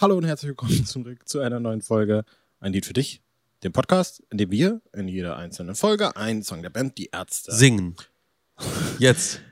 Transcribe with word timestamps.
Hallo 0.00 0.16
und 0.16 0.24
herzlich 0.24 0.48
willkommen 0.48 0.86
zurück 0.86 1.28
zu 1.28 1.40
einer 1.40 1.60
neuen 1.60 1.82
Folge 1.82 2.24
Ein 2.58 2.72
Lied 2.72 2.86
für 2.86 2.94
dich, 2.94 3.20
dem 3.62 3.72
Podcast, 3.72 4.22
in 4.30 4.38
dem 4.38 4.50
wir 4.50 4.80
in 4.94 5.08
jeder 5.08 5.36
einzelnen 5.36 5.74
Folge 5.74 6.16
einen 6.16 6.42
Song 6.42 6.62
der 6.62 6.70
Band 6.70 6.96
Die 6.96 7.10
Ärzte 7.12 7.52
Singen. 7.52 7.96
Jetzt. 8.98 9.42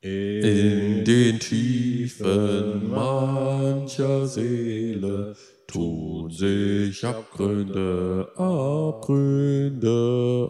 in, 0.00 0.44
In 0.44 1.04
den 1.04 1.40
Tiefen 1.40 2.90
mancher 2.90 4.28
Seele 4.28 5.34
tun 5.66 6.30
sich 6.30 7.04
Abgründe, 7.04 8.30
Abgründe 8.36 9.88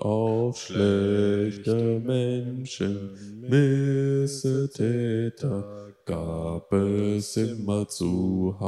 auf 0.03 0.61
schlechte 0.61 2.03
Menschen, 2.05 3.49
Missetäter 3.49 5.03
gab 6.13 6.71
es 6.75 7.37
immer 7.39 7.89
zuhauf. 7.89 8.61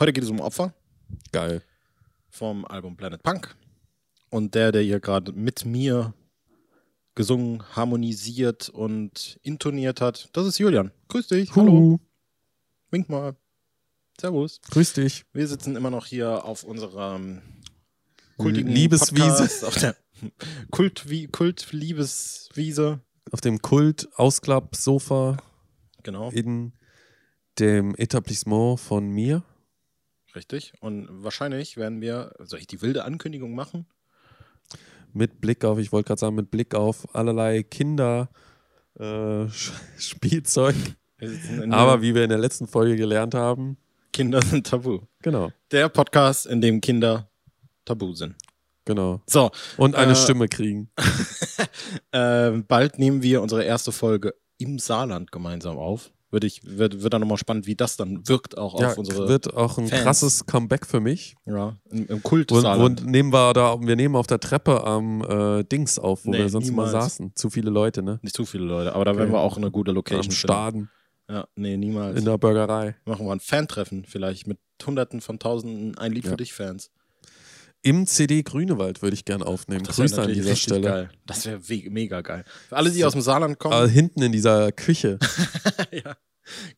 Heute 0.00 0.14
geht 0.14 0.24
es 0.24 0.30
um 0.30 0.40
Opfer 0.40 0.72
Geil. 1.30 1.62
vom 2.30 2.64
Album 2.64 2.96
Planet 2.96 3.22
Punk. 3.22 3.54
Und 4.30 4.54
der, 4.54 4.72
der 4.72 4.80
hier 4.80 5.00
gerade 5.00 5.32
mit 5.32 5.66
mir 5.66 6.14
gesungen, 7.14 7.62
harmonisiert 7.76 8.70
und 8.70 9.38
intoniert 9.42 10.00
hat, 10.00 10.30
das 10.32 10.46
ist 10.46 10.58
Julian. 10.58 10.90
Grüß 11.08 11.28
dich. 11.28 11.54
Hallo. 11.54 11.72
Hallo. 11.72 12.00
Wink 12.90 13.10
mal. 13.10 13.36
Servus. 14.18 14.62
Grüß 14.70 14.94
dich. 14.94 15.26
Wir 15.34 15.46
sitzen 15.46 15.76
immer 15.76 15.90
noch 15.90 16.06
hier 16.06 16.46
auf 16.46 16.64
unserer 16.64 17.20
kultigen 18.38 18.72
Liebeswiese. 18.72 19.26
Podcast, 19.26 19.64
auf 19.66 19.74
der 19.74 19.94
Kult, 20.70 21.04
Kult 21.30 21.72
Liebeswiese. 21.72 23.02
Auf 23.32 23.40
dem 23.40 23.60
Kult-Ausklapp-Sofa 23.60 25.36
Genau, 26.02 26.30
in 26.30 26.72
dem 27.58 27.94
Etablissement 27.96 28.78
von 28.80 29.08
mir. 29.10 29.42
richtig. 30.34 30.72
Und 30.80 31.08
wahrscheinlich 31.10 31.76
werden 31.76 32.00
wir, 32.00 32.32
soll 32.38 32.60
ich 32.60 32.66
die 32.66 32.80
wilde 32.82 33.04
Ankündigung 33.04 33.54
machen? 33.54 33.86
mit 35.14 35.40
Blick 35.40 35.64
auf, 35.64 35.78
ich 35.78 35.90
wollte 35.90 36.08
gerade 36.08 36.20
sagen, 36.20 36.36
mit 36.36 36.50
Blick 36.50 36.74
auf 36.74 37.14
allerlei 37.14 37.62
Kinder 37.62 38.28
äh, 38.98 39.46
Aber 41.70 42.02
wie 42.02 42.14
wir 42.14 42.22
in 42.24 42.28
der 42.28 42.38
letzten 42.38 42.66
Folge 42.68 42.94
gelernt 42.96 43.34
haben, 43.34 43.78
Kinder 44.12 44.42
sind 44.42 44.66
tabu. 44.66 45.00
genau, 45.22 45.50
Der 45.70 45.88
Podcast, 45.88 46.46
in 46.46 46.60
dem 46.60 46.80
Kinder 46.80 47.30
tabu 47.84 48.12
sind. 48.14 48.34
Genau. 48.88 49.20
So, 49.26 49.50
Und 49.76 49.94
eine 49.94 50.12
Äh, 50.12 50.16
Stimme 50.16 50.48
kriegen. 50.48 50.90
äh, 52.12 52.50
bald 52.66 52.98
nehmen 52.98 53.22
wir 53.22 53.42
unsere 53.42 53.62
erste 53.64 53.92
Folge 53.92 54.34
im 54.58 54.78
Saarland 54.80 55.30
gemeinsam 55.30 55.76
auf. 55.78 56.10
Würde 56.30 56.46
ich, 56.46 56.60
wird, 56.62 57.02
wird 57.02 57.14
dann 57.14 57.22
nochmal 57.22 57.38
spannend, 57.38 57.66
wie 57.66 57.74
das 57.74 57.96
dann 57.96 58.26
wirkt 58.28 58.58
auch 58.58 58.78
Ja, 58.78 58.88
auf 58.90 58.98
unsere, 58.98 59.28
wird 59.28 59.54
auch 59.54 59.78
ein 59.78 59.88
Fans. 59.88 60.02
krasses 60.02 60.44
Comeback 60.46 60.84
für 60.86 61.00
mich. 61.00 61.36
ja, 61.46 61.76
im, 61.90 62.06
im 62.06 62.22
Kult 62.22 62.52
Und, 62.52 62.60
Saarland. 62.62 63.00
und 63.00 63.08
nehmen 63.10 63.32
wir 63.32 63.54
da, 63.54 63.80
wir 63.80 63.96
nehmen 63.96 64.14
auf 64.14 64.26
der 64.26 64.38
Treppe 64.38 64.84
am 64.84 65.22
äh, 65.22 65.64
Dings 65.64 65.98
auf, 65.98 66.26
wo 66.26 66.30
Nee, 66.32 66.38
wir 66.38 66.48
sonst 66.50 66.66
niemals. 66.68 66.90
immer 66.92 67.00
saßen. 67.02 67.32
Zu 67.34 67.48
viele 67.48 67.70
Leute, 67.70 68.02
ne? 68.02 68.18
Nicht 68.22 68.36
zu 68.36 68.44
viele 68.44 68.64
Leute, 68.64 68.94
aber 68.94 69.06
da 69.06 69.12
werden 69.16 69.30
Okay. 69.30 69.38
wir 69.38 69.40
auch 69.40 69.56
eine 69.56 69.70
gute 69.70 69.92
Location 69.92 70.26
Am. 70.26 70.32
Staden, 70.32 70.90
Ja, 71.30 71.46
nee, 71.56 71.78
niemals. 71.78 72.18
in 72.18 72.26
der 72.26 72.36
Burgerei. 72.36 72.94
Machen 73.06 73.24
wir 73.26 73.32
ein 73.32 73.40
Fan-Treffen 73.40 74.04
vielleicht 74.04 74.46
mit 74.46 74.58
Hunderten 74.84 75.22
von 75.22 75.38
Tausenden 75.38 75.96
ein 75.96 76.12
Lied 76.12 76.24
Ja. 76.24 76.32
für 76.32 76.36
dich 76.36 76.52
Fans. 76.52 76.90
Im 77.82 78.06
CD 78.06 78.42
Grünewald 78.42 79.02
würde 79.02 79.14
ich 79.14 79.24
gern 79.24 79.42
aufnehmen. 79.42 79.84
Das 79.84 79.96
Grüße 79.96 80.20
an 80.20 80.32
dieser 80.32 80.56
Stelle. 80.56 80.80
geil. 80.88 81.10
Das 81.26 81.46
wäre 81.46 81.60
mega 81.90 82.20
geil. 82.22 82.44
Für 82.68 82.76
alle, 82.76 82.90
die 82.90 83.00
So. 83.00 83.06
aus 83.06 83.12
dem 83.12 83.22
Saarland 83.22 83.58
kommen, 83.58 83.86
Äh, 83.86 83.88
hinten 83.88 84.20
in 84.22 84.32
dieser 84.32 84.72
Küche 84.72 85.18
ja. 85.92 86.16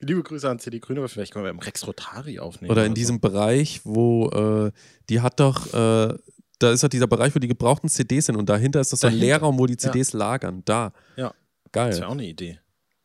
liebe 0.01 0.23
Grüße 0.23 0.49
an 0.49 0.59
CD 0.59 0.79
Grüne, 0.79 1.01
aber 1.01 1.09
vielleicht 1.09 1.33
können 1.33 1.45
wir 1.47 1.51
im 1.51 1.59
Rex 1.59 1.87
Rotari 1.87 2.39
aufnehmen. 2.39 2.71
oder 2.71 2.85
in 2.85 2.91
so. 2.93 2.95
diesem 2.97 3.21
Bereich, 3.21 3.81
wo 3.85 4.29
äh, 4.29 4.73
die 5.09 5.21
hat 5.21 5.41
doch, 5.41 5.67
äh, 5.73 6.15
da 6.59 6.71
ist 6.73 6.83
doch 6.85 6.89
dieser 6.89 7.07
Bereich, 7.07 7.35
wo 7.35 7.39
die 7.39 7.49
gebrauchten 7.49 7.89
CDs 7.89 8.27
sind 8.27 8.37
und 8.37 8.49
dahinter 8.51 8.81
ist 8.81 8.93
das 8.93 9.01
so 9.01 9.07
ein. 9.07 9.15
Leerraum, 9.15 9.59
wo 9.59 9.67
die 9.67 9.79
CDs 9.79 10.13
lagern. 10.13 10.63
Da. 10.67 10.93
Ja. 11.17 11.33
Das 11.65 11.73
Geil. 11.73 11.93
wäre 11.97 12.09
auch 12.09 12.13
eine 12.13 12.27
Idee. 12.27 12.59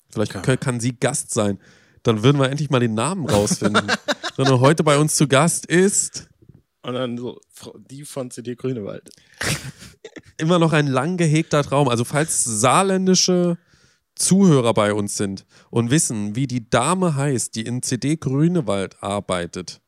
Vielleicht 0.09 0.33
kann, 0.33 0.59
kann 0.59 0.79
sie 0.81 0.93
Gast 0.99 1.33
sein. 1.33 1.59
Dann 2.03 2.23
würden 2.23 2.39
wir 2.39 2.49
endlich 2.49 2.69
mal 2.69 2.79
den 2.79 2.93
Namen 2.93 3.27
rausfinden. 3.29 3.87
Sondern 4.35 4.59
heute 4.59 4.83
bei 4.83 4.97
uns 4.97 5.15
zu 5.15 5.27
Gast 5.27 5.65
ist 5.65 6.27
Und 6.85 6.93
dann 6.93 7.17
so 7.17 7.41
die 7.89 8.05
von 8.05 8.29
CD 8.29 8.55
Grünewald. 8.55 9.09
immer 10.37 10.59
noch 10.59 10.71
ein 10.71 10.85
lang 10.85 11.17
gehegter 11.17 11.63
Traum. 11.63 11.89
Also 11.89 12.03
falls 12.03 12.43
saarländische 12.43 13.57
Zuhörer 14.13 14.73
bei 14.73 14.93
uns 14.93 15.17
sind 15.17 15.45
und 15.71 15.89
wissen, 15.89 16.35
wie 16.35 16.45
die 16.45 16.69
Dame 16.69 17.15
heißt, 17.15 17.55
die 17.55 17.63
in 17.63 17.81
CD 17.81 18.17
Grünewald 18.17 19.01
arbeitet, 19.01 19.81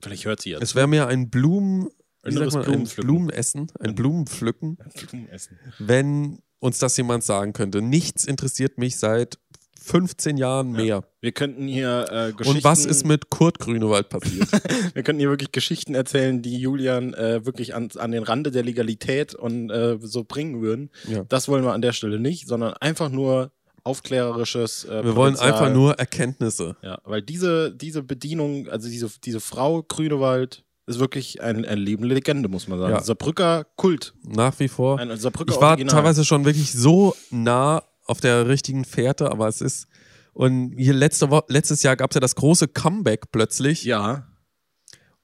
Vielleicht 0.00 0.24
hört 0.24 0.40
sie 0.40 0.50
jetzt. 0.50 0.62
es 0.62 0.74
wäre 0.76 0.86
mir 0.86 1.08
ein 1.08 1.30
Blumen, 1.30 1.88
man, 2.22 2.64
ein. 2.64 2.84
Blumenessen, 2.84 3.72
ein 3.80 3.94
Blumenpflücken, 3.96 4.78
Blumenessen. 5.10 5.58
wenn 5.78 6.38
uns 6.60 6.78
das 6.78 6.96
jemand 6.96 7.24
sagen 7.24 7.52
könnte. 7.52 7.82
Nichts 7.82 8.24
interessiert 8.24 8.78
mich 8.78 8.96
seit 8.96 9.38
15 9.84 10.36
Jahren 10.36 10.72
mehr. 10.72 11.04
Wir 11.20 11.32
könnten 11.32 11.66
hier 11.68 12.06
äh, 12.10 12.32
Geschichten. 12.32 12.58
Und 12.58 12.64
was 12.64 12.84
ist 12.84 13.04
mit 13.06 13.30
Kurt 13.30 13.58
Grünewald 13.58 14.08
passiert? 14.08 14.48
Wir 14.94 15.02
könnten 15.02 15.20
hier 15.20 15.30
wirklich 15.30 15.52
Geschichten 15.52 15.94
erzählen, 15.94 16.40
die 16.42 16.58
Julian 16.58 17.14
äh, 17.14 17.44
wirklich 17.46 17.74
an, 17.74 17.88
an 17.98 18.10
den 18.12 18.22
Rande 18.22 18.50
der 18.50 18.62
Legalität 18.62 19.34
und 19.34 19.70
äh, 19.70 19.98
so 20.00 20.24
bringen 20.24 20.60
würden. 20.62 20.90
Ja. 21.08 21.24
Das 21.28 21.48
wollen 21.48 21.64
wir 21.64 21.72
an 21.72 21.82
der 21.82 21.92
Stelle 21.92 22.18
nicht, 22.18 22.46
sondern 22.48 22.72
einfach 22.74 23.10
nur 23.10 23.50
aufklärerisches. 23.84 24.84
Äh, 24.84 25.04
Wir 25.04 25.16
wollen 25.16 25.34
Potenzial. 25.34 25.52
einfach 25.52 25.72
nur 25.74 25.94
Erkenntnisse. 25.94 26.76
Ja, 26.82 26.98
weil 27.04 27.22
diese, 27.22 27.72
diese 27.74 28.02
Bedienung, 28.02 28.68
also 28.68 28.88
diese, 28.88 29.08
diese 29.24 29.40
Frau 29.40 29.82
Grünewald, 29.82 30.64
ist 30.86 30.98
wirklich 30.98 31.40
ein, 31.40 31.64
eine 31.64 31.80
lebende 31.80 32.14
Legende, 32.14 32.48
muss 32.48 32.68
man 32.68 32.78
sagen. 32.78 32.92
Ja. 32.94 33.00
Saarbrücker 33.02 33.64
Kult. 33.76 34.12
Nach 34.22 34.58
wie 34.58 34.68
vor. 34.68 34.98
Ein 34.98 35.16
Saarbrücker 35.16 35.54
Ich 35.54 35.60
war 35.60 35.70
Original. 35.70 35.94
teilweise 35.94 36.24
schon 36.26 36.44
wirklich 36.44 36.72
so 36.72 37.14
nah 37.30 37.82
auf 38.04 38.20
der 38.20 38.48
richtigen 38.48 38.84
Fährte, 38.84 39.30
aber 39.30 39.48
es 39.48 39.60
ist. 39.60 39.86
Und 40.32 40.74
hier 40.76 40.94
letzte 40.94 41.30
Wo 41.30 41.42
letztes 41.48 41.82
Jahr 41.82 41.96
gab 41.96 42.10
es 42.10 42.14
ja 42.14 42.20
das 42.20 42.34
große 42.34 42.68
Comeback 42.68 43.30
plötzlich. 43.30 43.84
Ja, 43.84 44.26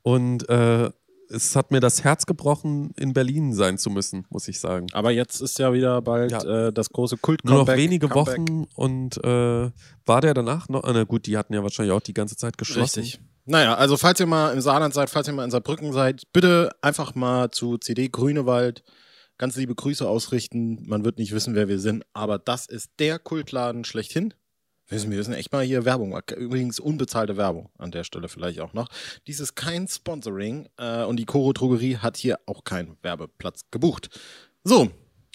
Und 0.02 0.48
äh, 0.48 0.90
es 1.32 1.54
hat 1.54 1.70
mir 1.70 1.80
das 1.80 2.02
Herz 2.04 2.26
gebrochen, 2.26 2.92
in 2.96 3.12
Berlin 3.12 3.52
sein 3.52 3.78
zu 3.78 3.88
müssen, 3.90 4.26
muss 4.30 4.48
ich 4.48 4.58
sagen. 4.58 4.86
aber 4.92 5.10
jetzt 5.12 5.40
ist 5.40 5.58
ja 5.60 5.72
wieder 5.72 6.02
bald 6.02 6.32
Ja. 6.32 6.68
äh, 6.68 6.72
das 6.72 6.90
große 6.90 7.18
kult 7.18 7.44
Nur 7.44 7.58
noch 7.58 7.68
wenige 7.68 8.12
Wochen 8.14 8.66
und 8.74 9.16
äh, 9.24 9.70
war 10.06 10.20
der 10.20 10.34
danach 10.34 10.68
noch? 10.68 10.82
Ah, 10.84 10.90
Na 10.92 11.04
gut, 11.04 11.26
die 11.26 11.36
hatten 11.38 11.54
ja 11.54 11.62
wahrscheinlich 11.62 11.92
auch 11.92 12.00
die 12.00 12.14
ganze 12.14 12.36
Zeit 12.36 12.58
geschlossen. 12.58 13.00
Richtig. 13.00 13.20
Naja, 13.46 13.74
also 13.74 13.96
falls 13.96 14.18
ihr 14.20 14.26
mal 14.26 14.52
im 14.52 14.60
Saarland 14.60 14.92
seid, 14.94 15.08
falls 15.10 15.26
ihr 15.28 15.32
mal 15.34 15.44
in 15.44 15.50
Saarbrücken 15.50 15.92
seid, 15.92 16.22
bitte 16.32 16.70
einfach 16.82 17.14
mal 17.14 17.50
zu 17.50 17.78
CD 17.78 18.08
Grünewald 18.08 18.82
ganz 19.40 19.56
liebe 19.56 19.74
Grüße 19.74 20.06
ausrichten. 20.06 20.86
Man 20.86 21.02
wird 21.02 21.18
nicht 21.18 21.32
wissen, 21.32 21.54
wer 21.54 21.66
wir 21.66 21.78
sind, 21.78 22.04
aber 22.12 22.38
das 22.38 22.66
ist 22.66 22.90
der 22.98 23.18
Kultladen 23.18 23.84
schlechthin. 23.84 24.34
Wir 24.86 25.02
müssen, 25.06 25.32
echt 25.32 25.50
mal 25.50 25.64
hier 25.64 25.86
Werbung. 25.86 26.18
Übrigens 26.36 26.78
unbezahlte 26.78 27.38
Werbung 27.38 27.70
an 27.78 27.90
der 27.90 28.04
Stelle 28.04 28.28
vielleicht 28.28 28.60
auch 28.60 28.74
noch. 28.74 28.88
Dies 29.26 29.40
ist 29.40 29.54
kein 29.54 29.88
Sponsoring 29.88 30.68
äh, 30.76 31.04
und 31.04 31.16
die 31.16 31.24
Coro 31.24 31.54
Drogerie 31.54 31.96
hat 31.96 32.18
hier 32.18 32.38
auch 32.44 32.64
keinen 32.64 32.98
Werbeplatz 33.00 33.62
gebucht. 33.70 34.10
So, 34.62 34.90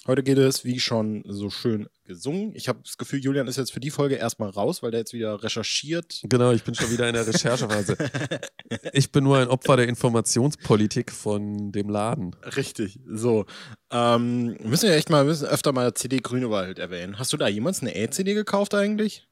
heute 0.07 0.23
geht 0.23 0.37
es, 0.37 0.63
wie 0.63 0.79
schon 0.79 1.23
so 1.27 1.49
schön 1.49 1.87
gesungen. 2.03 2.53
Ich 2.55 2.67
habe 2.67 2.79
das 2.83 2.97
Gefühl, 2.97 3.19
Julian 3.19 3.47
ist 3.47 3.57
jetzt 3.57 3.71
für 3.71 3.79
die 3.79 3.89
Folge 3.91 4.15
erstmal 4.15 4.49
raus, 4.49 4.83
weil 4.83 4.91
der 4.91 5.01
jetzt 5.01 5.13
wieder 5.13 5.41
recherchiert, 5.43 6.21
Genau, 6.23 6.51
ich 6.51 6.63
bin 6.63 6.75
schon 6.75 6.91
wieder 6.91 7.07
in 7.07 7.13
der 7.13 7.27
Recherchephase. 7.27 7.97
ich 8.93 9.11
bin 9.11 9.23
nur 9.23 9.37
ein 9.37 9.47
Opfer 9.47 9.77
der 9.77 9.87
Informationspolitik 9.87 11.11
von 11.11 11.71
dem 11.71 11.89
Laden. 11.89 12.35
Richtig, 12.55 12.99
so. 13.07 13.45
Ähm, 13.91 14.57
müssen 14.63 14.87
wir 14.87 14.95
echt 14.95 15.09
mal, 15.09 15.25
müssen 15.25 15.47
öfter 15.47 15.71
mal 15.71 15.93
CD 15.93 16.17
Grünewald 16.17 16.79
erwähnen. 16.79 17.17
Hast 17.19 17.33
du 17.33 17.37
da 17.37 17.47
jemals 17.47 17.81
eine 17.81 17.95
E-CD 17.95 18.33
gekauft 18.33 18.73
eigentlich? 18.73 19.27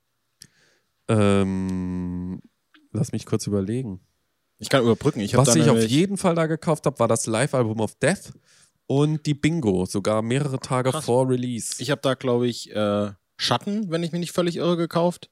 Ähm, 1.08 2.42
lass 2.92 3.12
mich 3.12 3.26
kurz 3.26 3.48
überlegen. 3.48 4.00
Ich 4.60 4.70
kann 4.70 4.84
überbrücken. 4.84 5.20
Ich 5.20 5.36
Was 5.36 5.56
ich 5.56 5.70
auf 5.70 5.84
jeden 5.84 6.18
Fall 6.18 6.36
da 6.36 6.46
gekauft 6.46 6.86
habe, 6.86 6.98
war 7.00 7.08
das 7.08 7.26
Live-Album 7.26 7.82
of 7.82 7.96
Death 7.96 8.32
und 8.88 9.26
die 9.26 9.34
Bingo, 9.34 9.86
sogar 9.86 10.22
mehrere 10.22 10.60
Tage 10.60 10.92
Krass. 10.92 11.06
vor 11.06 11.30
Release. 11.30 11.82
Ich 11.82 11.92
habe 11.92 12.02
da, 12.02 12.14
glaube 12.14 12.48
ich, 12.48 12.74
äh, 12.76 13.12
Schatten, 13.38 13.90
wenn 13.92 14.04
ich 14.04 14.12
mich 14.12 14.20
nicht 14.20 14.32
völlig 14.32 14.58
irre, 14.58 14.78
gekauft. 14.78 15.30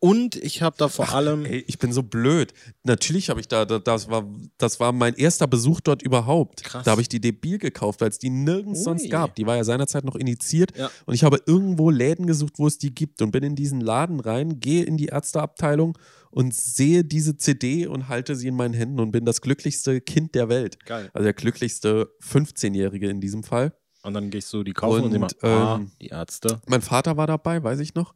Und 0.00 0.34
ich 0.36 0.62
habe 0.62 0.76
da 0.78 0.88
vor 0.88 1.12
allem. 1.12 1.44
Ey, 1.44 1.62
ich 1.68 1.78
bin 1.78 1.92
so 1.92 2.02
blöd. 2.02 2.54
Natürlich 2.84 3.28
habe 3.28 3.38
ich 3.38 3.48
da, 3.48 3.66
da, 3.66 3.78
das 3.78 4.08
war, 4.08 4.26
das 4.56 4.80
war 4.80 4.92
mein 4.92 5.14
erster 5.14 5.46
Besuch 5.46 5.80
dort 5.80 6.00
überhaupt. 6.02 6.64
Krass. 6.64 6.84
Da 6.84 6.92
habe 6.92 7.02
ich 7.02 7.08
die 7.08 7.20
Debil 7.20 7.58
gekauft, 7.58 8.00
weil 8.00 8.08
es 8.08 8.18
die 8.18 8.30
nirgends 8.30 8.80
Ui. 8.80 8.84
sonst 8.84 9.10
gab. 9.10 9.34
Die 9.34 9.46
war 9.46 9.56
ja 9.56 9.64
seinerzeit 9.64 10.04
noch 10.04 10.16
initiiert. 10.16 10.76
Ja. 10.76 10.90
Und 11.04 11.14
ich 11.14 11.22
habe 11.22 11.38
irgendwo 11.44 11.90
Läden 11.90 12.26
gesucht, 12.26 12.54
wo 12.56 12.66
es 12.66 12.78
die 12.78 12.94
gibt 12.94 13.20
und 13.20 13.30
bin 13.30 13.42
in 13.42 13.56
diesen 13.56 13.82
Laden 13.82 14.20
rein, 14.20 14.58
gehe 14.58 14.84
in 14.84 14.96
die 14.96 15.06
Ärzteabteilung 15.06 15.98
und 16.30 16.54
sehe 16.54 17.04
diese 17.04 17.36
CD 17.36 17.86
und 17.86 18.08
halte 18.08 18.36
sie 18.36 18.48
in 18.48 18.56
meinen 18.56 18.74
Händen 18.74 19.00
und 19.00 19.10
bin 19.10 19.26
das 19.26 19.42
glücklichste 19.42 20.00
Kind 20.00 20.34
der 20.34 20.48
Welt. 20.48 20.82
Geil. 20.86 21.10
Also 21.12 21.24
der 21.24 21.34
glücklichste 21.34 22.10
15-Jährige 22.22 23.10
in 23.10 23.20
diesem 23.20 23.42
Fall. 23.42 23.74
Und 24.02 24.14
dann 24.14 24.30
gehst 24.30 24.50
du 24.54 24.64
die 24.64 24.72
kaufen 24.72 25.04
und, 25.04 25.14
Und, 25.14 25.22
und 25.22 25.42
immer, 25.42 25.54
ah, 25.54 25.76
ähm, 25.76 25.90
die 26.00 26.06
Ärzte. 26.06 26.62
Mein 26.66 26.80
Vater 26.80 27.18
war 27.18 27.26
dabei, 27.26 27.62
weiß 27.62 27.80
ich 27.80 27.94
noch. 27.94 28.14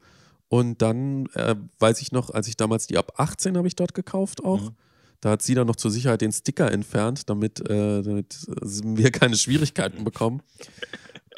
Und 0.55 0.83
dann 0.83 1.27
äh, 1.35 1.57
weiß 1.81 2.01
ich 2.01 2.13
noch, 2.13 2.31
als 2.31 2.47
ich 2.47 2.57
damals 2.57 2.87
die 2.87 2.97
ab 2.97 3.15
18 3.17 3.57
habe 3.57 3.67
ich 3.67 3.75
dort 3.75 3.93
gekauft 3.93 4.45
auch. 4.45 4.61
Mhm. 4.61 4.77
Da 5.21 5.31
hat 5.31 5.43
sie 5.43 5.57
dann 5.57 5.67
noch 5.67 5.75
zur 5.75 5.91
Sicherheit 5.91 6.21
den 6.21 6.31
Sticker 6.31 6.71
entfernt, 6.71 7.29
damit, 7.29 7.59
äh, 7.69 8.03
damit 8.03 8.47
wir 8.47 9.11
keine 9.11 9.37
Schwierigkeiten 9.37 10.05
bekommen. 10.05 10.43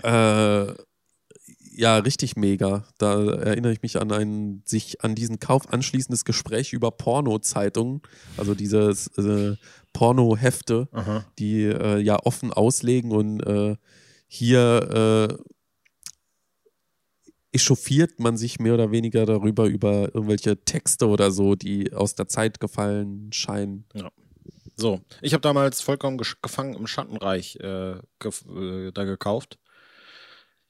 äh, 0.03 0.67
ja, 1.79 1.97
richtig 1.97 2.37
mega. 2.37 2.85
Da 2.99 3.25
erinnere 3.25 3.73
ich 3.73 3.81
mich 3.81 3.99
an 3.99 4.13
ein 4.13 4.61
sich 4.67 5.03
an 5.03 5.15
diesen 5.15 5.41
Kauf 5.41 5.73
anschließendes 5.73 6.27
Gespräch 6.27 6.75
über 6.75 6.91
Porno-Zeitungen, 6.91 8.03
also 8.37 8.55
dieses 8.55 9.07
äh, 9.17 9.57
Porno-Hefte, 9.95 10.89
die 11.39 11.63
äh, 11.63 12.01
ja 12.01 12.19
offen 12.23 12.53
auslegen 12.53 13.13
und 13.13 13.41
äh, 13.41 13.77
hier 14.29 15.31
äh, 15.31 15.56
echauffiert 17.57 18.21
man 18.21 18.37
sich 18.37 18.59
mehr 18.61 18.75
oder 18.75 18.91
weniger 18.91 19.25
darüber, 19.25 19.65
über 19.65 20.15
irgendwelche 20.15 20.63
Texte 20.65 21.09
oder 21.09 21.31
so, 21.31 21.55
die 21.55 21.93
aus 21.95 22.15
der 22.15 22.29
Zeit 22.29 22.61
gefallen 22.61 23.33
scheinen. 23.33 23.87
So, 24.77 25.01
ich 25.23 25.33
habe 25.33 25.41
damals 25.41 25.81
vollkommen 25.81 26.19
gefangen 26.19 26.77
im 26.77 26.87
Schattenreich 26.87 27.57
äh, 27.57 27.95
gef 28.19 28.45
äh, 28.47 28.93
da 28.93 29.05
gekauft. 29.05 29.59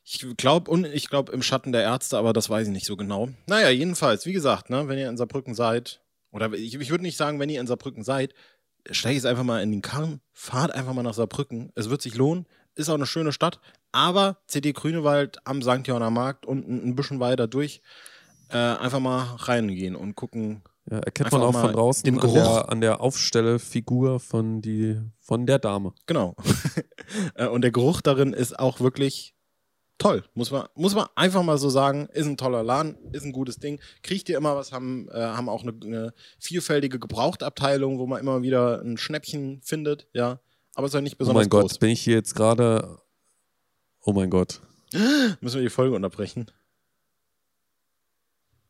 Ich 0.05 0.25
glaube 0.37 0.71
und 0.71 0.87
ich 0.87 1.09
glaube 1.09 1.33
im 1.33 1.43
Schatten 1.43 1.73
der 1.73 1.83
Ärzte, 1.83 2.17
aber 2.17 2.33
das 2.33 2.49
weiß 2.49 2.69
ich 2.69 2.73
nicht 2.73 2.87
so 2.87 2.97
genau. 2.97 3.31
Naja, 3.49 3.71
jedenfalls, 3.71 4.25
wie 4.25 4.33
gesagt, 4.33 4.71
ne, 4.71 4.87
wenn 4.87 4.99
ihr 4.99 5.09
in 5.09 5.17
Saarbrücken 5.17 5.57
seid, 5.57 6.01
oder 6.31 6.53
ich, 6.53 6.77
ich 6.77 6.91
würde 6.91 7.03
nicht 7.03 7.17
sagen, 7.17 7.41
wenn 7.41 7.49
ihr 7.49 7.61
in 7.61 7.67
Saarbrücken 7.67 8.05
seid, 8.05 8.33
steigt 8.93 9.17
jetzt 9.17 9.27
einfach 9.27 9.43
mal 9.43 9.61
in 9.61 9.73
den 9.73 9.83
Karren, 9.83 10.21
fahrt 10.33 10.71
einfach 10.71 10.95
mal 10.95 11.03
nach 11.03 11.15
Saarbrücken. 11.15 11.73
Es 11.75 11.91
wird 11.91 12.01
sich 12.01 12.15
lohnen, 12.15 12.47
ist 12.77 12.89
auch 12.89 12.95
eine 12.95 13.07
schöne 13.07 13.33
Stadt, 13.33 13.59
aber 13.93 14.39
CD 14.47 14.73
Grünewald 14.73 15.39
am 15.47 15.63
St. 15.63 15.87
Johanner 15.87 16.11
Markt 16.11 16.47
und 16.47 16.69
ein, 16.69 16.95
bisschen 16.97 17.21
weiter 17.21 17.47
durch 17.47 17.81
äh, 18.51 18.57
einfach 18.57 19.01
mal 19.01 19.37
reingehen 19.39 19.97
und 19.97 20.15
gucken, 20.15 20.63
Ja, 20.91 20.99
erkennt 20.99 21.33
man 21.33 21.43
auch 21.43 21.53
von 21.59 21.73
draußen 21.73 22.05
den 22.05 22.15
an 22.15 22.21
Geruch. 22.21 22.35
der, 22.35 22.69
an 22.71 22.81
der 22.81 23.01
Aufstellefigur 23.01 24.21
von, 24.21 24.61
die, 24.63 25.01
von 25.21 25.47
der 25.47 25.59
Dame. 25.59 25.93
Genau. 26.07 26.35
Äh, 27.37 27.47
und 27.47 27.63
der 27.63 27.71
Geruch 27.71 28.01
darin 28.01 28.33
ist 28.33 28.59
auch 28.59 28.81
wirklich 28.81 29.37
toll. 29.97 30.25
Muss 30.35 30.51
man, 30.51 30.67
muss 30.75 30.97
man 30.97 31.07
einfach 31.15 31.45
mal 31.45 31.57
so 31.57 31.71
sagen. 31.71 32.09
Ist 32.13 32.27
ein 32.27 32.37
toller 32.37 32.65
Laden, 32.65 32.97
ist 33.13 33.25
ein 33.25 33.31
gutes 33.31 33.59
Ding. 33.61 33.81
Kriegt 34.03 34.29
ihr 34.29 34.37
immer 34.37 34.57
was, 34.57 34.73
haben, 34.73 35.09
äh, 35.11 35.21
haben 35.21 35.49
auch 35.49 35.63
eine, 35.63 35.73
eine 35.85 36.15
vielfältige 36.41 36.99
Gebrauchtabteilung, 36.99 38.01
wo 38.01 38.09
man 38.09 38.19
immer 38.21 38.43
wieder 38.43 38.81
ein 38.83 38.97
Schnäppchen 38.99 39.61
findet, 39.63 40.09
ja. 40.15 40.41
Aber 40.75 40.89
ist 40.89 40.95
ja 40.95 41.01
nicht 41.01 41.15
Oh 41.15 41.19
besonders 41.19 41.45
mein 41.45 41.49
Gott, 41.51 41.63
groß. 41.63 41.79
bin 41.79 41.91
ich 41.91 42.01
hier 42.03 42.17
jetzt 42.17 42.35
gerade. 42.35 42.99
Oh 44.09 44.13
mein 44.13 44.31
Gott. 44.31 44.61
Müssen 44.93 45.57
wir 45.57 45.63
die 45.63 45.69
Folge 45.69 45.97
unterbrechen. 45.97 46.47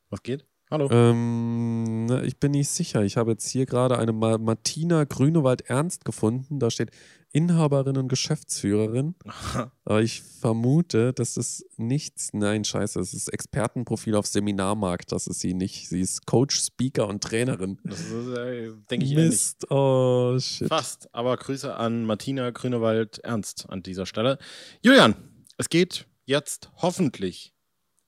Was 0.08 0.22
geht? 0.22 0.46
Hallo. 0.68 0.88
Ähm, 0.90 2.06
na, 2.06 2.24
ich 2.24 2.40
bin 2.40 2.50
nicht 2.50 2.68
sicher. 2.68 3.04
Ich 3.04 3.16
habe 3.16 3.30
jetzt 3.30 3.48
hier 3.48 3.66
gerade 3.66 3.98
eine 3.98 4.12
Ma 4.12 4.36
Martina 4.36 5.04
Grünewald 5.04 5.62
Ernst 5.62 6.04
gefunden. 6.04 6.58
Da 6.58 6.70
steht 6.70 6.90
Inhaberin 7.30 7.96
und 7.96 8.08
Geschäftsführerin. 8.08 9.14
Aber 9.84 10.02
ich 10.02 10.22
vermute, 10.22 11.12
das 11.12 11.36
ist 11.36 11.64
nichts. 11.76 12.30
Nein, 12.32 12.64
scheiße. 12.64 12.98
Es 12.98 13.14
ist 13.14 13.28
Expertenprofil 13.28 14.16
auf 14.16 14.26
Seminarmarkt. 14.26 15.12
Das 15.12 15.28
ist 15.28 15.38
sie 15.38 15.54
nicht. 15.54 15.88
Sie 15.88 16.00
ist 16.00 16.26
Coach, 16.26 16.58
Speaker 16.60 17.06
und 17.06 17.22
Trainerin. 17.22 17.78
Das 17.84 18.00
ist, 18.00 18.36
äh, 18.36 18.72
denke 18.90 19.06
ich. 19.06 19.14
Mist. 19.14 19.70
Oh, 19.70 20.36
shit. 20.40 20.66
Fast, 20.66 21.14
aber 21.14 21.36
Grüße 21.36 21.76
an 21.76 22.04
Martina 22.04 22.50
Grünewald 22.50 23.20
Ernst 23.20 23.66
an 23.68 23.84
dieser 23.84 24.06
Stelle. 24.06 24.38
Julian, 24.82 25.14
es 25.58 25.68
geht 25.68 26.06
jetzt 26.24 26.70
hoffentlich 26.78 27.54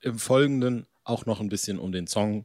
im 0.01 0.19
Folgenden 0.19 0.87
auch 1.09 1.27
noch 1.27 1.41
ein 1.41 1.49
bisschen 1.49 1.79
um 1.79 1.93
den 1.93 2.07
Song 2.07 2.45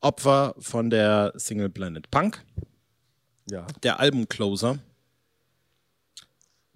Opfer 0.00 0.54
von 0.58 0.90
der 0.90 1.32
Single 1.36 1.70
Planet 1.70 2.10
Punk, 2.10 2.44
Ja. 3.50 3.66
der 3.82 4.00
Albumcloser. 4.00 4.78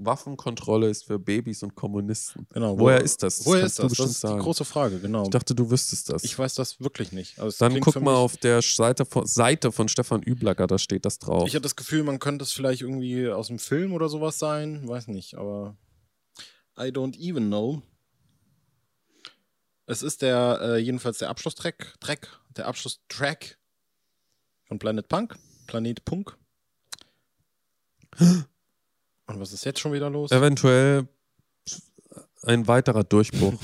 Waffenkontrolle 0.01 0.89
ist 0.89 1.05
für 1.07 1.19
Babys 1.19 1.65
und 1.65 1.75
Kommunisten. 1.75 2.47
Genau, 2.53 2.79
Woher 2.79 3.01
ist 3.01 3.21
das? 3.25 3.39
Das 3.39 3.47
Woher 3.47 3.65
ist 3.65 3.81
das? 3.81 3.93
Das 3.95 4.11
ist 4.11 4.23
die 4.23 4.29
große 4.39 4.65
Frage, 4.65 5.01
genau. 5.01 5.25
Ich 5.25 5.31
dachte, 5.31 5.57
du 5.57 5.69
wüsstest 5.73 6.13
das. 6.13 6.23
Ich 6.23 6.39
weiß 6.39 6.55
das 6.55 6.81
wirklich 6.81 7.11
nicht. 7.11 7.41
Also 7.41 7.57
Dann 7.69 7.81
guck 7.81 8.01
mal 8.01 8.15
auf 8.15 8.37
der 8.37 8.63
Seite 8.63 9.05
von, 9.05 9.27
Seite 9.27 9.73
von 9.73 9.89
Stefan 9.89 10.23
Üblacker, 10.23 10.69
da 10.69 10.79
steht 10.79 11.05
das 11.05 11.19
drauf. 11.19 11.49
Ich 11.49 11.55
habe 11.55 11.63
das 11.65 11.75
Gefühl, 11.75 12.05
man 12.05 12.21
könnte 12.21 12.45
es 12.45 12.53
vielleicht 12.53 12.83
irgendwie 12.83 13.29
aus 13.29 13.49
dem 13.49 13.59
Film 13.59 13.93
oder 13.93 14.09
sowas 14.09 14.39
sein. 14.39 14.87
Weiß 14.87 15.09
nicht, 15.09 15.35
aber 15.35 15.77
I 16.79 16.91
don't 16.93 17.19
even 17.19 17.49
know. 17.49 17.83
Es 19.91 20.03
ist 20.03 20.21
der, 20.21 20.59
äh, 20.61 20.77
jedenfalls 20.77 21.17
der 21.17 21.31
Abschlusstrack, 21.31 21.95
Track, 21.99 22.29
der 22.57 22.67
Abschlusstrack 22.67 23.57
von 24.67 24.79
Planet 24.79 25.09
Punk, 25.09 25.35
Planet 25.67 26.05
Punk. 26.05 26.37
Und 28.21 29.41
was 29.41 29.55
ist 29.55 29.65
jetzt 29.65 29.81
schon 29.81 29.95
wieder 29.95 30.11
los? 30.11 30.31
Eventuell 30.31 31.09
ein 32.43 32.69
weiterer 32.69 33.03
Durchbruch. 33.03 33.55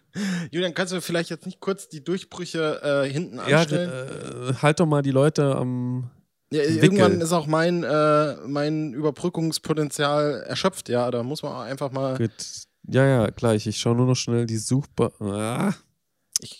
Julian, 0.50 0.72
kannst 0.72 0.94
du 0.94 1.02
vielleicht 1.02 1.28
jetzt 1.28 1.44
nicht 1.44 1.60
kurz 1.60 1.90
die 1.90 2.02
Durchbrüche 2.02 2.80
äh, 3.04 3.10
hinten 3.10 3.36
ja, 3.46 3.58
anstellen? 3.58 3.90
äh, 3.90 4.54
halt 4.62 4.80
doch 4.80 4.86
mal 4.86 5.02
die 5.02 5.10
Leute 5.10 5.54
am. 5.54 6.10
Ja, 6.50 6.62
Wickel. 6.62 6.82
irgendwann 6.82 7.20
ist 7.20 7.32
auch 7.32 7.46
mein, 7.46 7.84
äh, 7.84 8.36
mein 8.46 8.94
Überbrückungspotenzial 8.94 10.44
erschöpft, 10.46 10.88
ja. 10.88 11.10
Da 11.10 11.22
muss 11.22 11.42
man 11.42 11.52
auch 11.52 11.60
einfach 11.60 11.90
mal. 11.90 12.16
Gut. 12.16 12.30
Ja, 12.88 13.06
ja, 13.06 13.30
gleich. 13.30 13.66
Ich 13.66 13.78
schaue 13.78 13.96
nur 13.96 14.06
noch 14.06 14.14
schnell 14.16 14.46
die 14.46 14.58
Suchbar. 14.58 15.12
Ah, 15.20 15.72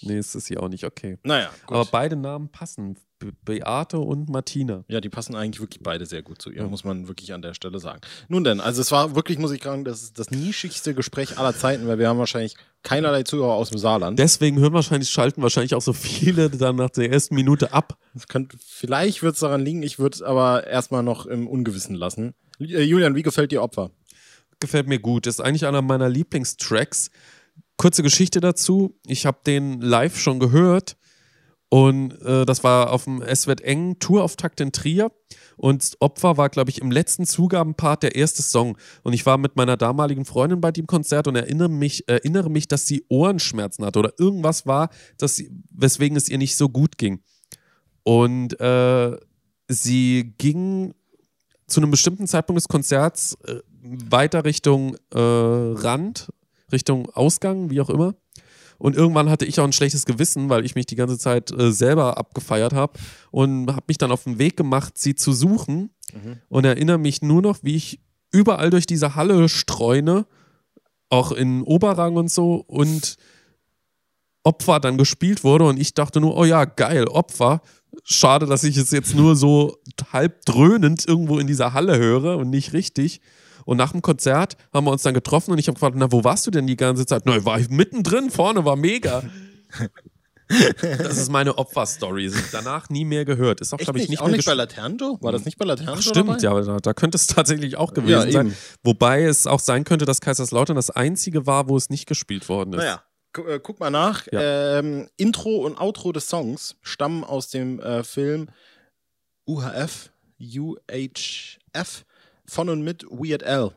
nee, 0.02 0.18
ist 0.18 0.34
das 0.34 0.46
hier 0.46 0.62
auch 0.62 0.68
nicht 0.68 0.84
okay. 0.84 1.18
Naja, 1.22 1.50
gut. 1.66 1.76
Aber 1.76 1.84
beide 1.90 2.16
Namen 2.16 2.48
passen. 2.50 2.96
Be 3.20 3.30
Beate 3.44 3.98
und 4.00 4.28
Martina. 4.28 4.84
ja, 4.88 5.00
die 5.00 5.08
passen 5.08 5.36
eigentlich 5.36 5.60
wirklich 5.60 5.80
beide 5.84 6.04
sehr 6.04 6.22
gut 6.22 6.42
zu 6.42 6.50
ihr, 6.50 6.62
Ja. 6.62 6.66
muss 6.66 6.82
man 6.82 7.06
wirklich 7.06 7.32
an 7.32 7.42
der 7.42 7.54
Stelle 7.54 7.78
sagen. 7.78 8.00
Nun 8.28 8.42
denn, 8.42 8.58
also 8.60 8.80
es 8.80 8.90
war 8.90 9.14
wirklich, 9.14 9.38
muss 9.38 9.52
ich 9.52 9.62
sagen, 9.62 9.84
das, 9.84 10.12
das 10.12 10.32
nischigste 10.32 10.94
Gespräch 10.94 11.38
aller 11.38 11.54
Zeiten, 11.56 11.86
weil 11.86 11.98
wir 12.00 12.08
haben 12.08 12.18
wahrscheinlich 12.18 12.56
keinerlei 12.82 13.22
Zuhörer 13.22 13.52
aus 13.54 13.70
dem 13.70 13.78
Saarland. 13.78 14.18
Deswegen 14.18 14.58
hören 14.58 14.72
wahrscheinlich, 14.72 15.10
schalten 15.10 15.42
wahrscheinlich 15.42 15.76
auch 15.76 15.80
so 15.80 15.92
viele 15.92 16.50
dann 16.50 16.74
nach 16.74 16.90
der 16.90 17.12
ersten 17.12 17.36
Minute 17.36 17.72
ab. 17.72 17.96
Das 18.14 18.26
könnte, 18.26 18.58
vielleicht 18.60 19.22
wird 19.22 19.34
es 19.34 19.40
daran 19.40 19.64
liegen, 19.64 19.84
ich 19.84 20.00
würde 20.00 20.16
es 20.16 20.20
aber 20.22 20.66
erstmal 20.66 21.04
noch 21.04 21.24
im 21.26 21.46
Ungewissen 21.46 21.94
lassen. 21.94 22.34
Äh, 22.58 22.82
Julian, 22.82 23.14
wie 23.14 23.22
gefällt 23.22 23.52
dir 23.52 23.62
Opfer? 23.62 23.90
Gefällt 24.60 24.88
mir 24.88 24.98
gut. 24.98 25.26
Ist 25.26 25.40
eigentlich 25.40 25.66
einer 25.66 25.82
meiner 25.82 26.08
Lieblingstracks. 26.08 27.10
Kurze 27.76 28.02
Geschichte 28.02 28.40
dazu. 28.40 28.98
Ich 29.06 29.26
habe 29.26 29.38
den 29.44 29.80
live 29.80 30.18
schon 30.18 30.38
gehört 30.38 30.96
und 31.74 32.12
äh, 32.22 32.46
das 32.46 32.62
war 32.62 32.92
auf 32.92 33.02
dem 33.02 33.20
Es 33.20 33.48
wird 33.48 33.60
eng 33.62 33.98
Tourauftakt 33.98 34.60
in 34.60 34.70
Trier 34.70 35.10
und 35.56 35.96
Opfer 35.98 36.36
war, 36.36 36.48
glaube 36.48 36.70
ich, 36.70 36.80
im 36.80 36.92
letzten 36.92 37.26
Zugabenpart 37.26 38.04
der 38.04 38.14
erste 38.14 38.42
Song. 38.42 38.78
Und 39.02 39.12
ich 39.12 39.26
war 39.26 39.38
mit 39.38 39.56
meiner 39.56 39.76
damaligen 39.76 40.24
Freundin 40.24 40.60
bei 40.60 40.70
dem 40.70 40.86
Konzert 40.86 41.26
und 41.26 41.34
erinnere 41.34 41.68
mich, 41.68 42.08
erinnere 42.08 42.48
mich, 42.48 42.68
dass 42.68 42.86
sie 42.86 43.04
Ohrenschmerzen 43.08 43.84
hatte 43.84 43.98
oder 43.98 44.12
irgendwas 44.18 44.66
war, 44.66 44.88
dass 45.18 45.34
sie, 45.34 45.50
weswegen 45.70 46.16
es 46.16 46.28
ihr 46.28 46.38
nicht 46.38 46.54
so 46.54 46.68
gut 46.68 46.96
ging. 46.96 47.24
Und 48.04 48.60
äh, 48.60 49.16
sie 49.66 50.32
ging 50.38 50.94
zu 51.66 51.80
einem 51.80 51.90
bestimmten 51.90 52.28
Zeitpunkt 52.28 52.60
des 52.60 52.68
Konzerts 52.68 53.36
äh, 53.46 53.60
weiter 53.84 54.44
Richtung 54.44 54.96
äh, 55.12 55.18
Rand, 55.18 56.28
Richtung 56.72 57.10
Ausgang, 57.10 57.70
wie 57.70 57.80
auch 57.80 57.90
immer. 57.90 58.14
Und 58.78 58.96
irgendwann 58.96 59.30
hatte 59.30 59.44
ich 59.44 59.60
auch 59.60 59.64
ein 59.64 59.72
schlechtes 59.72 60.04
Gewissen, 60.04 60.48
weil 60.48 60.64
ich 60.64 60.74
mich 60.74 60.86
die 60.86 60.96
ganze 60.96 61.18
Zeit 61.18 61.50
äh, 61.52 61.72
selber 61.72 62.18
abgefeiert 62.18 62.72
habe 62.72 62.98
und 63.30 63.70
habe 63.70 63.84
mich 63.86 63.98
dann 63.98 64.10
auf 64.10 64.24
den 64.24 64.38
Weg 64.38 64.56
gemacht, 64.56 64.98
sie 64.98 65.14
zu 65.14 65.32
suchen 65.32 65.90
und 66.48 66.64
erinnere 66.64 66.98
mich 66.98 67.22
nur 67.22 67.42
noch, 67.42 67.58
wie 67.62 67.76
ich 67.76 68.00
überall 68.30 68.70
durch 68.70 68.86
diese 68.86 69.14
Halle 69.14 69.48
streune, 69.48 70.26
auch 71.08 71.32
in 71.32 71.62
Oberrang 71.62 72.16
und 72.16 72.30
so 72.30 72.56
und 72.66 73.16
Opfer 74.42 74.80
dann 74.80 74.98
gespielt 74.98 75.44
wurde 75.44 75.64
und 75.64 75.78
ich 75.78 75.94
dachte 75.94 76.20
nur, 76.20 76.36
oh 76.36 76.44
ja, 76.44 76.64
geil, 76.64 77.06
Opfer. 77.08 77.62
Schade, 78.02 78.46
dass 78.46 78.64
ich 78.64 78.76
es 78.76 78.90
jetzt 78.90 79.14
nur 79.14 79.36
so 79.36 79.78
halb 80.12 80.44
dröhnend 80.44 81.06
irgendwo 81.06 81.38
in 81.38 81.46
dieser 81.46 81.72
Halle 81.72 81.96
höre 81.96 82.36
und 82.36 82.50
nicht 82.50 82.72
richtig. 82.72 83.20
Und 83.64 83.76
nach 83.76 83.92
dem 83.92 84.02
Konzert 84.02 84.56
haben 84.72 84.86
wir 84.86 84.92
uns 84.92 85.02
dann 85.02 85.14
getroffen 85.14 85.52
und 85.52 85.58
ich 85.58 85.68
habe 85.68 85.74
gefragt, 85.74 85.96
na, 85.98 86.10
wo 86.12 86.24
warst 86.24 86.46
du 86.46 86.50
denn 86.50 86.66
die 86.66 86.76
ganze 86.76 87.06
Zeit? 87.06 87.22
Na, 87.24 87.36
ich 87.36 87.44
war 87.44 87.58
mittendrin, 87.70 88.30
vorne 88.30 88.64
war 88.64 88.76
mega. 88.76 89.22
das 90.48 91.16
ist 91.16 91.30
meine 91.30 91.56
Opferstory. 91.56 92.30
Danach 92.52 92.90
nie 92.90 93.04
mehr 93.04 93.24
gehört. 93.24 93.60
Ist 93.60 93.72
auch, 93.72 93.78
glaube 93.78 93.98
ich, 93.98 94.08
nicht? 94.08 94.20
Auch 94.20 94.28
nicht 94.28 94.44
bei 94.44 94.54
Laternto? 94.54 95.18
War 95.20 95.32
das 95.32 95.44
nicht 95.44 95.56
bei 95.58 95.64
Laternto? 95.64 95.94
Ach, 95.96 96.02
stimmt, 96.02 96.42
dabei? 96.42 96.60
ja, 96.60 96.60
da, 96.60 96.76
da 96.78 96.94
könnte 96.94 97.16
es 97.16 97.26
tatsächlich 97.26 97.76
auch 97.76 97.94
gewesen 97.94 98.10
Ja, 98.26 98.30
sein. 98.30 98.56
Wobei 98.82 99.22
es 99.24 99.46
auch 99.46 99.60
sein 99.60 99.84
könnte, 99.84 100.04
dass 100.04 100.20
Kaiserslautern 100.20 100.76
das 100.76 100.90
einzige 100.90 101.46
war, 101.46 101.68
wo 101.68 101.76
es 101.76 101.88
nicht 101.88 102.06
gespielt 102.06 102.48
worden 102.48 102.74
ist. 102.74 102.80
Naja, 102.80 103.02
äh, 103.48 103.58
guck 103.60 103.80
mal 103.80 103.90
nach. 103.90 104.26
Ja. 104.30 104.78
Ähm, 104.78 105.08
Intro 105.16 105.64
und 105.64 105.80
Outro 105.80 106.12
des 106.12 106.28
Songs 106.28 106.76
stammen 106.82 107.24
aus 107.24 107.48
dem 107.48 107.80
äh, 107.80 108.04
Film 108.04 108.48
UHF, 109.46 110.10
UHF 110.38 112.04
von 112.46 112.68
und 112.68 112.82
mit 112.82 113.04
Weird 113.04 113.42
Al. 113.44 113.72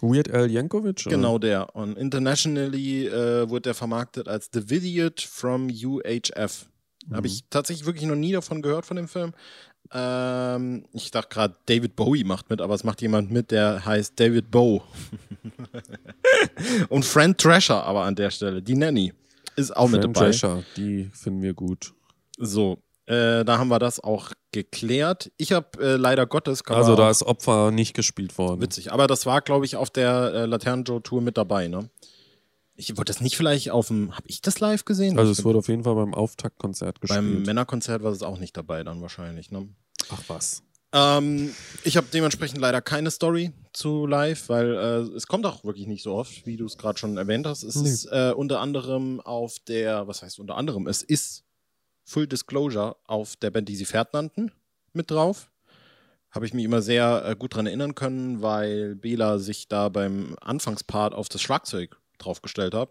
Weird 0.00 0.30
Al 0.30 0.50
Yankovic? 0.50 1.06
oder? 1.06 1.16
Genau 1.16 1.38
der. 1.38 1.74
Und 1.76 1.96
internationally 1.96 3.06
äh, 3.06 3.48
wurde 3.48 3.62
der 3.62 3.74
vermarktet 3.74 4.28
als 4.28 4.50
The 4.52 4.68
Vidiot 4.68 5.20
from 5.20 5.68
UHF. 5.68 6.66
Habe 7.12 7.26
ich 7.26 7.44
tatsächlich 7.50 7.86
wirklich 7.86 8.06
noch 8.06 8.16
nie 8.16 8.32
davon 8.32 8.62
gehört 8.62 8.86
von 8.86 8.96
dem 8.96 9.08
Film. 9.08 9.32
Ähm, 9.92 10.86
ich 10.92 11.10
dachte 11.10 11.28
gerade, 11.28 11.56
David 11.66 11.96
Bowie 11.96 12.24
macht 12.24 12.48
mit, 12.48 12.60
aber 12.60 12.74
es 12.74 12.84
macht 12.84 13.02
jemand 13.02 13.30
mit, 13.30 13.50
der 13.50 13.84
heißt 13.84 14.18
David 14.18 14.50
Bow. 14.50 14.82
Und 16.88 17.04
Fran 17.04 17.36
Thrasher 17.36 17.82
aber 17.82 18.04
an 18.04 18.14
der 18.14 18.30
Stelle, 18.30 18.62
die 18.62 18.74
Nanny, 18.74 19.12
ist 19.56 19.76
auch 19.76 19.88
mit 19.88 20.02
Fran 20.02 20.12
dabei. 20.12 20.26
Drescher, 20.26 20.62
die 20.76 21.10
finden 21.12 21.42
wir 21.42 21.54
gut. 21.54 21.92
So, 22.38 22.78
äh, 23.06 23.44
da 23.44 23.58
haben 23.58 23.68
wir 23.68 23.78
das 23.78 24.00
auch 24.00 24.30
geklärt. 24.52 25.32
Ich 25.36 25.52
habe 25.52 25.66
äh, 25.80 25.96
leider 25.96 26.26
Gottes, 26.26 26.64
Also 26.66 26.94
da 26.94 27.10
ist 27.10 27.22
Opfer 27.22 27.70
nicht 27.70 27.94
gespielt 27.94 28.36
worden. 28.38 28.60
witzig, 28.60 28.92
aber 28.92 29.06
das 29.06 29.26
war, 29.26 29.40
glaube 29.40 29.64
ich, 29.64 29.76
auf 29.76 29.90
der 29.90 30.32
äh, 30.34 30.46
Laternen 30.46 30.84
Joe 30.84 31.02
Tour 31.02 31.20
mit 31.22 31.36
dabei, 31.36 31.68
ne? 31.68 31.88
Ich 32.74 32.88
wollte 32.96 33.12
das 33.12 33.20
nicht 33.20 33.36
vielleicht 33.36 33.70
auf 33.70 33.88
dem, 33.88 34.12
habe 34.16 34.26
ich 34.28 34.40
das 34.40 34.58
live 34.58 34.84
gesehen? 34.84 35.18
Also 35.18 35.30
es 35.30 35.44
wurde 35.44 35.58
auf 35.58 35.68
jeden 35.68 35.84
Fall 35.84 35.94
beim 35.94 36.14
Auftaktkonzert 36.14 37.00
beim 37.00 37.08
gespielt. 37.26 37.46
Männerkonzert 37.46 38.02
war 38.02 38.10
es 38.12 38.22
auch 38.22 38.38
nicht 38.38 38.56
dabei 38.56 38.82
dann 38.82 39.02
wahrscheinlich, 39.02 39.50
ne? 39.50 39.68
Ach 40.10 40.22
was. 40.28 40.62
Ähm, 40.94 41.54
ich 41.84 41.96
habe 41.96 42.06
dementsprechend 42.12 42.58
leider 42.60 42.80
keine 42.82 43.10
Story 43.10 43.52
zu 43.72 44.06
live, 44.06 44.48
weil 44.48 44.74
äh, 44.74 45.16
es 45.16 45.26
kommt 45.26 45.46
auch 45.46 45.64
wirklich 45.64 45.86
nicht 45.86 46.02
so 46.02 46.14
oft, 46.14 46.44
wie 46.46 46.56
du 46.56 46.64
es 46.66 46.76
gerade 46.78 46.98
schon 46.98 47.16
erwähnt 47.18 47.46
hast. 47.46 47.62
Es 47.62 47.76
Nee. 47.76 47.88
ist 47.88 48.06
äh, 48.06 48.32
unter 48.36 48.60
anderem 48.60 49.20
auf 49.20 49.56
der, 49.68 50.06
was 50.08 50.22
heißt 50.22 50.38
unter 50.38 50.56
anderem, 50.56 50.86
es 50.86 51.02
ist 51.02 51.44
Full 52.12 52.26
Disclosure 52.26 52.96
auf 53.06 53.36
der 53.36 53.50
Band, 53.50 53.68
die 53.68 53.76
sie 53.76 53.86
Pferd 53.86 54.12
nannten, 54.12 54.52
mit 54.92 55.10
drauf. 55.10 55.50
Habe 56.30 56.46
ich 56.46 56.52
mich 56.52 56.64
immer 56.64 56.82
sehr 56.82 57.24
äh, 57.26 57.36
gut 57.36 57.54
dran 57.54 57.66
erinnern 57.66 57.94
können, 57.94 58.42
weil 58.42 58.94
Bela 58.94 59.38
sich 59.38 59.68
da 59.68 59.88
beim 59.88 60.36
Anfangspart 60.40 61.14
auf 61.14 61.28
das 61.28 61.40
Schlagzeug 61.40 61.98
draufgestellt 62.18 62.74
hat. 62.74 62.90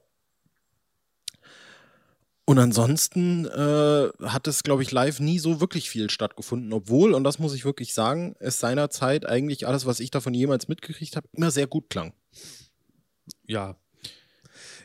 Und 2.46 2.58
ansonsten 2.58 3.46
äh, 3.46 4.10
hat 4.24 4.48
es, 4.48 4.64
glaube 4.64 4.82
ich, 4.82 4.92
live 4.92 5.20
nie 5.20 5.40
so 5.40 5.62
wirklich 5.62 5.90
viel 5.90 6.10
stattgefunden, 6.10 6.74
obwohl, 6.74 7.14
und 7.14 7.24
das 7.24 7.40
muss 7.40 7.54
ich 7.54 7.64
wirklich 7.64 7.94
sagen, 7.94 8.36
es 8.40 8.60
seinerzeit 8.60 9.26
eigentlich 9.28 9.68
alles, 9.68 9.86
was 9.86 10.00
ich 10.00 10.12
davon 10.12 10.34
jemals 10.34 10.68
mitgekriegt 10.68 11.16
habe, 11.16 11.28
immer 11.34 11.52
sehr 11.52 11.68
gut 11.68 11.90
klang. 11.90 12.14
Ja. 13.46 13.76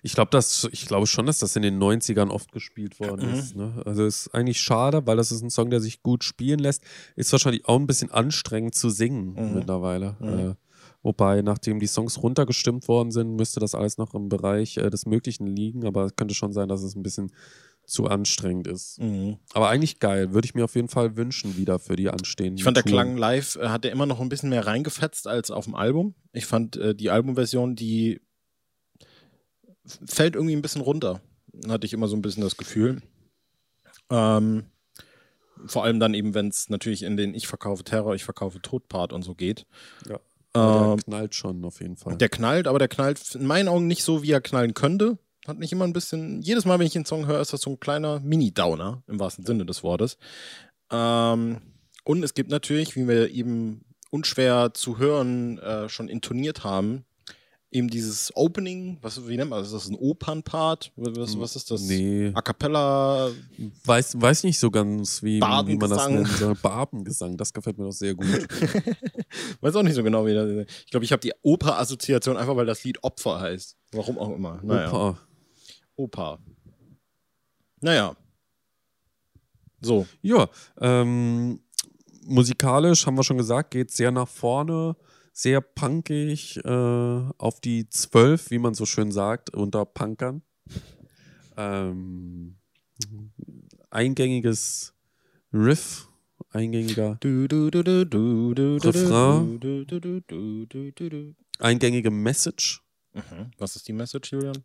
Ich 0.06 0.14
glaube, 0.14 0.30
das, 0.30 0.68
ich 0.70 0.86
glaube 0.86 1.06
schon, 1.08 1.26
dass 1.26 1.40
das 1.40 1.56
in 1.56 1.62
den 1.62 1.78
90ern 1.82 2.28
oft 2.30 2.52
gespielt 2.52 3.00
worden 3.00 3.28
Mhm. 3.28 3.34
ist. 3.38 3.56
Ne? 3.56 3.82
Also 3.84 4.06
ist 4.06 4.28
eigentlich 4.34 4.60
schade, 4.60 5.06
weil 5.06 5.16
das 5.16 5.32
ist 5.32 5.42
ein 5.42 5.50
Song, 5.50 5.68
der 5.68 5.80
sich 5.80 6.02
gut 6.02 6.22
spielen 6.24 6.60
lässt. 6.60 6.82
Ist 7.16 7.32
wahrscheinlich 7.32 7.66
auch 7.66 7.78
ein 7.78 7.86
bisschen 7.88 8.10
anstrengend 8.12 8.74
zu 8.76 8.88
singen 8.88 9.34
Mhm. 9.34 9.54
mittlerweile. 9.54 10.16
Mhm. 10.20 10.28
Äh, 10.28 10.54
wobei, 11.02 11.42
nachdem 11.42 11.80
die 11.80 11.88
Songs 11.88 12.22
runtergestimmt 12.22 12.86
worden 12.88 13.10
sind, 13.10 13.34
müsste 13.34 13.58
das 13.60 13.74
alles 13.74 13.98
noch 13.98 14.14
im 14.14 14.28
Bereich 14.28 14.76
äh, 14.76 14.90
des 14.90 15.06
Möglichen 15.06 15.46
liegen. 15.48 15.84
Aber 15.86 16.04
es 16.04 16.14
könnte 16.16 16.34
schon 16.34 16.52
sein, 16.52 16.68
dass 16.68 16.82
es 16.84 16.94
ein 16.94 17.02
bisschen 17.02 17.32
zu 17.84 18.06
anstrengend 18.06 18.66
ist. 18.66 19.00
Aber 19.54 19.68
eigentlich 19.68 20.00
geil. 20.00 20.32
Würde 20.34 20.46
ich 20.46 20.54
mir 20.56 20.64
auf 20.64 20.74
jeden 20.74 20.88
Fall 20.88 21.16
wünschen, 21.16 21.56
wieder 21.56 21.78
für 21.78 21.94
die 21.94 22.10
anstehenden 22.10 22.58
Ich 22.58 22.64
fand, 22.64 22.76
der 22.76 22.82
Touren. 22.84 22.94
Klang 22.94 23.16
live 23.16 23.56
äh, 23.56 23.68
hat 23.68 23.84
er 23.84 23.92
immer 23.92 24.06
noch 24.06 24.20
ein 24.20 24.28
bisschen 24.28 24.50
mehr 24.50 24.66
reingefetzt 24.66 25.28
als 25.28 25.50
auf 25.52 25.66
dem 25.66 25.74
Album. 25.76 26.14
Ich 26.32 26.46
fand 26.46 26.76
äh, 26.76 26.94
die 26.96 27.10
Albumversion, 27.10 27.76
die 27.76 28.20
fällt 30.06 30.34
irgendwie 30.34 30.56
ein 30.56 30.62
bisschen 30.62 30.82
runter. 30.82 31.20
Hatte 31.68 31.86
ich 31.86 31.92
immer 31.92 32.08
so 32.08 32.16
ein 32.16 32.22
bisschen 32.22 32.42
das 32.42 32.56
Gefühl. 32.56 33.02
Ähm, 34.10 34.66
vor 35.64 35.84
allem 35.84 36.00
dann 36.00 36.14
eben, 36.14 36.34
wenn 36.34 36.48
es 36.48 36.68
natürlich 36.68 37.02
in 37.02 37.16
den 37.16 37.34
Ich 37.34 37.46
verkaufe 37.46 37.84
Terror, 37.84 38.14
ich 38.14 38.24
verkaufe 38.24 38.60
Tod-Part 38.60 39.12
und 39.12 39.22
so 39.22 39.34
geht. 39.34 39.66
Ja. 40.08 40.20
Ähm, 40.54 40.96
der 40.96 41.04
knallt 41.04 41.34
schon 41.34 41.64
auf 41.64 41.80
jeden 41.80 41.96
Fall. 41.96 42.16
Der 42.16 42.28
knallt, 42.28 42.66
aber 42.66 42.78
der 42.78 42.88
knallt 42.88 43.34
in 43.34 43.46
meinen 43.46 43.68
Augen 43.68 43.86
nicht 43.86 44.02
so, 44.02 44.22
wie 44.22 44.32
er 44.32 44.40
knallen 44.40 44.74
könnte. 44.74 45.18
Hat 45.46 45.58
nicht 45.58 45.72
immer 45.72 45.84
ein 45.84 45.92
bisschen, 45.92 46.42
jedes 46.42 46.64
Mal, 46.64 46.78
wenn 46.78 46.86
ich 46.86 46.92
den 46.92 47.04
Song 47.04 47.26
höre, 47.26 47.40
ist 47.40 47.52
das 47.52 47.60
so 47.60 47.70
ein 47.70 47.80
kleiner 47.80 48.20
Mini-Downer, 48.20 49.02
im 49.06 49.20
wahrsten 49.20 49.46
Sinne 49.46 49.64
des 49.64 49.82
Wortes. 49.82 50.18
Ähm, 50.90 51.60
und 52.04 52.22
es 52.22 52.34
gibt 52.34 52.50
natürlich, 52.50 52.96
wie 52.96 53.06
wir 53.06 53.30
eben 53.30 53.84
unschwer 54.10 54.72
zu 54.74 54.98
hören 54.98 55.58
äh, 55.58 55.88
schon 55.88 56.08
intoniert 56.08 56.64
haben, 56.64 57.04
eben 57.76 57.88
dieses 57.88 58.34
Opening, 58.34 58.96
was, 59.02 59.28
wie 59.28 59.36
nennt 59.36 59.50
man 59.50 59.58
das? 59.58 59.68
Ist 59.68 59.74
das 59.74 59.88
ein 59.90 59.96
Opernpart? 59.96 60.92
Was, 60.96 61.38
was 61.38 61.56
ist 61.56 61.70
das? 61.70 61.82
Nee. 61.82 62.32
A 62.34 62.40
Cappella? 62.40 63.30
Weiß, 63.84 64.20
weiß 64.20 64.44
nicht 64.44 64.58
so 64.58 64.70
ganz, 64.70 65.22
wie, 65.22 65.36
wie 65.36 65.76
man 65.76 65.90
das 65.90 66.38
soll. 66.38 66.54
Barbengesang, 66.54 67.36
das 67.36 67.52
gefällt 67.52 67.76
mir 67.76 67.84
doch 67.84 67.92
sehr 67.92 68.14
gut. 68.14 68.26
Weiß 69.60 69.76
auch 69.76 69.82
nicht 69.82 69.94
so 69.94 70.02
genau, 70.02 70.24
wie 70.26 70.34
das 70.34 70.66
Ich 70.84 70.90
glaube, 70.90 71.04
ich 71.04 71.12
habe 71.12 71.20
die 71.20 71.32
Oper-Assoziation 71.42 72.36
einfach, 72.36 72.56
weil 72.56 72.66
das 72.66 72.82
Lied 72.84 73.02
Opfer 73.04 73.40
heißt. 73.40 73.76
Warum 73.92 74.18
auch 74.18 74.34
immer. 74.34 74.60
Naja. 74.62 74.88
Opa. 74.88 75.18
Opa. 75.96 76.38
Naja. 77.80 78.16
So. 79.82 80.06
Ja, 80.22 80.48
ähm, 80.80 81.60
musikalisch 82.24 83.06
haben 83.06 83.16
wir 83.16 83.24
schon 83.24 83.36
gesagt, 83.36 83.70
geht 83.72 83.90
sehr 83.90 84.10
nach 84.10 84.28
vorne, 84.28 84.96
sehr 85.36 85.60
punkig, 85.60 86.56
äh, 86.64 86.68
auf 86.70 87.60
die 87.60 87.90
Zwölf, 87.90 88.50
wie 88.50 88.58
man 88.58 88.72
so 88.72 88.86
schön 88.86 89.12
sagt, 89.12 89.50
unter 89.50 89.84
Punkern. 89.84 90.40
Ähm, 91.58 92.56
eingängiges 93.90 94.94
Riff, 95.52 96.08
eingängiger, 96.48 97.18
Refrain. 98.82 99.60
eingängige 101.58 102.10
Message, 102.10 102.82
Mhm. 103.16 103.50
Was 103.56 103.76
ist 103.76 103.88
die 103.88 103.94
Message, 103.94 104.32
Julian? 104.32 104.62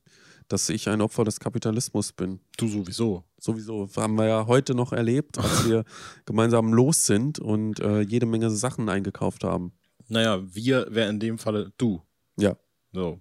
dass 0.50 0.68
ich 0.68 0.90
ein 0.90 1.00
Opfer 1.00 1.24
des 1.24 1.40
Kapitalismus 1.40 2.12
bin. 2.12 2.42
Du 2.58 2.68
sowieso. 2.68 3.24
Sowieso 3.38 3.88
haben 3.96 4.16
wir 4.16 4.28
ja 4.28 4.46
heute 4.48 4.76
noch 4.76 4.92
erlebt, 4.92 5.38
als 5.38 5.66
wir 5.66 5.86
gemeinsam 6.26 6.74
los 6.74 7.06
sind 7.06 7.40
und 7.40 7.80
äh, 7.80 8.02
jede 8.02 8.26
Menge 8.26 8.50
Sachen 8.50 8.90
eingekauft 8.90 9.46
haben. 9.46 9.72
Naja, 10.12 10.42
wir 10.44 10.88
wäre 10.90 11.10
in 11.10 11.20
dem 11.20 11.38
Falle 11.38 11.72
du. 11.78 12.02
Ja, 12.38 12.56
So. 12.92 13.20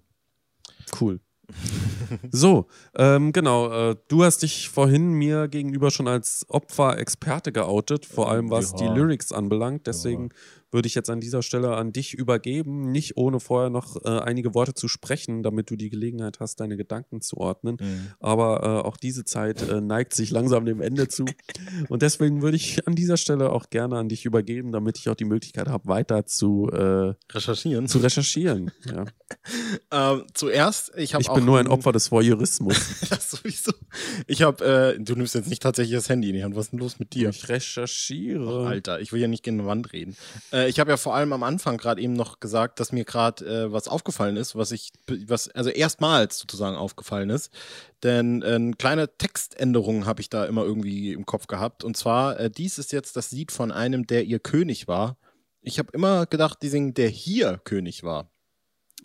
cool. 0.99 1.19
so, 2.31 2.67
ähm, 2.95 3.31
genau. 3.33 3.91
Äh, 3.91 3.95
du 4.07 4.23
hast 4.23 4.39
dich 4.43 4.69
vorhin 4.69 5.13
mir 5.13 5.47
gegenüber 5.47 5.89
schon 5.91 6.07
als 6.07 6.45
Opfer-Experte 6.49 7.51
geoutet, 7.51 8.05
vor 8.05 8.29
allem 8.29 8.49
was 8.49 8.71
Ja. 8.71 8.77
die 8.93 8.99
Lyrics 8.99 9.31
anbelangt. 9.31 9.87
Deswegen 9.87 10.29
würde 10.71 10.87
ich 10.87 10.95
jetzt 10.95 11.09
an 11.09 11.19
dieser 11.19 11.41
Stelle 11.41 11.75
an 11.75 11.91
dich 11.91 12.13
übergeben, 12.13 12.91
nicht 12.91 13.17
ohne 13.17 13.39
vorher 13.39 13.69
noch 13.69 13.97
äh, 14.03 14.09
einige 14.09 14.53
Worte 14.53 14.73
zu 14.73 14.87
sprechen, 14.87 15.43
damit 15.43 15.69
du 15.69 15.75
die 15.75 15.89
Gelegenheit 15.89 16.39
hast, 16.39 16.59
deine 16.59 16.77
Gedanken 16.77 17.21
zu 17.21 17.37
ordnen. 17.37 17.77
Aber 18.19 18.63
äh, 18.63 18.87
auch 18.87 18.97
diese 18.97 19.25
Zeit 19.25 19.67
äh, 19.67 19.81
neigt 19.81 20.13
sich 20.13 20.31
langsam 20.31 20.65
dem 20.65 20.81
Ende 20.81 21.07
zu. 21.07 21.25
Und 21.89 22.01
deswegen 22.01 22.41
würde 22.41 22.57
ich 22.57 22.87
an 22.87 22.95
dieser 22.95 23.17
Stelle 23.17 23.51
auch 23.51 23.69
gerne 23.69 23.97
an 23.97 24.09
dich 24.09 24.25
übergeben, 24.25 24.71
damit 24.71 24.97
ich 24.97 25.09
auch 25.09 25.15
die 25.15 25.25
Möglichkeit 25.25 25.67
habe, 25.67 25.87
weiter 25.87 26.25
zu, 26.25 26.69
äh, 26.69 27.13
Recherchieren. 27.31 27.87
zu 27.87 27.99
recherchieren. 27.99 28.71
Ja. 28.85 29.05
Ähm, 29.91 30.25
zuerst, 30.33 30.91
ich 30.97 31.13
habe 31.13 31.21
Ich 31.21 31.31
bin 31.31 31.45
nur 31.45 31.57
ein 31.57 31.67
Opfer 31.67 31.91
des 31.91 32.11
Voyeurismus. 32.11 32.77
Das 33.09 33.31
sowieso. 33.31 33.71
Ich 34.27 34.41
habe, 34.41 34.95
äh, 34.97 34.99
du 34.99 35.15
nimmst 35.15 35.35
jetzt 35.35 35.49
nicht 35.49 35.61
tatsächlich 35.61 35.95
das 35.95 36.09
Handy 36.09 36.29
in 36.29 36.35
die 36.35 36.43
Hand. 36.43 36.55
Was 36.55 36.65
ist 36.65 36.71
denn 36.71 36.79
los 36.79 36.99
mit 36.99 37.13
dir? 37.13 37.29
Ich 37.29 37.49
recherchiere. 37.49 38.67
Alter, 38.67 38.99
ich 38.99 39.11
will 39.11 39.21
ja 39.21 39.27
nicht 39.27 39.43
gegen 39.43 39.59
die 39.59 39.65
Wand 39.65 39.91
reden. 39.93 40.15
Äh, 40.51 40.60
ich 40.67 40.79
habe 40.79 40.91
ja 40.91 40.97
vor 40.97 41.15
allem 41.15 41.33
am 41.33 41.43
Anfang 41.43 41.77
gerade 41.77 42.01
eben 42.01 42.13
noch 42.13 42.39
gesagt, 42.39 42.79
dass 42.79 42.91
mir 42.91 43.05
gerade 43.05 43.45
äh, 43.45 43.71
was 43.71 43.87
aufgefallen 43.87 44.37
ist, 44.37 44.55
was 44.55 44.71
ich, 44.71 44.91
was 45.27 45.49
also 45.49 45.69
erstmals 45.69 46.39
sozusagen 46.39 46.75
aufgefallen 46.75 47.29
ist. 47.29 47.51
Denn 48.03 48.41
äh, 48.41 48.55
eine 48.55 48.73
kleine 48.73 49.17
Textänderung 49.17 50.05
habe 50.05 50.21
ich 50.21 50.29
da 50.29 50.45
immer 50.45 50.63
irgendwie 50.63 51.13
im 51.13 51.25
Kopf 51.25 51.47
gehabt. 51.47 51.83
Und 51.83 51.97
zwar, 51.97 52.39
äh, 52.39 52.49
dies 52.49 52.77
ist 52.77 52.91
jetzt 52.91 53.15
das 53.15 53.31
Lied 53.31 53.51
von 53.51 53.71
einem, 53.71 54.07
der 54.07 54.25
ihr 54.25 54.39
König 54.39 54.87
war. 54.87 55.17
Ich 55.61 55.79
habe 55.79 55.91
immer 55.93 56.25
gedacht, 56.25 56.59
die 56.61 56.69
singen, 56.69 56.93
der 56.93 57.09
hier 57.09 57.59
König 57.63 58.03
war. 58.03 58.31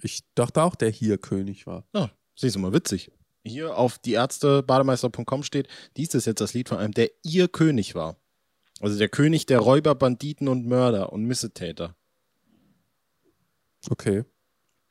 Ich 0.03 0.25
dachte 0.35 0.63
auch, 0.63 0.75
der 0.75 0.91
hier 0.91 1.19
König 1.19 1.67
war. 1.67 1.87
Ja, 1.95 2.11
siehst 2.35 2.57
du 2.57 2.61
mal, 2.61 2.73
witzig. 2.73 3.11
Hier 3.45 3.77
auf 3.77 3.99
dieärztebademeister.com 3.99 5.43
steht, 5.43 5.69
dies 5.97 6.15
ist 6.15 6.27
jetzt 6.27 6.41
das 6.41 6.55
Lied 6.55 6.69
von 6.69 6.79
einem, 6.79 6.93
der 6.93 7.11
ihr 7.23 7.49
König 7.49 7.95
war. 7.95 8.17
Also 8.81 8.99
der 8.99 9.09
König 9.09 9.47
der 9.47 9.61
Räuber, 9.61 9.95
Banditen 9.95 10.49
und 10.49 10.67
Mörder 10.67 11.13
und 11.13 11.25
Missetäter. 11.25 11.97
Okay. 13.89 14.25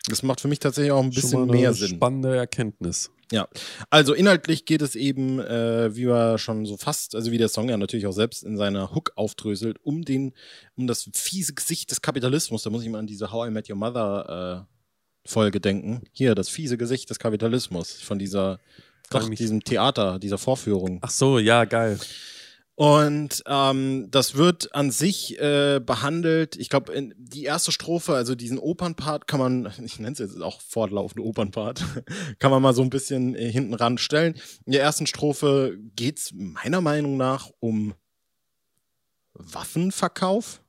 Das 0.07 0.23
macht 0.23 0.41
für 0.41 0.47
mich 0.47 0.59
tatsächlich 0.59 0.91
auch 0.91 1.03
ein 1.03 1.11
Schon 1.11 1.21
bisschen 1.21 1.39
mal 1.39 1.43
eine 1.43 1.61
mehr 1.61 1.73
Sinn. 1.73 1.95
Spannende 1.95 2.35
Erkenntnis. 2.35 3.11
Ja, 3.31 3.47
also 3.89 4.13
inhaltlich 4.13 4.65
geht 4.65 4.83
es 4.83 4.95
eben, 4.95 5.39
äh, 5.39 5.95
wie 5.95 6.05
wir 6.05 6.37
schon 6.37 6.67
so 6.67 6.77
fast, 6.77 7.15
also 7.15 7.31
wie 7.31 7.39
der 7.39 7.49
Song 7.49 7.69
ja 7.69 7.75
natürlich 7.77 8.05
auch 8.05 8.11
selbst 8.11 8.43
in 8.43 8.55
seiner 8.55 8.93
Hook 8.93 9.13
aufdröselt, 9.15 9.79
um 9.81 10.05
den, 10.05 10.33
um 10.75 10.85
das 10.85 11.09
fiese 11.13 11.55
Gesicht 11.55 11.89
des 11.89 12.01
Kapitalismus. 12.03 12.61
Da 12.61 12.69
muss 12.69 12.83
ich 12.83 12.89
mal 12.89 12.99
an 12.99 13.07
diese 13.07 13.31
How 13.31 13.47
I 13.47 13.51
Met 13.51 13.67
Your 13.67 13.77
Mother 13.77 14.67
äh, 15.25 15.27
Folge 15.27 15.59
denken. 15.59 16.03
Hier, 16.11 16.35
das 16.35 16.49
fiese 16.49 16.77
Gesicht 16.77 17.09
des 17.09 17.17
Kapitalismus 17.17 17.93
von 17.93 18.19
dieser, 18.19 18.59
mich- 19.27 19.39
diesem 19.39 19.63
Theater, 19.63 20.19
dieser 20.19 20.37
Vorführung. 20.37 20.99
Ach 21.01 21.09
so, 21.09 21.39
ja, 21.39 21.65
geil. 21.65 21.99
Und 22.75 23.41
ähm, 23.47 24.07
das 24.11 24.35
wird 24.35 24.75
an 24.75 24.91
sich 24.91 25.39
äh, 25.39 25.79
behandelt. 25.79 26.57
Ich 26.57 26.69
glaube, 26.69 26.93
die 27.17 27.45
erste 27.45 27.71
Strophe, 27.71 28.15
also 28.15 28.35
diesen 28.35 28.59
Opernpart, 28.59 29.27
kann 29.27 29.39
man, 29.39 29.73
ich 29.83 29.97
nenne 29.97 30.11
es 30.11 30.19
jetzt 30.19 30.41
auch 30.41 30.59
fortlaufende 30.59 31.25
Opernpart, 31.25 31.83
kann 32.39 32.51
man 32.51 32.61
mal 32.61 32.73
so 32.73 32.81
ein 32.81 32.89
bisschen 32.89 33.33
äh, 33.35 33.49
hinten 33.49 33.73
ran 33.73 33.97
stellen. 33.97 34.35
In 34.65 34.73
der 34.73 34.81
ersten 34.81 35.07
Strophe 35.07 35.77
geht's 35.95 36.33
meiner 36.33 36.81
Meinung 36.81 37.15
nach 37.15 37.49
um 37.61 37.93
Waffenverkauf. 39.33 40.61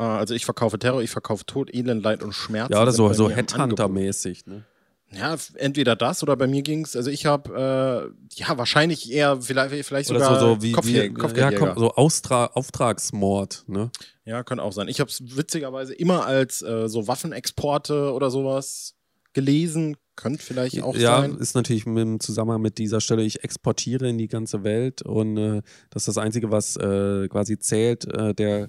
Äh, 0.00 0.02
also 0.02 0.34
ich 0.34 0.44
verkaufe 0.44 0.80
Terror, 0.80 1.00
ich 1.00 1.10
verkaufe 1.10 1.46
Tod, 1.46 1.72
Elend, 1.72 2.02
Leid 2.02 2.24
und 2.24 2.32
Schmerz. 2.32 2.70
Ja, 2.72 2.82
oder 2.82 2.92
so, 2.92 3.12
so 3.12 3.30
Headhunter-mäßig, 3.30 4.46
ne? 4.46 4.64
Ja, 5.12 5.36
entweder 5.56 5.96
das 5.96 6.22
oder 6.22 6.36
bei 6.36 6.46
mir 6.46 6.62
ging 6.62 6.84
es, 6.84 6.94
also 6.94 7.10
ich 7.10 7.26
habe 7.26 8.14
äh, 8.30 8.34
ja 8.34 8.56
wahrscheinlich 8.56 9.10
eher 9.10 9.42
vielleicht, 9.42 9.84
vielleicht 9.84 10.08
sogar 10.08 10.38
so, 10.38 10.54
so 10.54 10.62
wie, 10.62 10.72
Kopfjäger, 10.72 11.04
wie, 11.04 11.14
Kopfgeldjäger. 11.14 11.66
Ja, 11.66 11.74
so 11.76 11.94
Austra 11.94 12.46
Auftragsmord, 12.46 13.64
ne? 13.66 13.90
Ja, 14.24 14.44
könnte 14.44 14.62
auch 14.62 14.72
sein. 14.72 14.86
Ich 14.86 15.00
habe 15.00 15.10
es 15.10 15.36
witzigerweise 15.36 15.94
immer 15.94 16.26
als 16.26 16.62
äh, 16.62 16.88
so 16.88 17.08
Waffenexporte 17.08 18.12
oder 18.12 18.30
sowas 18.30 18.94
gelesen. 19.32 19.96
Könnte 20.14 20.44
vielleicht 20.44 20.80
auch 20.82 20.94
ja, 20.94 21.22
sein. 21.22 21.32
Ja, 21.32 21.38
ist 21.38 21.54
natürlich 21.54 21.86
im 21.86 22.20
Zusammenhang 22.20 22.60
mit 22.60 22.78
dieser 22.78 23.00
Stelle, 23.00 23.22
ich 23.22 23.42
exportiere 23.42 24.08
in 24.08 24.18
die 24.18 24.28
ganze 24.28 24.62
Welt 24.62 25.02
und 25.02 25.36
äh, 25.38 25.62
das 25.90 26.02
ist 26.02 26.08
das 26.08 26.18
Einzige, 26.18 26.52
was 26.52 26.76
äh, 26.76 27.26
quasi 27.28 27.58
zählt, 27.58 28.04
äh, 28.04 28.32
der 28.34 28.68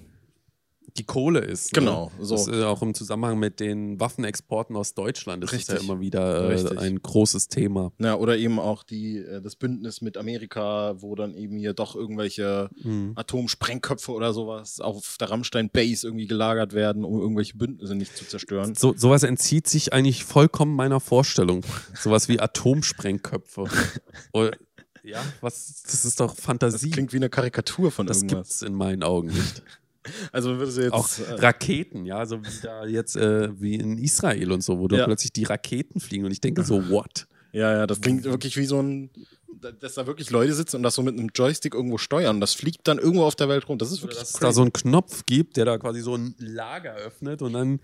die 0.96 1.04
Kohle 1.04 1.40
ist. 1.40 1.74
Ne? 1.74 1.80
Genau. 1.80 2.12
Ne? 2.18 2.24
So. 2.24 2.36
Das 2.36 2.46
ist 2.48 2.62
auch 2.62 2.82
im 2.82 2.94
Zusammenhang 2.94 3.38
mit 3.38 3.60
den 3.60 3.98
Waffenexporten 4.00 4.76
aus 4.76 4.94
Deutschland 4.94 5.42
das 5.42 5.52
Richtig. 5.52 5.74
ist 5.74 5.82
ja 5.82 5.86
immer 5.86 6.00
wieder 6.00 6.50
äh, 6.50 6.78
ein 6.78 7.00
großes 7.00 7.48
Thema. 7.48 7.92
Ja, 7.98 8.16
oder 8.16 8.36
eben 8.36 8.58
auch 8.58 8.82
die, 8.82 9.18
äh, 9.18 9.40
das 9.40 9.56
Bündnis 9.56 10.00
mit 10.00 10.16
Amerika, 10.16 10.94
wo 10.98 11.14
dann 11.14 11.34
eben 11.34 11.58
hier 11.58 11.74
doch 11.74 11.96
irgendwelche 11.96 12.70
mhm. 12.82 13.12
Atomsprengköpfe 13.16 14.12
oder 14.12 14.32
sowas 14.32 14.80
auf 14.80 15.16
der 15.18 15.30
Rammstein 15.30 15.70
Base 15.70 16.06
irgendwie 16.06 16.26
gelagert 16.26 16.72
werden, 16.72 17.04
um 17.04 17.20
irgendwelche 17.20 17.56
Bündnisse 17.56 17.94
nicht 17.94 18.16
zu 18.16 18.26
zerstören. 18.26 18.74
So, 18.74 18.94
sowas 18.96 19.22
entzieht 19.22 19.66
sich 19.66 19.92
eigentlich 19.92 20.24
vollkommen 20.24 20.74
meiner 20.74 21.00
Vorstellung. 21.00 21.62
sowas 21.94 22.28
wie 22.28 22.40
Atomsprengköpfe. 22.40 23.64
oder, 24.32 24.52
ja, 25.02 25.20
was, 25.40 25.82
das 25.82 26.04
ist 26.04 26.20
doch 26.20 26.36
Fantasie. 26.36 26.88
Das 26.88 26.94
klingt 26.94 27.12
wie 27.12 27.16
eine 27.16 27.28
Karikatur 27.28 27.90
von 27.90 28.06
das 28.06 28.18
irgendwas. 28.18 28.48
Das 28.48 28.48
gibt 28.48 28.62
es 28.62 28.68
in 28.68 28.74
meinen 28.74 29.02
Augen 29.02 29.28
nicht. 29.28 29.62
Also 30.32 30.58
würdest 30.58 30.78
du 30.78 30.82
jetzt. 30.82 30.92
Auch 30.92 31.08
äh, 31.18 31.34
Raketen, 31.34 32.04
ja, 32.04 32.26
so 32.26 32.42
wie 32.42 32.62
da 32.62 32.86
jetzt 32.86 33.16
äh, 33.16 33.48
wie 33.60 33.74
in 33.74 33.98
Israel 33.98 34.52
und 34.52 34.62
so, 34.62 34.78
wo 34.78 34.88
ja. 34.88 34.98
da 34.98 35.04
plötzlich 35.04 35.32
die 35.32 35.44
Raketen 35.44 36.00
fliegen 36.00 36.24
und 36.24 36.32
ich 36.32 36.40
denke 36.40 36.64
so, 36.64 36.88
what? 36.88 37.26
Ja, 37.52 37.72
ja, 37.76 37.86
das 37.86 38.00
klingt 38.00 38.24
wirklich 38.24 38.56
wie 38.56 38.64
so 38.64 38.80
ein, 38.80 39.10
dass 39.80 39.94
da 39.94 40.06
wirklich 40.06 40.30
Leute 40.30 40.54
sitzen 40.54 40.76
und 40.76 40.82
das 40.82 40.94
so 40.94 41.02
mit 41.02 41.18
einem 41.18 41.30
Joystick 41.34 41.74
irgendwo 41.74 41.98
steuern. 41.98 42.40
Das 42.40 42.54
fliegt 42.54 42.88
dann 42.88 42.98
irgendwo 42.98 43.24
auf 43.24 43.36
der 43.36 43.48
Welt 43.48 43.68
rum. 43.68 43.78
Das 43.78 43.92
ist 43.92 44.02
wirklich. 44.02 44.16
Oder 44.16 44.24
dass 44.24 44.34
es 44.34 44.40
da 44.40 44.52
so 44.52 44.62
einen 44.62 44.72
Knopf 44.72 45.24
gibt, 45.26 45.56
der 45.56 45.66
da 45.66 45.78
quasi 45.78 46.00
so 46.00 46.14
ein 46.16 46.34
Lager 46.38 46.94
öffnet 46.94 47.42
und 47.42 47.52
dann 47.52 47.80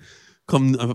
kommen 0.46 0.75
äh, 0.75 0.94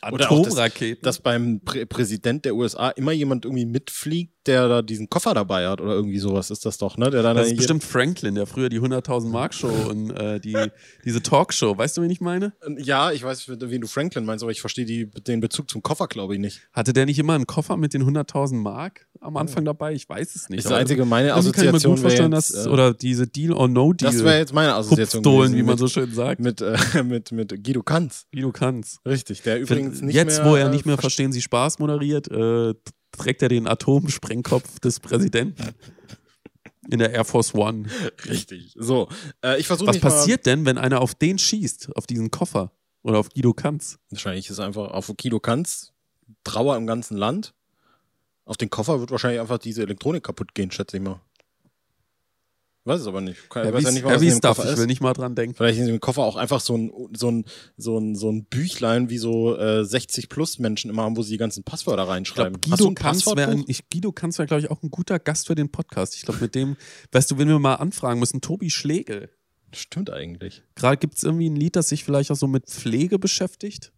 Atomraketen. 0.00 1.02
Dass, 1.02 1.16
dass 1.16 1.22
beim 1.22 1.60
Prä 1.60 1.84
Präsident 1.84 2.44
der 2.44 2.54
USA 2.54 2.90
immer 2.90 3.12
jemand 3.12 3.44
irgendwie 3.44 3.66
mitfliegt, 3.66 4.34
der 4.46 4.68
da 4.68 4.82
diesen 4.82 5.10
Koffer 5.10 5.34
dabei 5.34 5.66
hat 5.66 5.80
oder 5.80 5.92
irgendwie 5.92 6.18
sowas 6.18 6.50
ist 6.50 6.64
das 6.64 6.78
doch, 6.78 6.96
ne? 6.96 7.10
Der 7.10 7.22
dann 7.22 7.36
das 7.36 7.48
ist 7.48 7.56
bestimmt 7.56 7.82
Franklin, 7.82 8.36
der 8.36 8.46
früher 8.46 8.68
die 8.68 8.80
100.000 8.80 9.28
Mark 9.28 9.54
Show 9.54 9.68
und 9.90 10.10
äh, 10.10 10.40
die, 10.40 10.56
diese 11.04 11.22
Talkshow, 11.22 11.76
weißt 11.76 11.96
du, 11.96 12.02
wen 12.02 12.10
ich 12.10 12.20
meine? 12.20 12.52
Ja, 12.78 13.10
ich 13.10 13.22
weiß, 13.24 13.48
wen 13.48 13.80
du 13.80 13.88
Franklin 13.88 14.24
meinst, 14.24 14.44
aber 14.44 14.52
ich 14.52 14.60
verstehe 14.60 14.86
den 15.06 15.40
Bezug 15.40 15.68
zum 15.68 15.82
Koffer, 15.82 16.06
glaube 16.06 16.34
ich, 16.34 16.40
nicht. 16.40 16.68
Hatte 16.72 16.92
der 16.92 17.04
nicht 17.04 17.18
immer 17.18 17.34
einen 17.34 17.46
Koffer 17.46 17.76
mit 17.76 17.92
den 17.92 18.02
100.000 18.04 18.54
Mark 18.54 19.07
am 19.20 19.36
Anfang 19.36 19.64
dabei? 19.64 19.92
Ich 19.92 20.08
weiß 20.08 20.34
es 20.34 20.48
nicht. 20.48 20.64
Das 20.64 20.72
ist 20.72 20.76
einzige 20.76 21.04
meine 21.04 21.34
Assoziation. 21.34 21.72
Kann 21.72 21.76
ich 21.76 21.84
mir 21.84 21.90
gut 21.90 22.00
vorstellen, 22.00 22.32
jetzt, 22.32 22.54
dass, 22.54 22.66
äh, 22.66 22.68
oder 22.68 22.94
diese 22.94 23.26
Deal 23.26 23.52
or 23.52 23.68
No 23.68 23.92
Deal. 23.92 24.12
Das 24.12 24.24
wäre 24.24 24.38
jetzt 24.38 24.52
meine 24.52 24.74
Assoziation. 24.74 25.22
Gewesen, 25.22 25.56
wie 25.56 25.62
man 25.62 25.72
mit, 25.72 25.78
so 25.78 25.88
schön 25.88 26.12
sagt. 26.12 26.40
Mit, 26.40 26.60
äh, 26.60 26.76
mit, 27.04 27.32
mit 27.32 27.64
Guido 27.64 27.82
Kanz. 27.82 28.26
Guido 28.32 28.52
Kanz. 28.52 28.98
Richtig, 29.06 29.42
der 29.42 29.60
übrigens 29.60 30.00
nicht 30.00 30.14
jetzt, 30.14 30.26
mehr. 30.26 30.36
Jetzt, 30.36 30.44
wo 30.44 30.56
er 30.56 30.68
nicht 30.68 30.86
mehr 30.86 30.98
Verstehen 30.98 31.32
Sie 31.32 31.42
Spaß 31.42 31.78
moderiert, 31.78 32.30
äh, 32.30 32.74
trägt 33.12 33.42
er 33.42 33.48
den 33.48 33.66
Atomsprengkopf 33.66 34.80
des 34.80 35.00
Präsidenten. 35.00 35.74
In 36.90 37.00
der 37.00 37.12
Air 37.12 37.24
Force 37.24 37.54
One. 37.54 37.84
Richtig. 38.26 38.74
So, 38.78 39.08
äh, 39.44 39.60
ich 39.60 39.66
versuche 39.66 39.90
Was 39.90 40.00
passiert 40.00 40.46
denn, 40.46 40.64
wenn 40.64 40.78
einer 40.78 41.02
auf 41.02 41.14
den 41.14 41.38
schießt, 41.38 41.94
auf 41.96 42.06
diesen 42.06 42.30
Koffer? 42.30 42.72
Oder 43.02 43.18
auf 43.18 43.28
Guido 43.30 43.52
Kanz? 43.52 43.98
Wahrscheinlich 44.10 44.48
ist 44.50 44.58
einfach 44.58 44.90
auf 44.90 45.12
Guido 45.16 45.38
Kanz 45.38 45.92
Trauer 46.44 46.76
im 46.76 46.86
ganzen 46.86 47.16
Land. 47.16 47.54
Auf 48.48 48.56
den 48.56 48.70
Koffer 48.70 48.98
wird 48.98 49.10
wahrscheinlich 49.10 49.40
einfach 49.40 49.58
diese 49.58 49.82
Elektronik 49.82 50.22
kaputt 50.22 50.54
gehen, 50.54 50.70
schätze 50.70 50.96
ich 50.96 51.02
mal. 51.02 51.20
Weiß 52.84 53.02
es 53.02 53.06
aber 53.06 53.20
nicht. 53.20 53.50
Kann, 53.50 53.66
ja, 53.66 53.74
weiß 53.74 53.84
ja 53.84 53.90
nicht, 53.90 54.04
was 54.04 54.14
Heavy 54.14 54.30
Stuff, 54.30 54.58
ich 54.64 54.78
will 54.78 54.86
nicht 54.86 55.02
mal 55.02 55.12
dran 55.12 55.34
denken. 55.34 55.54
Vielleicht 55.54 55.78
ist 55.78 55.86
im 55.86 56.00
Koffer 56.00 56.22
auch 56.22 56.36
einfach 56.36 56.60
so 56.60 56.74
ein, 56.74 56.90
so 57.14 57.30
ein, 57.30 57.44
so 57.76 57.98
ein, 57.98 58.14
so 58.14 58.30
ein 58.32 58.46
Büchlein, 58.46 59.10
wie 59.10 59.18
so 59.18 59.54
äh, 59.54 59.84
60 59.84 60.30
plus 60.30 60.58
Menschen 60.58 60.90
immer 60.90 61.02
haben, 61.02 61.14
wo 61.18 61.22
sie 61.22 61.32
die 61.32 61.36
ganzen 61.36 61.62
Passwörter 61.62 62.08
reinschreiben. 62.08 62.54
Ich 62.54 62.62
glaub, 62.62 62.78
Guido 62.78 62.94
Kanz 62.94 63.26
wäre, 63.26 63.64
Guido 63.92 64.12
Kanz 64.12 64.38
wäre, 64.38 64.46
glaube 64.46 64.62
ich, 64.62 64.70
auch 64.70 64.82
ein 64.82 64.90
guter 64.90 65.18
Gast 65.18 65.48
für 65.48 65.54
den 65.54 65.70
Podcast. 65.70 66.14
Ich 66.14 66.22
glaube, 66.22 66.40
mit 66.40 66.54
dem, 66.54 66.78
weißt 67.12 67.30
du, 67.30 67.36
wenn 67.36 67.48
wir 67.48 67.58
mal 67.58 67.74
anfragen 67.74 68.18
müssen, 68.18 68.40
Tobi 68.40 68.70
Schlegel. 68.70 69.28
Stimmt 69.74 70.08
eigentlich. 70.08 70.62
Gerade 70.74 70.96
gibt 70.96 71.18
es 71.18 71.22
irgendwie 71.22 71.50
ein 71.50 71.56
Lied, 71.56 71.76
das 71.76 71.90
sich 71.90 72.02
vielleicht 72.02 72.30
auch 72.30 72.36
so 72.36 72.46
mit 72.46 72.64
Pflege 72.64 73.18
beschäftigt. 73.18 73.92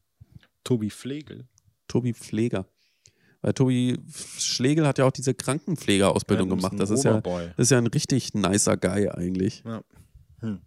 Tobi 0.64 0.90
Pflegel. 0.90 1.46
Tobi 1.86 2.14
Pfleger. 2.14 2.66
Weil 3.42 3.55
Tobi 3.55 3.98
Schlegel 4.38 4.87
hat 4.87 4.98
ja 4.98 5.07
auch 5.07 5.12
diese 5.12 5.35
Krankenpflegeausbildung 5.35 6.50
ja, 6.50 6.57
gemacht. 6.57 6.74
Das 6.76 6.90
ist, 6.90 7.05
ja, 7.05 7.20
das 7.20 7.53
ist 7.57 7.70
ja 7.70 7.79
ein 7.79 7.87
richtig 7.87 8.35
nicer 8.35 8.76
Guy 8.76 9.09
eigentlich. 9.09 9.62
Ja. 9.64 9.83
Hm. 10.40 10.61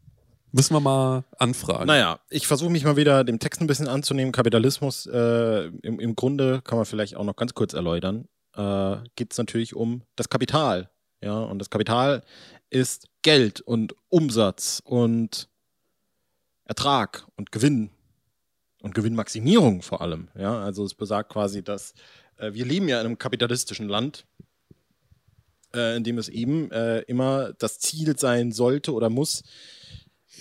Müssen 0.52 0.76
wir 0.76 0.80
mal 0.80 1.24
anfragen. 1.38 1.88
Naja, 1.88 2.20
ich 2.30 2.48
versuche 2.48 2.72
mich 2.72 2.84
mal 2.84 2.96
wieder 2.96 3.24
dem 3.24 3.40
Text 3.40 3.62
ein 3.62 3.68
bisschen 3.68 3.88
anzunehmen. 3.88 4.32
Kapitalismus, 4.32 5.08
äh, 5.08 5.66
im, 5.68 6.00
im 6.00 6.16
Grunde 6.16 6.62
kann 6.64 6.78
man 6.78 6.86
vielleicht 6.86 7.16
auch 7.16 7.24
noch 7.24 7.36
ganz 7.36 7.54
kurz 7.54 7.74
erläutern, 7.74 8.28
äh, 8.56 8.98
geht 9.16 9.32
es 9.32 9.38
natürlich 9.38 9.76
um 9.76 10.04
das 10.16 10.30
Kapital. 10.30 10.90
Ja, 11.24 11.40
und 11.40 11.60
das 11.60 11.70
Kapital 11.70 12.22
ist 12.70 13.08
Geld 13.22 13.62
und 13.62 13.96
Umsatz 14.10 14.82
und 14.84 15.50
Ertrag 16.66 17.26
und 17.36 17.52
Gewinn 17.52 17.92
und 18.82 18.94
Gewinnmaximierung 18.94 19.82
vor 19.82 20.02
allem. 20.02 20.28
Ja, 20.38 20.62
also 20.62 20.86
es 20.86 20.94
besagt 20.94 21.32
quasi, 21.32 21.64
dass 21.64 21.92
äh, 21.92 21.96
wir 22.38 22.66
leben 22.66 22.88
ja 22.88 23.00
in 23.00 23.06
einem 23.06 23.18
kapitalistischen 23.18 23.88
Land, 23.88 24.26
äh, 25.76 25.98
in 25.98 26.04
dem 26.04 26.18
es 26.18 26.30
eben 26.30 26.72
äh, 26.72 27.00
immer 27.02 27.54
das 27.54 27.80
Ziel 27.80 28.18
sein 28.18 28.52
sollte 28.52 28.94
oder 28.94 29.10
muss, 29.10 29.44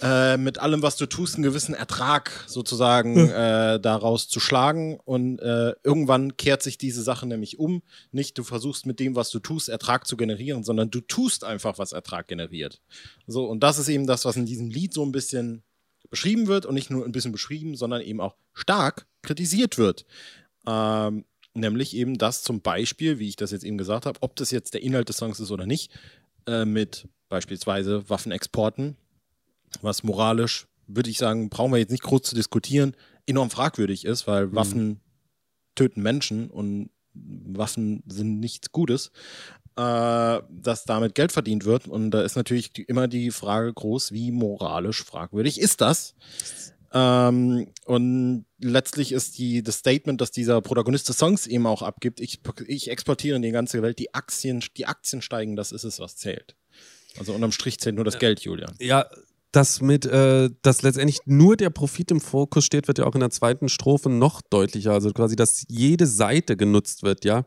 äh, 0.00 0.37
mit 0.37 0.59
allem, 0.59 0.83
was 0.83 0.96
du 0.96 1.07
tust, 1.07 1.35
einen 1.35 1.44
gewissen 1.44 1.74
Ertrag 1.74 2.44
sozusagen 2.46 3.14
hm. 3.14 3.28
äh, 3.28 3.78
daraus 3.78 4.28
zu 4.28 4.40
schlagen. 4.40 4.98
Und 5.05 5.38
äh, 5.40 5.74
irgendwann 5.85 6.37
kehrt 6.37 6.62
sich 6.62 6.78
diese 6.78 7.02
Sache 7.02 7.26
nämlich 7.26 7.59
um. 7.59 7.83
Nicht 8.11 8.38
du 8.38 8.42
versuchst 8.42 8.87
mit 8.87 9.00
dem, 9.00 9.14
was 9.16 9.31
du 9.31 9.38
tust, 9.38 9.68
Ertrag 9.68 10.07
zu 10.07 10.16
generieren, 10.16 10.64
sondern 10.64 10.90
du 10.90 11.00
tust 11.00 11.44
einfach, 11.44 11.78
was 11.78 11.92
Ertrag 11.92 12.26
generiert. 12.26 12.81
So, 13.26 13.44
und 13.46 13.61
das 13.62 13.78
ist 13.78 13.88
eben 13.88 14.07
das, 14.07 14.24
was 14.24 14.37
in 14.37 14.46
diesem 14.46 14.70
Lied 14.70 14.94
so 14.94 15.05
ein 15.05 15.12
bisschen 15.12 15.62
beschrieben 16.11 16.46
wird 16.46 16.66
und 16.66 16.74
nicht 16.74 16.90
nur 16.90 17.05
ein 17.05 17.12
bisschen 17.12 17.33
beschrieben, 17.33 17.76
sondern 17.76 18.00
eben 18.00 18.20
auch 18.20 18.37
stark 18.55 19.07
kritisiert 19.22 19.78
wird. 19.78 20.05
Ähm, 20.66 21.24
Nämlich 21.55 21.95
eben 21.95 22.17
das 22.17 22.43
zum 22.43 22.61
Beispiel, 22.62 23.19
wie 23.19 23.29
ich 23.29 23.37
das 23.37 23.51
jetzt 23.51 23.65
eben 23.65 23.79
gesagt 23.79 24.07
habe, 24.07 24.19
ob 24.23 24.37
das 24.37 24.51
jetzt 24.51 24.75
der 24.75 24.83
Inhalt 24.83 25.09
des 25.09 25.19
Songs 25.19 25.38
ist 25.38 25.51
oder 25.51 25.67
nicht, 25.67 25.93
äh, 26.47 26.65
mit 26.65 27.09
beispielsweise 27.29 28.09
Waffenexporten, 28.09 28.97
was 29.81 30.03
moralisch, 30.03 30.67
würde 30.87 31.11
ich 31.11 31.19
sagen, 31.19 31.49
brauchen 31.49 31.73
wir 31.73 31.79
jetzt 31.79 31.91
nicht 31.91 32.03
groß 32.03 32.23
zu 32.23 32.35
diskutieren, 32.35 32.95
enorm 33.27 33.51
fragwürdig 33.51 34.05
ist, 34.05 34.27
weil 34.27 34.47
mhm. 34.47 34.55
Waffen 34.55 35.01
töten 35.75 36.03
Menschen 36.03 36.51
und 36.51 36.91
Waffen 37.15 38.03
sind 38.07 38.41
nichts 38.41 38.73
Gutes, 38.73 39.11
äh, 39.77 40.41
dass 40.51 40.85
damit 40.85 41.15
Geld 41.15 41.33
verdient 41.33 41.65
wird. 41.65 41.88
Und 41.88 42.11
da 42.11 42.23
ist 42.23 42.37
natürlich 42.37 42.73
die, 42.73 42.83
immer 42.83 43.09
die 43.09 43.31
Frage 43.31 43.73
groß, 43.73 44.12
wie 44.12 44.33
moralisch 44.33 45.03
fragwürdig 45.05 45.61
ist 45.61 45.81
das? 45.81 46.15
Ähm, 46.92 47.68
und 47.87 48.44
letztlich 48.59 49.12
ist 49.12 49.38
die, 49.38 49.62
das 49.62 49.76
Statement, 49.76 50.20
das 50.20 50.31
dieser 50.31 50.61
Protagonist 50.61 51.09
des 51.09 51.16
Songs 51.16 51.46
eben 51.46 51.66
auch 51.66 51.83
abgibt, 51.83 52.20
ich, 52.20 52.40
ich 52.66 52.90
exportiere 52.90 53.37
in 53.37 53.42
die 53.42 53.50
ganze 53.50 53.83
Welt, 53.83 53.98
die 53.98 54.12
Aktien, 54.14 54.62
die 54.76 54.87
Aktien 54.87 55.22
steigen, 55.22 55.57
das 55.57 55.72
ist 55.72 55.85
es, 55.85 55.98
was 56.00 56.16
zählt. 56.16 56.55
Also 57.18 57.33
unterm 57.33 57.52
Strich 57.52 57.78
zählt 57.78 57.96
nur 57.96 58.05
das 58.05 58.18
Geld, 58.18 58.40
Julian. 58.40 58.74
Ja, 58.78 59.07
das 59.52 59.83
mit, 59.83 60.07
äh, 60.07 60.48
dass 60.62 60.83
letztendlich 60.83 61.20
nur 61.26 61.57
der 61.57 61.70
Profit 61.70 62.11
im 62.11 62.20
Fokus 62.20 62.64
steht, 62.64 62.88
wird 62.88 62.98
ja 62.98 63.07
auch 63.07 63.14
in 63.14 63.20
der 63.20 63.31
zweiten 63.31 63.68
Strophe 63.68 64.09
noch 64.09 64.40
deutlicher. 64.40 64.92
Also 64.92 65.12
quasi, 65.12 65.37
dass 65.37 65.64
jede 65.68 66.07
Seite 66.07 66.57
genutzt 66.57 67.02
wird, 67.02 67.24
ja. 67.24 67.46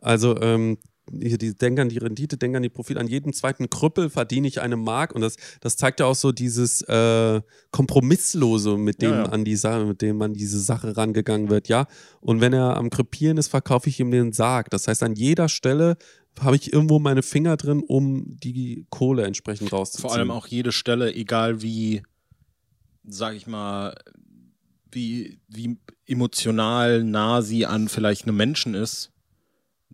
Also 0.00 0.40
ähm, 0.40 0.78
die 1.10 1.54
denken 1.54 1.80
an 1.80 1.88
die 1.88 1.98
Rendite, 1.98 2.36
denken 2.36 2.56
an 2.56 2.62
die 2.62 2.68
Profit, 2.68 2.98
an 2.98 3.08
jedem 3.08 3.32
zweiten 3.32 3.70
Krüppel 3.70 4.10
verdiene 4.10 4.48
ich 4.48 4.60
eine 4.60 4.76
Mark 4.76 5.14
und 5.14 5.20
das, 5.20 5.36
das 5.60 5.76
zeigt 5.76 6.00
ja 6.00 6.06
auch 6.06 6.14
so 6.14 6.32
dieses 6.32 6.82
äh, 6.82 7.40
Kompromisslose, 7.70 8.76
mit 8.76 9.02
dem 9.02 9.10
ja, 9.10 9.24
ja. 9.24 9.28
an 9.30 9.44
die 9.44 9.56
Sache, 9.56 9.84
mit 9.84 10.02
dem 10.02 10.20
an 10.22 10.34
diese 10.34 10.60
Sache 10.60 10.96
rangegangen 10.96 11.50
wird, 11.50 11.68
ja. 11.68 11.86
Und 12.20 12.40
wenn 12.40 12.52
er 12.52 12.76
am 12.76 12.90
Krepieren 12.90 13.38
ist, 13.38 13.48
verkaufe 13.48 13.88
ich 13.88 14.00
ihm 14.00 14.10
den 14.10 14.32
Sarg. 14.32 14.70
Das 14.70 14.88
heißt, 14.88 15.02
an 15.02 15.14
jeder 15.14 15.48
Stelle 15.48 15.96
habe 16.40 16.56
ich 16.56 16.72
irgendwo 16.72 16.98
meine 16.98 17.22
Finger 17.22 17.56
drin, 17.56 17.82
um 17.86 18.36
die 18.38 18.86
Kohle 18.90 19.24
entsprechend 19.24 19.72
rauszuziehen. 19.72 20.08
Vor 20.08 20.16
allem 20.16 20.30
auch 20.30 20.46
jede 20.46 20.72
Stelle, 20.72 21.14
egal 21.14 21.62
wie, 21.62 22.02
sag 23.04 23.34
ich 23.34 23.46
mal, 23.46 23.96
wie, 24.90 25.40
wie 25.48 25.78
emotional 26.06 27.04
nah 27.04 27.42
sie 27.42 27.66
an 27.66 27.88
vielleicht 27.88 28.24
einem 28.24 28.36
Menschen 28.36 28.74
ist, 28.74 29.12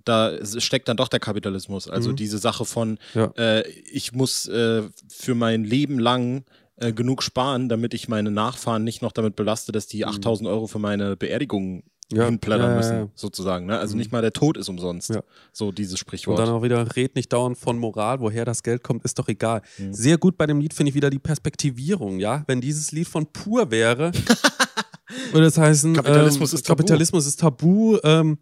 da 0.04 0.32
steckt 0.58 0.88
dann 0.88 0.96
doch 0.96 1.08
der 1.08 1.20
Kapitalismus. 1.20 1.88
Also 1.88 2.10
Mhm. 2.10 2.16
diese 2.16 2.38
Sache 2.38 2.64
von, 2.64 2.98
Ja. 3.14 3.32
äh, 3.36 3.68
ich 3.90 4.12
muss 4.12 4.46
äh, 4.48 4.82
für 5.08 5.34
mein 5.34 5.64
Leben 5.64 5.98
lang 5.98 6.44
äh, 6.76 6.92
genug 6.92 7.22
sparen, 7.22 7.68
damit 7.68 7.94
ich 7.94 8.08
meine 8.08 8.30
Nachfahren 8.32 8.82
nicht 8.82 9.00
noch 9.00 9.12
damit 9.12 9.36
belaste, 9.36 9.70
dass 9.70 9.86
die 9.86 10.04
8000 10.04 10.48
Euro 10.48 10.66
für 10.66 10.80
meine 10.80 11.16
Beerdigung 11.16 11.84
Mhm. 12.12 12.16
Ja. 12.18 12.24
hinplättern 12.26 12.70
Ja, 12.72 12.76
müssen, 12.76 13.10
sozusagen. 13.14 13.64
Ne? 13.66 13.78
Also 13.78 13.94
Mhm. 13.94 13.98
nicht 14.00 14.12
mal 14.12 14.20
der 14.20 14.32
Tod 14.32 14.56
ist 14.58 14.68
umsonst. 14.68 15.18
So 15.52 15.72
dieses 15.72 15.94
Und 15.94 15.98
Sprichwort. 16.00 16.38
dann 16.38 16.48
auch 16.50 16.62
wieder, 16.62 16.94
red 16.96 17.14
nicht 17.14 17.32
dauernd 17.32 17.56
von 17.56 17.78
Moral, 17.78 18.20
woher 18.20 18.44
das 18.44 18.62
Geld 18.62 18.82
kommt, 18.82 19.04
ist 19.04 19.18
doch 19.18 19.28
egal. 19.28 19.62
Mhm. 19.78 19.94
Sehr 19.94 20.18
gut 20.18 20.36
bei 20.36 20.46
dem 20.46 20.60
Lied 20.60 20.74
finde 20.74 20.90
ich 20.90 20.94
wieder 20.96 21.08
die 21.10 21.18
Perspektivierung, 21.20 22.18
ja. 22.18 22.42
Wenn 22.46 22.60
dieses 22.60 22.92
Lied 22.92 23.08
von 23.08 23.24
pur 23.32 23.70
wäre, 23.70 24.12
würde 25.32 25.46
es 25.46 25.56
heißen, 25.58 25.94
Kapitalismus 25.94 26.52
ähm, 26.52 26.56
ist 26.56 26.66
tabu. 26.66 26.76
Kapitalismus 26.82 27.26
ist 27.26 27.40
tabu. 27.40 27.98
Ähm, 28.04 28.38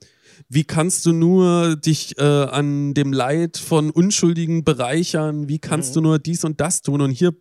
wie 0.49 0.65
kannst 0.65 1.07
du 1.07 1.13
nur 1.13 1.77
dich 1.77 2.19
äh, 2.19 2.23
an 2.23 2.95
dem 2.95 3.13
Leid 3.13 3.57
von 3.57 3.91
Unschuldigen 3.91 4.65
bereichern? 4.65 5.49
Wie 5.49 5.59
kannst 5.59 5.91
Mhm. 5.91 5.95
du 5.95 6.01
nur 6.03 6.19
dies 6.19 6.45
und 6.45 6.61
das 6.61 6.83
tun? 6.83 7.01
Und 7.01 7.11
hier 7.11 7.35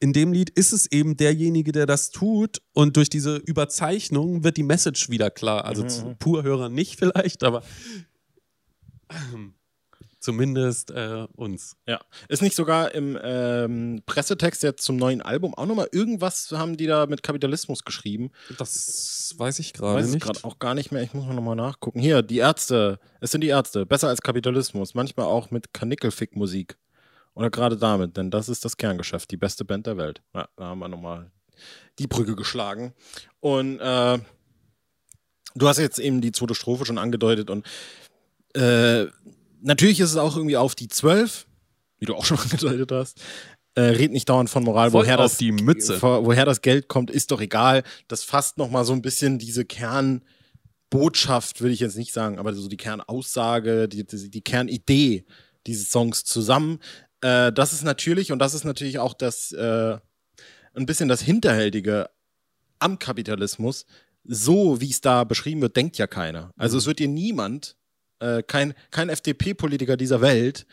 in 0.00 0.12
dem 0.12 0.32
Lied 0.32 0.50
ist 0.50 0.72
es 0.72 0.90
eben 0.90 1.16
derjenige, 1.16 1.72
der 1.72 1.86
das 1.86 2.10
tut. 2.10 2.60
Und 2.72 2.96
durch 2.96 3.08
diese 3.08 3.36
Überzeichnung 3.36 4.44
wird 4.44 4.56
die 4.56 4.62
Message 4.62 5.08
wieder 5.08 5.30
klar. 5.30 5.64
Also 5.64 5.84
Mhm. 5.84 5.88
zu 5.88 6.14
Purhörer 6.18 6.68
nicht 6.68 6.98
vielleicht, 6.98 7.42
aber 7.44 7.62
ähm, 9.10 9.54
zumindest 10.24 10.90
äh, 10.90 11.26
uns. 11.36 11.76
Ja. 11.86 12.00
Ist 12.28 12.42
nicht 12.42 12.56
sogar 12.56 12.94
im 12.94 13.18
ähm, 13.22 14.02
Pressetext 14.06 14.62
jetzt 14.62 14.82
zum 14.84 14.96
neuen 14.96 15.22
Album 15.22 15.54
auch 15.54 15.66
nochmal 15.66 15.88
irgendwas 15.92 16.50
haben 16.52 16.76
die 16.76 16.86
da 16.86 17.06
mit 17.06 17.22
Kapitalismus 17.22 17.84
geschrieben? 17.84 18.30
Das 18.58 19.34
weiß 19.36 19.58
ich 19.60 19.72
gerade 19.72 19.94
Weiß 19.94 20.06
es 20.06 20.14
nicht. 20.14 20.24
gerade 20.24 20.42
auch 20.42 20.58
gar 20.58 20.74
nicht 20.74 20.90
mehr. 20.90 21.02
Ich 21.02 21.14
muss 21.14 21.26
mal 21.26 21.34
nochmal 21.34 21.56
nachgucken. 21.56 22.00
Hier, 22.00 22.22
die 22.22 22.38
Ärzte. 22.38 22.98
Es 23.20 23.30
sind 23.30 23.42
die 23.42 23.48
Ärzte. 23.48 23.86
Besser 23.86 24.08
als 24.08 24.22
Kapitalismus. 24.22 24.94
Manchmal 24.94 25.26
auch 25.26 25.50
mit 25.50 25.72
Kanickelfick-Musik. 25.72 26.76
Oder 27.34 27.50
gerade 27.50 27.76
damit, 27.76 28.16
denn 28.16 28.30
das 28.30 28.48
ist 28.48 28.64
das 28.64 28.76
Kerngeschäft. 28.76 29.30
Die 29.30 29.36
beste 29.36 29.64
Band 29.64 29.86
der 29.86 29.96
Welt. 29.96 30.22
Ja, 30.34 30.48
da 30.56 30.64
haben 30.66 30.78
wir 30.78 30.88
nochmal 30.88 31.30
die 31.98 32.06
Brücke 32.06 32.36
geschlagen. 32.36 32.94
Und 33.40 33.80
äh, 33.80 34.18
du 35.54 35.68
hast 35.68 35.78
jetzt 35.78 35.98
eben 35.98 36.20
die 36.20 36.32
zweite 36.32 36.54
Strophe 36.54 36.86
schon 36.86 36.98
angedeutet. 36.98 37.50
Und 37.50 37.66
äh, 38.54 39.06
natürlich 39.64 40.00
ist 40.00 40.10
es 40.10 40.16
auch 40.16 40.36
irgendwie 40.36 40.56
auf 40.56 40.74
die 40.74 40.88
zwölf, 40.88 41.46
wie 41.98 42.06
du 42.06 42.14
auch 42.14 42.24
schon 42.24 42.38
angedeutet 42.42 42.92
hast. 42.92 43.20
Äh, 43.76 43.80
red 43.82 44.12
nicht 44.12 44.28
dauernd 44.28 44.48
von 44.48 44.62
Moral, 44.62 44.92
Voll 44.92 45.02
woher 45.02 45.16
das 45.16 45.36
die 45.36 45.50
Mütze. 45.50 46.00
Wo, 46.00 46.26
woher 46.26 46.44
das 46.44 46.62
Geld 46.62 46.86
kommt, 46.86 47.10
ist 47.10 47.32
doch 47.32 47.40
egal. 47.40 47.82
Das 48.06 48.22
fasst 48.22 48.56
noch 48.56 48.70
mal 48.70 48.84
so 48.84 48.92
ein 48.92 49.02
bisschen 49.02 49.40
diese 49.40 49.64
Kernbotschaft, 49.64 51.60
würde 51.60 51.74
ich 51.74 51.80
jetzt 51.80 51.96
nicht 51.96 52.12
sagen, 52.12 52.38
aber 52.38 52.54
so 52.54 52.68
die 52.68 52.76
Kernaussage, 52.76 53.88
die, 53.88 54.06
die, 54.06 54.30
die 54.30 54.42
Kernidee 54.42 55.24
dieses 55.66 55.90
Songs 55.90 56.22
zusammen. 56.22 56.78
Äh, 57.20 57.52
das 57.52 57.72
ist 57.72 57.82
natürlich, 57.82 58.30
und 58.30 58.38
das 58.38 58.54
ist 58.54 58.62
natürlich 58.64 59.00
auch 59.00 59.14
das 59.14 59.50
äh, 59.50 59.98
ein 60.74 60.86
bisschen 60.86 61.08
das 61.08 61.20
Hinterhältige 61.20 62.10
am 62.78 63.00
Kapitalismus. 63.00 63.86
So 64.22 64.80
wie 64.80 64.90
es 64.90 65.00
da 65.00 65.24
beschrieben 65.24 65.60
wird, 65.62 65.76
denkt 65.76 65.98
ja 65.98 66.06
keiner. 66.06 66.52
Also 66.56 66.78
es 66.78 66.86
wird 66.86 67.00
dir 67.00 67.08
niemand, 67.08 67.76
äh, 68.24 68.42
kein, 68.42 68.74
kein 68.90 69.08
FDP-Politiker 69.08 69.96
dieser 69.96 70.20
Welt, 70.20 70.66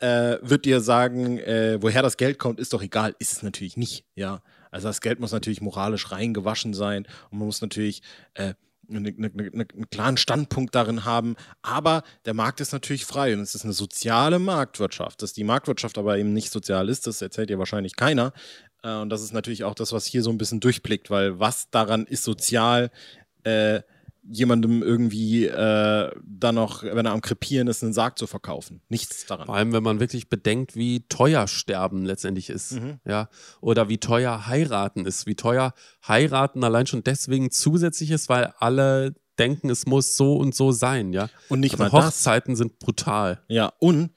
äh, 0.00 0.38
wird 0.42 0.64
dir 0.64 0.80
sagen, 0.80 1.38
äh, 1.38 1.78
woher 1.80 2.02
das 2.02 2.16
Geld 2.16 2.38
kommt, 2.38 2.60
ist 2.60 2.72
doch 2.72 2.82
egal. 2.82 3.14
Ist 3.18 3.32
es 3.32 3.42
natürlich 3.42 3.76
nicht, 3.76 4.04
ja. 4.14 4.42
Also 4.70 4.88
das 4.88 5.00
Geld 5.00 5.18
muss 5.18 5.32
natürlich 5.32 5.60
moralisch 5.60 6.12
reingewaschen 6.12 6.74
sein 6.74 7.06
und 7.30 7.38
man 7.38 7.46
muss 7.46 7.60
natürlich 7.60 8.02
äh, 8.34 8.54
eine, 8.88 9.08
eine, 9.08 9.30
eine, 9.32 9.48
einen 9.52 9.90
klaren 9.90 10.16
Standpunkt 10.16 10.74
darin 10.74 11.04
haben. 11.04 11.36
Aber 11.62 12.02
der 12.24 12.34
Markt 12.34 12.60
ist 12.60 12.72
natürlich 12.72 13.04
frei 13.04 13.34
und 13.34 13.40
es 13.40 13.54
ist 13.54 13.64
eine 13.64 13.72
soziale 13.72 14.38
Marktwirtschaft. 14.38 15.22
Dass 15.22 15.32
die 15.32 15.44
Marktwirtschaft 15.44 15.98
aber 15.98 16.18
eben 16.18 16.32
nicht 16.32 16.50
sozial 16.50 16.88
ist, 16.88 17.06
das 17.06 17.20
erzählt 17.20 17.50
dir 17.50 17.58
wahrscheinlich 17.58 17.96
keiner. 17.96 18.32
Äh, 18.82 18.94
und 18.96 19.10
das 19.10 19.22
ist 19.22 19.32
natürlich 19.32 19.64
auch 19.64 19.74
das, 19.74 19.92
was 19.92 20.06
hier 20.06 20.22
so 20.22 20.30
ein 20.30 20.38
bisschen 20.38 20.60
durchblickt, 20.60 21.10
weil 21.10 21.38
was 21.38 21.70
daran 21.70 22.06
ist 22.06 22.24
sozial, 22.24 22.90
äh, 23.44 23.80
jemandem 24.32 24.82
irgendwie 24.82 25.46
äh, 25.46 26.10
dann 26.24 26.54
noch, 26.54 26.82
wenn 26.84 27.04
er 27.04 27.12
am 27.12 27.20
Krepieren 27.20 27.66
ist, 27.68 27.82
einen 27.82 27.92
Sarg 27.92 28.16
zu 28.18 28.26
verkaufen. 28.26 28.80
Nichts 28.88 29.26
daran. 29.26 29.46
Vor 29.46 29.56
allem, 29.56 29.72
wenn 29.72 29.82
man 29.82 29.98
wirklich 29.98 30.28
bedenkt, 30.28 30.76
wie 30.76 31.06
teuer 31.08 31.48
Sterben 31.48 32.04
letztendlich 32.04 32.48
ist. 32.48 32.72
Mhm. 32.72 33.00
Ja. 33.04 33.28
Oder 33.60 33.88
wie 33.88 33.98
teuer 33.98 34.46
heiraten 34.46 35.04
ist. 35.04 35.26
Wie 35.26 35.34
teuer 35.34 35.74
heiraten 36.06 36.62
allein 36.62 36.86
schon 36.86 37.02
deswegen 37.02 37.50
zusätzlich 37.50 38.10
ist, 38.12 38.28
weil 38.28 38.52
alle 38.58 39.14
denken, 39.38 39.70
es 39.70 39.86
muss 39.86 40.16
so 40.16 40.36
und 40.36 40.54
so 40.54 40.70
sein, 40.70 41.12
ja. 41.12 41.28
Und 41.48 41.60
nicht 41.60 41.72
Also 41.80 41.84
mal 41.84 41.90
das. 41.90 42.06
Hochzeiten 42.06 42.56
sind 42.56 42.78
brutal. 42.78 43.42
Ja, 43.48 43.72
und 43.78 44.10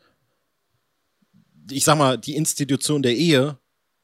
ich 1.72 1.86
sag 1.86 1.98
mal, 1.98 2.18
die 2.18 2.36
Institution 2.36 3.02
der 3.02 3.16
Ehe 3.16 3.58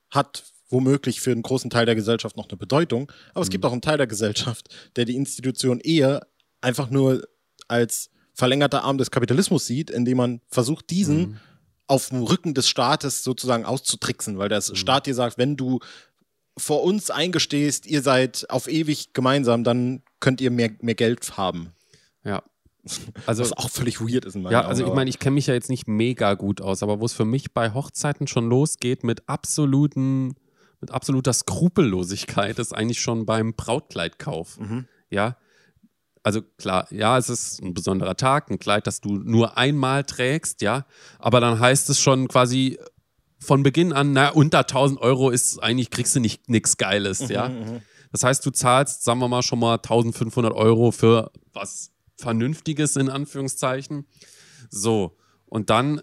hat 0.10 0.44
womöglich 0.70 1.22
für 1.22 1.32
einen 1.32 1.42
großen 1.42 1.70
Teil 1.70 1.86
der 1.86 1.96
Gesellschaft 1.96 2.38
noch 2.38 2.48
eine 2.48 2.58
Bedeutung, 2.58 3.12
aber 3.34 3.42
es 3.42 3.50
gibt 3.50 3.66
auch 3.66 3.72
einen 3.72 3.82
Teil 3.82 3.98
der 3.98 4.08
Gesellschaft, 4.08 4.70
der 4.96 5.06
die 5.06 5.16
Institution 5.16 5.80
Ehe 5.80 6.22
einfach 6.62 6.90
nur 6.90 7.28
als 7.68 8.10
verlängerter 8.34 8.84
Arm 8.84 8.98
des 8.98 9.12
Kapitalismus 9.12 9.66
sieht, 9.66 9.90
indem 9.90 10.18
man 10.18 10.42
versucht, 10.48 10.90
diesen 10.90 11.40
auf 11.88 12.10
dem 12.10 12.22
Rücken 12.22 12.54
des 12.54 12.70
Staates 12.70 13.24
sozusagen 13.24 13.66
auszutricksen, 13.66 14.38
weil 14.38 14.48
der 14.48 14.62
Staat 14.62 15.08
dir 15.08 15.16
sagt, 15.16 15.38
wenn 15.38 15.58
du 15.58 15.80
vor 16.56 16.84
uns 16.84 17.10
eingestehst, 17.10 17.88
ihr 17.88 18.02
seid 18.02 18.46
auf 18.50 18.68
ewig 18.68 19.14
gemeinsam, 19.14 19.64
dann 19.64 20.04
könnt 20.20 20.40
ihr 20.42 20.52
mehr, 20.52 20.72
mehr 20.82 20.96
Geld 20.96 21.38
haben. 21.38 21.74
Ja. 22.24 22.44
Also, 23.26 23.44
Was 23.44 23.54
auch 23.54 23.70
völlig 23.70 24.00
weird 24.00 24.26
ist 24.26 24.36
in 24.36 24.42
meinen 24.42 24.54
ja, 24.54 24.62
Augen, 24.62 24.70
also 24.70 24.88
ich 24.88 24.94
meine, 24.94 25.10
ich 25.10 25.20
kenne 25.20 25.36
mich 25.36 25.48
ja 25.48 25.54
jetzt 25.54 25.70
nicht 25.70 25.88
mega 25.88 26.34
gut 26.36 26.62
aus, 26.62 26.82
aber 26.82 27.00
wo 27.00 27.06
es 27.06 27.14
für 27.14 27.26
mich 27.26 27.54
bei 27.54 27.74
Hochzeiten 27.74 28.26
schon 28.26 28.50
losgeht 28.50 29.04
mit 29.04 29.28
absoluten, 29.28 30.36
mit 30.82 30.92
absoluter 30.92 31.34
Skrupellosigkeit, 31.34 32.60
ist 32.60 32.74
eigentlich 32.74 33.02
schon 33.02 33.26
beim 33.26 33.54
Brautkleidkauf. 33.54 34.60
Mhm. 34.60 34.88
Ja. 35.10 35.38
Also 36.24 36.42
klar, 36.42 36.88
ja, 36.92 37.18
es 37.18 37.30
ist 37.30 37.62
ein 37.62 37.74
besonderer 37.74 38.16
Tag, 38.16 38.50
ein 38.52 38.60
Kleid, 38.60 38.88
das 38.88 39.02
du 39.02 39.16
nur 39.16 39.58
einmal 39.58 40.04
trägst, 40.04 40.62
ja. 40.62 40.86
Aber 41.18 41.40
dann 41.40 41.60
heißt 41.60 41.90
es 41.90 42.00
schon 42.00 42.28
quasi 42.28 42.78
von 43.40 43.64
Beginn 43.64 43.94
an, 43.94 44.12
na, 44.12 44.30
unter 44.30 44.60
1000 44.60 45.00
Euro 45.00 45.30
ist 45.30 45.60
eigentlich, 45.60 45.90
kriegst 45.90 46.16
du 46.16 46.20
nicht 46.20 46.50
nichts 46.50 46.78
Geiles, 46.78 47.22
Mhm, 47.22 47.32
ja. 47.32 47.52
Das 48.12 48.24
heißt, 48.24 48.46
du 48.46 48.50
zahlst, 48.50 49.04
sagen 49.04 49.20
wir 49.20 49.28
mal, 49.28 49.44
schon 49.44 49.60
mal 49.60 49.76
1500 49.76 50.52
Euro 50.54 50.92
für 50.92 51.32
was 51.54 51.92
Vernünftiges 52.18 52.96
in 52.96 53.10
Anführungszeichen. 53.10 54.06
So. 54.70 55.16
Und 55.50 55.72
dann, 55.72 56.02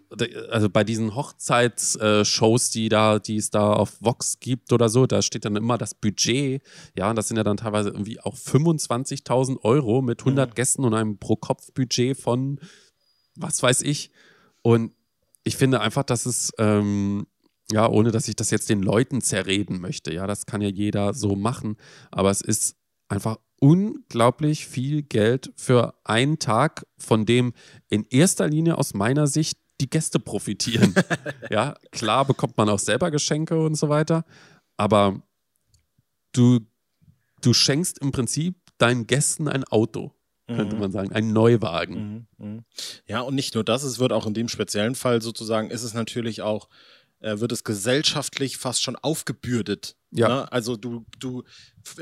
also 0.50 0.68
bei 0.68 0.82
diesen 0.82 1.14
Hochzeitsshows, 1.14 2.70
die 2.70 2.88
da, 2.88 3.20
die 3.20 3.36
es 3.36 3.50
da 3.50 3.72
auf 3.72 3.96
Vox 4.00 4.40
gibt 4.40 4.72
oder 4.72 4.88
so, 4.88 5.06
da 5.06 5.22
steht 5.22 5.44
dann 5.44 5.54
immer 5.54 5.78
das 5.78 5.94
Budget. 5.94 6.62
Ja, 6.96 7.14
das 7.14 7.28
sind 7.28 7.36
ja 7.36 7.44
dann 7.44 7.56
teilweise 7.56 7.90
irgendwie 7.90 8.18
auch 8.20 8.34
25.000 8.34 9.60
Euro 9.62 10.02
mit 10.02 10.20
100 10.20 10.56
Gästen 10.56 10.84
und 10.84 10.94
einem 10.94 11.18
Pro-Kopf-Budget 11.18 12.16
von 12.16 12.58
was 13.36 13.62
weiß 13.62 13.82
ich. 13.82 14.10
Und 14.62 14.92
ich 15.44 15.56
finde 15.56 15.80
einfach, 15.80 16.02
dass 16.02 16.26
es, 16.26 16.52
ähm, 16.58 17.26
ja, 17.70 17.88
ohne 17.88 18.10
dass 18.10 18.28
ich 18.28 18.36
das 18.36 18.50
jetzt 18.50 18.68
den 18.68 18.82
Leuten 18.82 19.20
zerreden 19.20 19.80
möchte, 19.80 20.12
ja, 20.12 20.26
das 20.26 20.46
kann 20.46 20.60
ja 20.60 20.68
jeder 20.68 21.14
so 21.14 21.36
machen, 21.36 21.76
aber 22.10 22.30
es 22.30 22.40
ist 22.40 22.76
einfach 23.08 23.38
unglaublich 23.60 24.66
viel 24.66 25.02
Geld 25.02 25.52
für 25.56 25.94
einen 26.04 26.38
Tag, 26.38 26.86
von 26.98 27.26
dem 27.26 27.52
in 27.88 28.06
erster 28.10 28.48
Linie 28.48 28.78
aus 28.78 28.94
meiner 28.94 29.26
Sicht 29.26 29.58
die 29.80 29.90
Gäste 29.90 30.18
profitieren. 30.18 30.94
ja, 31.50 31.74
klar 31.90 32.24
bekommt 32.24 32.56
man 32.56 32.68
auch 32.68 32.78
selber 32.78 33.10
Geschenke 33.10 33.58
und 33.60 33.74
so 33.74 33.88
weiter, 33.88 34.24
aber 34.76 35.22
du, 36.32 36.60
du 37.42 37.52
schenkst 37.52 37.98
im 37.98 38.12
Prinzip 38.12 38.56
deinen 38.78 39.06
Gästen 39.06 39.48
ein 39.48 39.64
Auto, 39.64 40.12
könnte 40.46 40.76
man 40.76 40.92
sagen, 40.92 41.12
einen 41.12 41.32
Neuwagen. 41.32 42.26
Mhm, 42.38 42.46
mhm. 42.46 42.64
Ja, 43.06 43.20
und 43.20 43.34
nicht 43.34 43.54
nur 43.54 43.64
das, 43.64 43.82
es 43.82 43.98
wird 43.98 44.12
auch 44.12 44.26
in 44.26 44.34
dem 44.34 44.48
speziellen 44.48 44.94
Fall 44.94 45.22
sozusagen, 45.22 45.70
ist 45.70 45.82
es 45.82 45.94
natürlich 45.94 46.42
auch, 46.42 46.68
äh, 47.26 47.40
wird 47.40 47.50
es 47.52 47.64
gesellschaftlich 47.64 48.56
fast 48.56 48.82
schon 48.82 48.94
aufgebürdet. 48.96 49.96
Ja. 50.12 50.28
Ne? 50.28 50.52
Also 50.52 50.76
du, 50.76 51.04
du, 51.18 51.42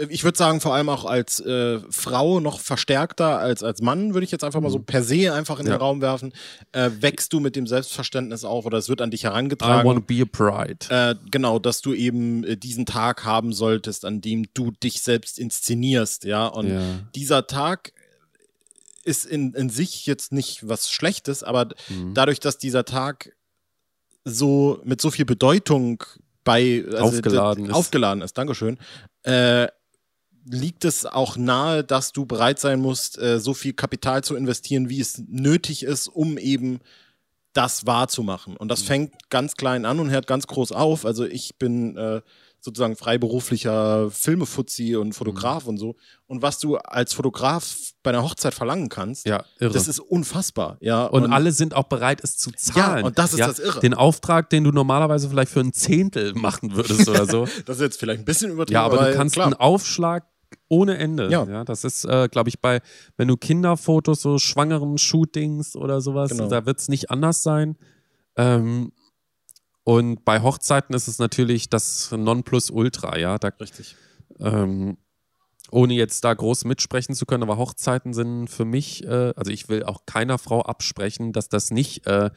ich 0.09 0.23
würde 0.23 0.37
sagen, 0.39 0.61
vor 0.61 0.75
allem 0.75 0.89
auch 0.89 1.05
als 1.05 1.41
äh, 1.41 1.81
Frau 1.91 2.39
noch 2.41 2.61
verstärkter 2.61 3.39
als 3.39 3.63
als 3.63 3.81
Mann, 3.81 4.13
würde 4.15 4.25
ich 4.25 4.31
jetzt 4.31 4.45
einfach 4.45 4.61
mal 4.61 4.71
so 4.71 4.79
per 4.79 5.03
se 5.03 5.33
einfach 5.33 5.59
in 5.59 5.65
Mhm. 5.65 5.71
Ja. 5.73 5.77
den 5.79 5.81
Raum 5.83 6.01
werfen, 6.03 6.33
äh, 6.73 6.91
wächst 7.01 7.33
du 7.33 7.41
mit 7.41 7.57
dem 7.57 7.67
Selbstverständnis 7.67 8.45
auf 8.45 8.67
oder 8.67 8.79
es 8.79 8.89
wird 8.89 9.01
an 9.01 9.11
dich 9.11 9.23
I 9.23 9.29
herangetragen. 9.29 9.89
want 9.89 9.99
to 10.07 10.15
be 10.15 10.23
a 10.23 10.27
bride. 10.31 10.87
Äh, 10.91 11.15
genau, 11.31 11.59
dass 11.59 11.81
du 11.81 11.95
eben 11.95 12.45
äh, 12.45 12.57
diesen 12.57 12.85
Tag 12.87 13.25
haben 13.25 13.53
solltest, 13.53 14.05
an 14.05 14.21
dem 14.21 14.45
du 14.55 14.71
dich 14.71 15.01
selbst 15.03 15.39
inszenierst, 15.39 16.25
ja. 16.25 16.47
Und 16.47 16.69
Ja. 16.69 16.81
dieser 17.15 17.47
Tag 17.47 17.93
ist 19.05 19.25
in, 19.27 19.53
in 19.55 19.69
sich 19.71 20.07
jetzt 20.07 20.33
nicht 20.33 20.69
was 20.69 20.91
Schlechtes, 20.91 21.43
aber 21.43 21.69
Mhm. 21.89 22.15
dadurch, 22.15 22.41
dass 22.41 22.59
dieser 22.59 22.85
Tag 22.85 23.33
so 24.25 24.81
mit 24.85 25.01
so 25.01 25.11
viel 25.11 25.25
Bedeutung 25.25 26.03
bei 26.45 26.85
also 26.87 27.05
Aufgeladen 27.19 27.67
ist. 27.67 27.75
aufgeladen 27.75 28.23
ist, 28.23 28.37
Dankeschön, 28.37 28.79
äh, 29.23 29.69
liegt 30.47 30.85
es 30.85 31.07
auch 31.07 31.37
nahe, 31.37 31.85
dass 31.85 32.13
du 32.13 32.27
bereit 32.27 32.59
sein 32.61 32.81
musst, 32.81 33.19
äh, 33.19 33.41
so 33.41 33.55
viel 33.55 33.73
Kapital 33.73 34.23
zu 34.25 34.37
investieren, 34.37 34.91
wie 34.91 35.01
es 35.01 35.23
nötig 35.27 35.83
ist, 35.85 36.09
um 36.09 36.37
eben 36.37 36.81
das 37.55 37.87
wahrzumachen. 37.87 38.57
Und 38.57 38.69
das 38.69 38.83
Mhm. 38.83 38.87
fängt 38.87 39.31
ganz 39.31 39.55
klein 39.57 39.87
an 39.87 40.01
und 40.01 40.11
hört 40.11 40.27
ganz 40.27 40.47
groß 40.47 40.73
auf. 40.73 41.07
Also 41.07 41.25
ich 41.25 41.57
bin 41.59 41.97
äh, 41.97 42.21
sozusagen 42.65 42.97
freiberuflicher 42.97 44.11
Filmefuzzi 44.11 44.97
und 44.97 45.13
Fotograf 45.13 45.67
und 45.67 45.77
so. 45.77 45.97
Und 46.27 46.41
was 46.41 46.59
du 46.59 46.77
als 46.79 47.13
Fotograf 47.13 47.77
bei 48.03 48.11
einer 48.11 48.23
Hochzeit 48.23 48.55
verlangen 48.55 48.89
kannst, 48.89 49.27
Ja, 49.27 49.45
irre. 49.61 49.73
das 49.75 49.87
ist 49.87 50.01
unfassbar. 50.01 50.79
Ja, 50.81 51.05
und, 51.05 51.31
alle 51.31 51.53
sind 51.53 51.75
auch 51.75 51.85
bereit, 51.85 52.21
es 52.23 52.39
zu 52.39 52.51
zahlen. 52.53 53.05
und 53.05 53.19
das 53.19 53.33
ist 53.35 53.41
das 53.41 53.59
Irre. 53.59 53.81
Den 53.81 53.93
Auftrag, 53.93 54.49
den 54.49 54.65
du 54.65 54.73
normalerweise 54.73 55.29
vielleicht 55.29 55.53
für 55.53 55.61
ein 55.61 55.75
Zehntel 55.75 56.33
machen 56.35 56.75
würdest 56.75 57.07
oder 57.09 57.27
so. 57.27 57.47
das 57.67 57.77
ist 57.77 57.83
jetzt 57.83 58.01
vielleicht 58.01 58.21
ein 58.21 58.25
bisschen 58.25 58.51
übertrieben. 58.51 58.75
ja, 58.75 58.85
aber 58.85 59.05
du 59.11 59.15
kannst 59.15 59.35
klar. 59.35 59.47
einen 59.47 59.55
Aufschlag 59.55 60.25
ohne 60.69 60.97
Ende. 60.97 61.29
Ja. 61.31 61.45
Ja. 61.45 61.65
das 61.65 61.85
ist, 61.85 62.05
äh, 62.07 62.29
glaube 62.31 62.49
ich, 62.49 62.61
bei, 62.61 62.81
wenn 63.19 63.29
du 63.29 63.37
Kinderfotos, 63.37 64.23
so 64.23 64.39
schwangeren 64.39 64.97
Shootings 64.97 65.77
oder 65.77 66.01
sowas, 66.01 66.31
Genau. 66.31 66.49
da 66.49 66.65
wird 66.65 66.79
es 66.81 66.89
nicht 66.89 67.11
anders 67.11 67.43
sein. 67.43 67.77
Ähm, 68.37 68.93
und 69.85 70.25
bei 70.25 70.41
Hochzeiten 70.43 70.95
ist 70.95 71.09
es 71.09 71.19
natürlich 71.19 71.69
das 71.69 72.11
Nonplusultra, 72.11 73.19
ja. 73.19 73.39
Da, 73.39 73.49
Richtig. 73.49 73.97
ähm, 74.41 74.97
ohne 75.71 75.95
jetzt 75.95 76.25
da 76.25 76.33
groß 76.33 76.65
mitsprechen 76.65 77.15
zu 77.15 77.27
können, 77.27 77.43
aber 77.43 77.59
Hochzeiten 77.59 78.15
sind 78.15 78.49
für 78.49 78.65
mich, 78.65 79.05
äh, 79.05 79.33
also 79.37 79.51
ich 79.51 79.69
will 79.69 79.85
auch 79.85 80.07
keiner 80.07 80.39
Frau 80.39 80.63
absprechen, 80.63 81.33
dass 81.33 81.49
das 81.49 81.71
nicht 81.71 82.07
äh, 82.07 82.31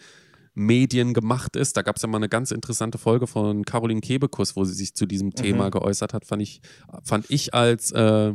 mediengemacht 0.56 1.56
ist. 1.56 1.78
Da 1.78 1.84
gab 1.84 1.98
es 1.98 2.02
ja 2.02 2.08
mal 2.10 2.18
eine 2.18 2.30
ganz 2.30 2.52
interessante 2.52 2.98
Folge 2.98 3.28
von 3.28 3.64
Caroline 3.64 4.02
Kebekus, 4.02 4.56
wo 4.56 4.66
sie 4.66 4.74
sich 4.74 4.96
zu 4.96 5.06
diesem 5.06 5.34
Thema 5.34 5.70
geäußert 5.70 6.14
hat, 6.14 6.26
fand 6.26 6.42
ich, 6.42 6.62
fand 7.04 7.30
ich 7.30 7.54
als, 7.54 7.92
äh, 7.92 8.34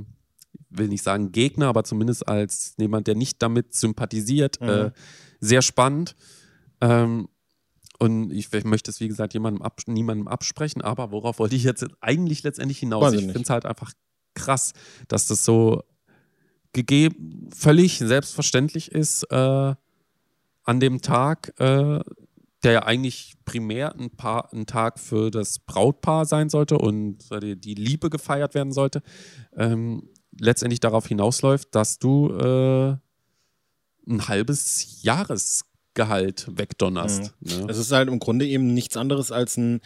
will 0.71 0.89
nicht 0.89 1.03
sagen 1.03 1.33
Gegner, 1.33 1.67
aber 1.67 1.85
zumindest 1.85 2.29
als 2.29 2.75
jemand, 2.79 3.09
der 3.09 3.17
nicht 3.17 3.43
damit 3.43 3.75
sympathisiert, 3.75 4.61
äh, 4.61 4.93
sehr 5.41 5.63
spannend. 5.63 6.15
Ähm, 6.81 7.29
und 8.03 8.33
ich 8.33 8.51
möchte 8.65 8.91
es, 8.91 8.99
wie 8.99 9.07
gesagt, 9.07 9.33
jemandem 9.33 9.63
abs 9.63 9.87
niemandem 9.87 10.27
absprechen, 10.27 10.83
aber 10.83 11.13
worauf 11.13 11.39
wollte 11.39 11.55
ich 11.55 11.63
jetzt 11.63 11.87
eigentlich 12.01 12.43
letztendlich 12.43 12.81
hinaus? 12.81 13.05
Weiß 13.05 13.13
ich 13.13 13.21
ich 13.21 13.27
finde 13.27 13.43
es 13.43 13.51
halt 13.51 13.65
einfach 13.65 13.93
krass, 14.35 14.73
dass 15.07 15.29
das 15.29 15.45
so 15.45 15.85
gegeben, 16.73 17.49
völlig 17.55 17.99
selbstverständlich 17.99 18.91
ist, 18.91 19.23
äh, 19.31 19.75
an 20.65 20.81
dem 20.81 21.01
Tag, 21.01 21.55
äh, 21.61 22.01
der 22.65 22.73
ja 22.73 22.83
eigentlich 22.83 23.35
primär 23.45 23.95
ein, 23.95 24.11
Paar, 24.11 24.53
ein 24.53 24.67
Tag 24.67 24.99
für 24.99 25.31
das 25.31 25.61
Brautpaar 25.61 26.27
sein 26.27 26.49
sollte 26.49 26.79
und 26.79 27.19
die, 27.41 27.55
die 27.55 27.75
Liebe 27.75 28.11
gefeiert 28.11 28.57
werden 28.57 28.73
sollte, 28.73 29.03
ähm, 29.57 30.09
letztendlich 30.41 30.81
darauf 30.81 31.07
hinausläuft, 31.07 31.73
dass 31.73 32.01
du 32.01 32.31
äh, 32.31 32.97
ein 34.09 34.27
halbes 34.27 35.03
Jahresgehalt 35.97 36.47
wegdonnerst. 36.51 37.35
Ne? 37.41 37.67
Es 37.69 37.79
ist 37.79 37.93
halt 37.93 38.09
im 38.09 38.19
Grunde 38.19 38.47
eben 38.47 38.75
nichts 38.75 38.97
anderes 38.97 39.33
als 39.33 39.57
ein 39.57 39.81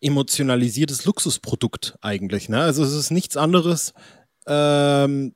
emotionalisiertes 0.00 1.04
Luxusprodukt 1.04 1.96
eigentlich. 2.00 2.48
Ne? 2.48 2.60
Also 2.60 2.84
es 2.84 2.92
ist 2.92 3.10
nichts 3.10 3.36
anderes 3.36 3.94
ähm, 4.46 5.34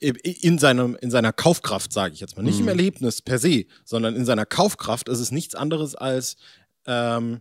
in, 0.00 0.58
seinem, 0.58 0.96
in 1.00 1.10
seiner 1.10 1.32
Kaufkraft, 1.32 1.92
sage 1.92 2.14
ich 2.14 2.20
jetzt 2.20 2.36
mal. 2.36 2.42
Nicht 2.42 2.60
im 2.60 2.68
Erlebnis 2.68 3.20
per 3.20 3.38
se, 3.38 3.66
sondern 3.84 4.16
in 4.16 4.24
seiner 4.24 4.46
Kaufkraft 4.46 5.08
ist 5.10 5.20
es 5.20 5.30
nichts 5.30 5.54
anderes 5.54 5.94
als 5.94 6.36
ähm, 6.86 7.40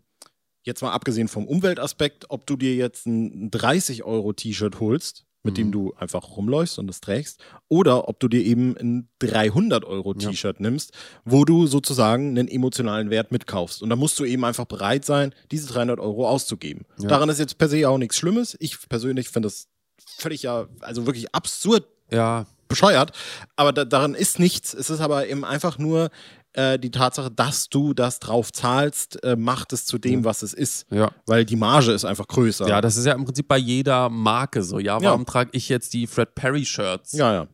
jetzt 0.63 0.81
mal 0.81 0.91
abgesehen 0.91 1.29
vom 1.29 1.47
Umweltaspekt, 1.47 2.25
ob 2.29 2.45
du 2.45 2.57
dir 2.57 2.75
jetzt 2.75 3.07
ein 3.07 3.49
30-Euro-T-Shirt 3.49 4.81
holst, 4.81 5.25
mit 5.43 5.57
dem 5.57 5.71
du 5.71 5.93
einfach 5.97 6.35
rumläufst 6.35 6.79
und 6.79 6.89
es 6.89 6.99
trägst, 7.01 7.41
oder 7.69 8.09
ob 8.09 8.19
du 8.19 8.27
dir 8.27 8.43
eben 8.43 8.75
ein 8.77 9.09
300-Euro-T-Shirt 9.21 10.59
nimmst, 10.59 10.91
wo 11.23 11.45
du 11.45 11.65
sozusagen 11.65 12.29
einen 12.29 12.47
emotionalen 12.47 13.09
Wert 13.09 13.31
mitkaufst. 13.31 13.81
Und 13.81 13.89
da 13.89 13.95
musst 13.95 14.19
du 14.19 14.25
eben 14.25 14.43
einfach 14.43 14.65
bereit 14.65 15.05
sein, 15.05 15.33
diese 15.51 15.71
300 15.71 15.99
Euro 15.99 16.27
auszugeben. 16.27 16.85
Daran 16.97 17.29
ist 17.29 17.39
jetzt 17.39 17.57
per 17.57 17.69
se 17.69 17.87
auch 17.87 17.97
nichts 17.97 18.17
Schlimmes. 18.17 18.57
Ich 18.59 18.89
persönlich 18.89 19.29
finde 19.29 19.47
das 19.47 19.67
völlig 20.17 20.43
ja, 20.43 20.67
also 20.81 21.05
wirklich 21.05 21.33
absurd 21.33 21.85
Ja, 22.11 22.45
bescheuert, 22.67 23.11
aber 23.55 23.73
da, 23.73 23.85
daran 23.85 24.13
ist 24.15 24.39
nichts. 24.39 24.73
Es 24.73 24.89
ist 24.89 24.99
aber 25.01 25.27
eben 25.27 25.43
einfach 25.45 25.77
nur 25.77 26.09
äh, 26.53 26.79
die 26.79 26.91
Tatsache, 26.91 27.29
dass 27.31 27.69
du 27.69 27.93
das 27.93 28.19
drauf 28.19 28.51
zahlst, 28.51 29.23
äh, 29.23 29.35
macht 29.35 29.71
es 29.73 29.85
zu 29.85 29.97
dem, 29.97 30.23
was 30.23 30.41
es 30.41 30.53
ist. 30.53 30.85
ja. 30.91 31.11
Weil 31.25 31.45
die 31.45 31.55
Marge 31.55 31.91
ist 31.91 32.05
einfach 32.05 32.27
größer. 32.27 32.67
Ja, 32.67 32.81
das 32.81 32.97
ist 32.97 33.05
ja 33.05 33.13
im 33.13 33.25
Prinzip 33.25 33.47
bei 33.47 33.57
jeder 33.57 34.09
Marke 34.09 34.63
so. 34.63 34.79
Ja, 34.79 35.01
warum 35.01 35.21
Ja. 35.21 35.25
trage 35.25 35.51
ich 35.53 35.69
jetzt 35.69 35.93
die 35.93 36.07
Fred 36.07 36.33
Perry 36.35 36.65
Shirts? 36.65 37.13
ja, 37.13 37.33
ja. 37.33 37.47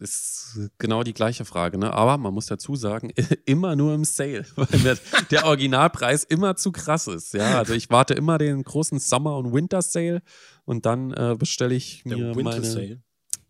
Ist 0.00 0.58
genau 0.78 1.04
die 1.04 1.12
gleiche 1.12 1.44
Frage, 1.44 1.78
ne? 1.78 1.92
Aber 1.92 2.16
man 2.18 2.34
muss 2.34 2.46
dazu 2.46 2.74
sagen, 2.74 3.12
immer 3.44 3.76
nur 3.76 3.94
im 3.94 4.04
Sale, 4.04 4.44
weil 4.56 4.98
der, 5.30 5.44
Originalpreis 5.44 6.24
immer 6.24 6.56
zu 6.56 6.72
krass 6.72 7.06
ist. 7.06 7.34
Ja, 7.34 7.58
also 7.58 7.74
ich 7.74 7.88
warte 7.90 8.14
immer 8.14 8.38
den 8.38 8.64
großen 8.64 8.98
Summer- 8.98 9.36
und 9.36 9.52
Winter 9.52 9.80
Sale 9.82 10.22
und 10.64 10.86
dann 10.86 11.12
äh, 11.12 11.36
bestelle 11.38 11.74
ich 11.74 12.04
mir 12.04 12.34
meine. 12.34 13.00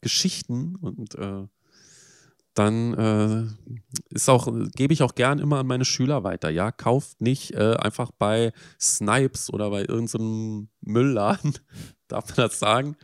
Geschichten 0.02 0.76
und 0.76 1.14
äh, 1.14 1.46
dann 2.54 2.94
äh, 2.94 3.44
ist 4.10 4.28
auch, 4.28 4.48
gebe 4.74 4.92
ich 4.92 5.02
auch 5.02 5.14
gern 5.14 5.38
immer 5.38 5.58
an 5.60 5.66
meine 5.66 5.84
Schüler 5.84 6.22
weiter. 6.24 6.50
Ja, 6.50 6.70
kauft 6.70 7.20
nicht 7.20 7.52
äh, 7.52 7.76
einfach 7.76 8.10
bei 8.10 8.52
Snipes 8.80 9.52
oder 9.52 9.70
bei 9.70 9.80
irgendeinem 9.82 10.68
Müllladen. 10.80 11.54
Darf 12.08 12.28
man 12.28 12.48
das 12.48 12.58
sagen? 12.58 12.96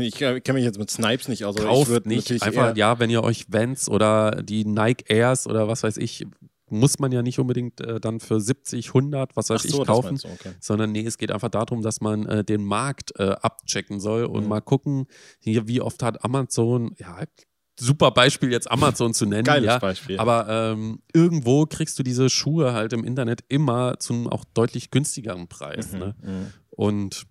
Ich 0.00 0.16
kenne 0.16 0.40
mich 0.54 0.64
jetzt 0.64 0.78
mit 0.78 0.90
Snipes 0.90 1.28
nicht 1.28 1.44
aus, 1.44 1.54
Kauft 1.56 2.06
nicht. 2.06 2.42
Einfach, 2.42 2.76
ja, 2.76 2.98
wenn 2.98 3.08
ihr 3.08 3.22
euch 3.22 3.46
Vans 3.48 3.88
oder 3.88 4.42
die 4.42 4.64
Nike 4.64 5.04
Airs 5.08 5.46
oder 5.46 5.68
was 5.68 5.84
weiß 5.84 5.98
ich, 5.98 6.26
muss 6.68 6.98
man 6.98 7.12
ja 7.12 7.22
nicht 7.22 7.38
unbedingt 7.38 7.80
äh, 7.80 8.00
dann 8.00 8.18
für 8.18 8.40
70, 8.40 8.88
100, 8.88 9.36
was 9.36 9.48
weiß 9.50 9.62
so, 9.62 9.82
ich, 9.82 9.86
kaufen. 9.86 10.16
du, 10.16 10.28
okay. 10.28 10.50
Sondern 10.58 10.90
nee, 10.90 11.06
es 11.06 11.18
geht 11.18 11.30
einfach 11.30 11.50
darum, 11.50 11.82
dass 11.82 12.00
man 12.00 12.26
äh, 12.26 12.42
den 12.44 12.64
Markt 12.64 13.12
äh, 13.20 13.36
abchecken 13.40 14.00
soll 14.00 14.24
und 14.24 14.42
Mhm. 14.42 14.48
mal 14.48 14.60
gucken, 14.60 15.06
hier, 15.38 15.68
wie 15.68 15.80
oft 15.80 16.02
hat 16.02 16.24
Amazon, 16.24 16.92
ja, 16.98 17.20
super 17.78 18.10
Beispiel 18.10 18.50
jetzt 18.50 18.70
Amazon 18.70 19.12
zu 19.14 19.26
nennen, 19.26 19.44
Geiles 19.44 19.66
ja, 19.66 19.78
Beispiel. 19.78 20.18
aber 20.18 20.48
ähm, 20.48 21.00
irgendwo 21.12 21.66
kriegst 21.66 21.98
du 21.98 22.02
diese 22.02 22.30
Schuhe 22.30 22.72
halt 22.72 22.92
im 22.92 23.04
Internet 23.04 23.40
immer 23.48 23.98
zu 23.98 24.14
einem 24.14 24.28
auch 24.28 24.44
deutlich 24.54 24.90
günstigeren 24.90 25.48
Preis. 25.48 25.92
Ne? 25.92 26.14
Mhm. 26.22 26.52
Und 26.70 27.24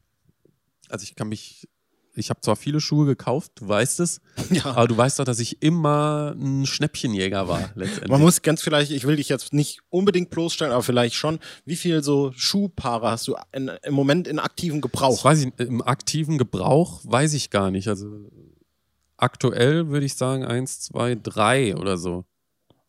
also 0.90 1.04
ich 1.04 1.16
kann 1.16 1.30
mich, 1.30 1.68
ich 2.14 2.30
habe 2.30 2.42
zwar 2.42 2.56
viele 2.56 2.80
Schuhe 2.80 3.06
gekauft, 3.08 3.54
du 3.56 3.68
weißt 3.68 4.00
es, 4.02 4.22
Ja. 4.52 4.66
aber 4.66 4.88
du 4.88 4.96
weißt 4.96 5.18
doch, 5.20 5.26
dass 5.26 5.40
ich 5.40 5.62
immer 5.64 6.36
ein 6.38 6.66
Schnäppchenjäger 6.68 7.48
war 7.48 7.72
letztendlich. 7.76 8.10
Man 8.12 8.22
muss 8.22 8.42
ganz 8.44 8.62
vielleicht, 8.62 8.92
ich 8.92 9.06
will 9.08 9.16
dich 9.16 9.30
jetzt 9.30 9.52
nicht 9.52 9.80
unbedingt 9.90 10.30
bloßstellen, 10.30 10.72
aber 10.74 10.84
vielleicht 10.84 11.16
schon, 11.16 11.40
wie 11.66 11.76
viel 11.76 12.04
so 12.04 12.32
Schuhpaare 12.36 13.10
hast 13.10 13.28
du 13.28 13.36
in, 13.52 13.72
im 13.84 13.94
Moment 13.96 14.28
in 14.28 14.38
aktivem 14.40 14.80
das 14.80 14.92
Gebrauch? 14.92 15.26
weiß 15.26 15.44
ich, 15.44 15.60
im 15.60 15.82
aktiven 15.82 16.38
Gebrauch 16.38 17.02
weiß 17.04 17.34
ich 17.34 17.50
gar 17.50 17.72
nicht. 17.72 17.88
Also 17.88 18.30
aktuell 19.18 19.90
würde 19.90 20.06
ich 20.06 20.16
sagen 20.16 20.46
eins, 20.46 20.80
zwei, 20.82 21.16
drei 21.16 21.76
oder 21.76 21.98
so. 21.98 22.26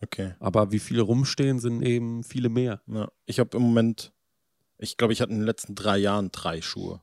Okay. 0.02 0.34
Aber 0.40 0.72
wie 0.72 0.78
viele 0.78 1.02
rumstehen, 1.02 1.58
sind 1.58 1.82
eben 1.82 2.22
viele 2.22 2.48
mehr. 2.48 2.82
Ja. 2.86 3.08
Ich 3.24 3.38
habe 3.40 3.56
im 3.56 3.62
Moment, 3.62 4.12
ich 4.78 4.96
glaube, 4.96 5.12
ich 5.12 5.20
hatte 5.20 5.32
in 5.32 5.38
den 5.38 5.46
letzten 5.46 5.74
drei 5.74 5.98
Jahren 5.98 6.30
drei 6.32 6.60
Schuhe. 6.60 7.00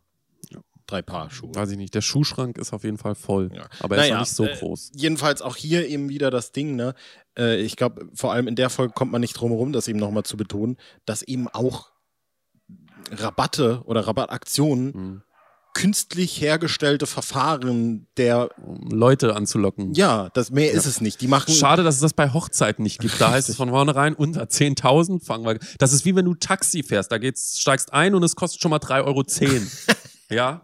Drei 0.85 1.01
Paar 1.01 1.29
Schuhe. 1.29 1.55
Weiß 1.55 1.71
ich 1.71 1.77
nicht. 1.77 1.95
Der 1.95 2.01
Schuhschrank 2.01 2.57
ist 2.57 2.73
auf 2.73 2.83
jeden 2.83 2.97
Fall 2.97 3.15
voll. 3.15 3.49
Ja. 3.55 3.67
Aber 3.79 3.95
er 3.95 4.01
ist 4.03 4.09
Naja, 4.09 4.13
noch 4.15 4.21
nicht 4.23 4.33
so 4.35 4.43
äh, 4.45 4.53
groß. 4.57 4.91
Jedenfalls 4.93 5.41
auch 5.41 5.55
hier 5.55 5.87
eben 5.87 6.09
wieder 6.09 6.29
das 6.29 6.51
Ding, 6.51 6.75
ne? 6.75 6.93
Äh, 7.37 7.61
ich 7.61 7.77
glaube, 7.77 8.09
vor 8.13 8.33
allem 8.33 8.47
in 8.49 8.55
der 8.55 8.69
Folge 8.69 8.93
kommt 8.93 9.09
man 9.09 9.21
nicht 9.21 9.33
drum 9.33 9.51
herum, 9.51 9.71
das 9.71 9.87
eben 9.87 9.97
nochmal 9.97 10.23
zu 10.23 10.35
betonen, 10.35 10.75
dass 11.05 11.21
eben 11.21 11.47
auch 11.47 11.89
Rabatte 13.11 13.81
oder 13.85 14.01
Rabattaktionen 14.07 14.91
Mhm. 14.93 15.21
Künstlich 15.73 16.39
hergestellte 16.39 17.07
Verfahren 17.07 18.07
der, 18.17 18.49
Leute 18.89 19.35
anzulocken. 19.35 19.93
ja, 19.93 20.29
das 20.33 20.51
mehr 20.51 20.71
ist 20.71 20.85
es 20.85 21.01
nicht. 21.01 21.19
Die 21.21 21.27
machen, 21.27 21.53
Schade, 21.53 21.83
dass 21.83 21.95
es 21.95 22.01
das 22.01 22.13
bei 22.13 22.31
Hochzeiten 22.31 22.83
nicht 22.83 22.99
gibt. 22.99 23.19
Da 23.19 23.31
heißt 23.31 23.49
es 23.49 23.55
von 23.55 23.69
vornherein 23.69 24.13
unter 24.13 24.43
10.000 24.43 25.23
fangen 25.23 25.45
wir. 25.45 25.59
Das 25.79 25.93
ist 25.93 26.05
wie 26.05 26.15
wenn 26.15 26.25
du 26.25 26.35
Taxi 26.35 26.83
fährst. 26.83 27.11
Da 27.11 27.17
geht's, 27.17 27.59
steigst 27.59 27.91
ein 27.93 28.15
und 28.15 28.23
es 28.23 28.35
kostet 28.35 28.61
schon 28.61 28.71
mal 28.71 28.77
3,10 28.77 29.05
Euro. 29.05 29.23
ja? 30.29 30.61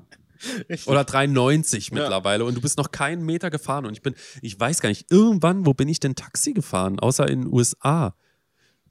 Oder 0.86 1.02
3,90 1.02 1.94
mittlerweile. 1.94 2.46
Und 2.46 2.56
du 2.56 2.62
bist 2.62 2.78
noch 2.78 2.92
keinen 2.92 3.26
Meter 3.26 3.50
gefahren. 3.50 3.86
Und 3.86 3.94
ich 3.94 4.02
bin, 4.02 4.16
ich 4.42 4.60
weiß 4.60 4.80
gar 4.82 4.90
nicht, 4.90 5.12
irgendwann, 5.12 5.66
wo 5.66 5.74
bin 5.74 5.90
ich 5.90 6.00
denn 6.00 6.16
Taxi 6.16 6.54
gefahren? 6.54 7.00
Außer 7.00 7.28
in 7.28 7.42
den 7.42 7.54
USA. 7.54 8.16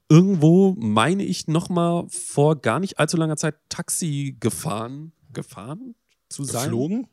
Irgendwo 0.09 0.75
meine 0.77 1.23
ich 1.23 1.47
noch 1.47 1.69
mal 1.69 2.07
vor 2.09 2.59
gar 2.61 2.79
nicht 2.79 2.99
allzu 2.99 3.17
langer 3.17 3.37
Zeit 3.37 3.55
Taxi 3.69 4.37
gefahren. 4.39 5.13
Gefahren? 5.31 5.95
Zu 6.29 6.43
sein? 6.43 6.63
geflogen? 6.63 7.07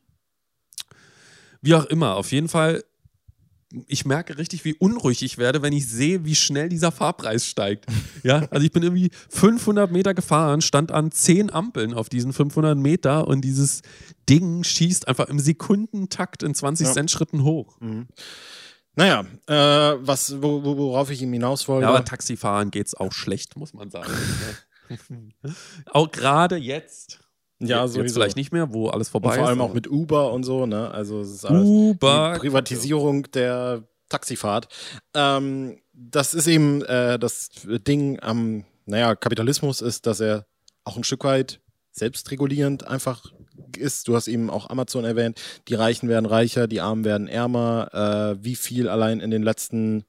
Wie 1.62 1.74
auch 1.74 1.86
immer, 1.86 2.16
auf 2.16 2.32
jeden 2.32 2.48
Fall 2.48 2.84
ich 3.88 4.04
merke 4.06 4.38
richtig, 4.38 4.64
wie 4.64 4.74
unruhig 4.74 5.22
ich 5.24 5.38
werde, 5.38 5.60
wenn 5.60 5.72
ich 5.72 5.88
sehe, 5.88 6.24
wie 6.24 6.36
schnell 6.36 6.68
dieser 6.68 6.92
Fahrpreis 6.92 7.46
steigt. 7.46 7.84
Ja, 8.22 8.46
also 8.50 8.64
ich 8.64 8.70
bin 8.70 8.84
irgendwie 8.84 9.10
500 9.28 9.90
Meter 9.90 10.14
gefahren, 10.14 10.60
stand 10.62 10.92
an 10.92 11.10
10 11.10 11.52
Ampeln 11.52 11.92
auf 11.92 12.08
diesen 12.08 12.32
500 12.32 12.78
Meter 12.78 13.26
und 13.26 13.40
dieses 13.40 13.82
Ding 14.30 14.62
schießt 14.62 15.08
einfach 15.08 15.26
im 15.28 15.40
Sekundentakt 15.40 16.44
in 16.44 16.54
20 16.54 16.86
Ja. 16.86 16.92
Cent 16.92 17.10
Schritten 17.10 17.42
hoch. 17.42 17.76
Mhm. 17.80 18.06
Naja, 18.94 19.26
äh, 19.48 19.52
was, 20.00 20.40
wo, 20.40 20.62
wo- 20.64 20.76
worauf 20.76 21.10
ich 21.10 21.20
ihm 21.20 21.32
hinaus 21.32 21.66
wollte. 21.66 21.82
Ja, 21.82 21.88
aber 21.90 22.04
Taxifahren 22.04 22.70
geht's 22.70 22.94
auch 22.94 23.12
schlecht, 23.12 23.56
muss 23.56 23.74
man 23.74 23.90
sagen. 23.90 24.12
auch 25.90 26.10
gerade 26.12 26.56
jetzt. 26.56 27.18
Ja, 27.60 27.82
jetzt 27.84 27.94
sowieso. 27.94 28.14
vielleicht 28.14 28.36
nicht 28.36 28.52
mehr, 28.52 28.72
wo 28.72 28.88
alles 28.88 29.08
Und 29.08 29.12
vorbei 29.12 29.36
vor 29.36 29.46
allem 29.46 29.58
ist. 29.60 29.64
auch 29.64 29.74
mit 29.74 29.88
Uber 29.88 30.32
und 30.32 30.44
so, 30.44 30.66
ne? 30.66 30.90
Also 30.90 31.20
es 31.20 31.30
ist 31.30 31.44
alles 31.44 31.66
Uber. 31.66 32.32
die 32.34 32.40
Privatisierung 32.40 33.30
der 33.32 33.82
Taxifahrt. 34.08 34.68
Ähm, 35.14 35.78
das 35.92 36.34
ist 36.34 36.46
eben 36.46 36.82
äh, 36.84 37.18
das 37.18 37.48
Ding 37.64 38.20
am, 38.20 38.64
naja, 38.84 39.16
Kapitalismus 39.16 39.80
ist, 39.80 40.06
dass 40.06 40.20
er 40.20 40.46
auch 40.84 40.96
ein 40.96 41.04
Stück 41.04 41.24
weit 41.24 41.60
selbstregulierend 41.90 42.86
einfach 42.86 43.32
ist. 43.76 44.06
Du 44.08 44.14
hast 44.14 44.28
eben 44.28 44.50
auch 44.50 44.68
Amazon 44.70 45.04
erwähnt. 45.04 45.40
Die 45.68 45.74
Reichen 45.74 46.08
werden 46.08 46.26
reicher, 46.26 46.68
die 46.68 46.80
Armen 46.80 47.04
werden 47.04 47.26
ärmer. 47.26 48.36
Äh, 48.38 48.44
wie 48.44 48.54
viel 48.54 48.88
allein 48.88 49.20
in 49.20 49.30
den 49.30 49.42
letzten 49.42 50.04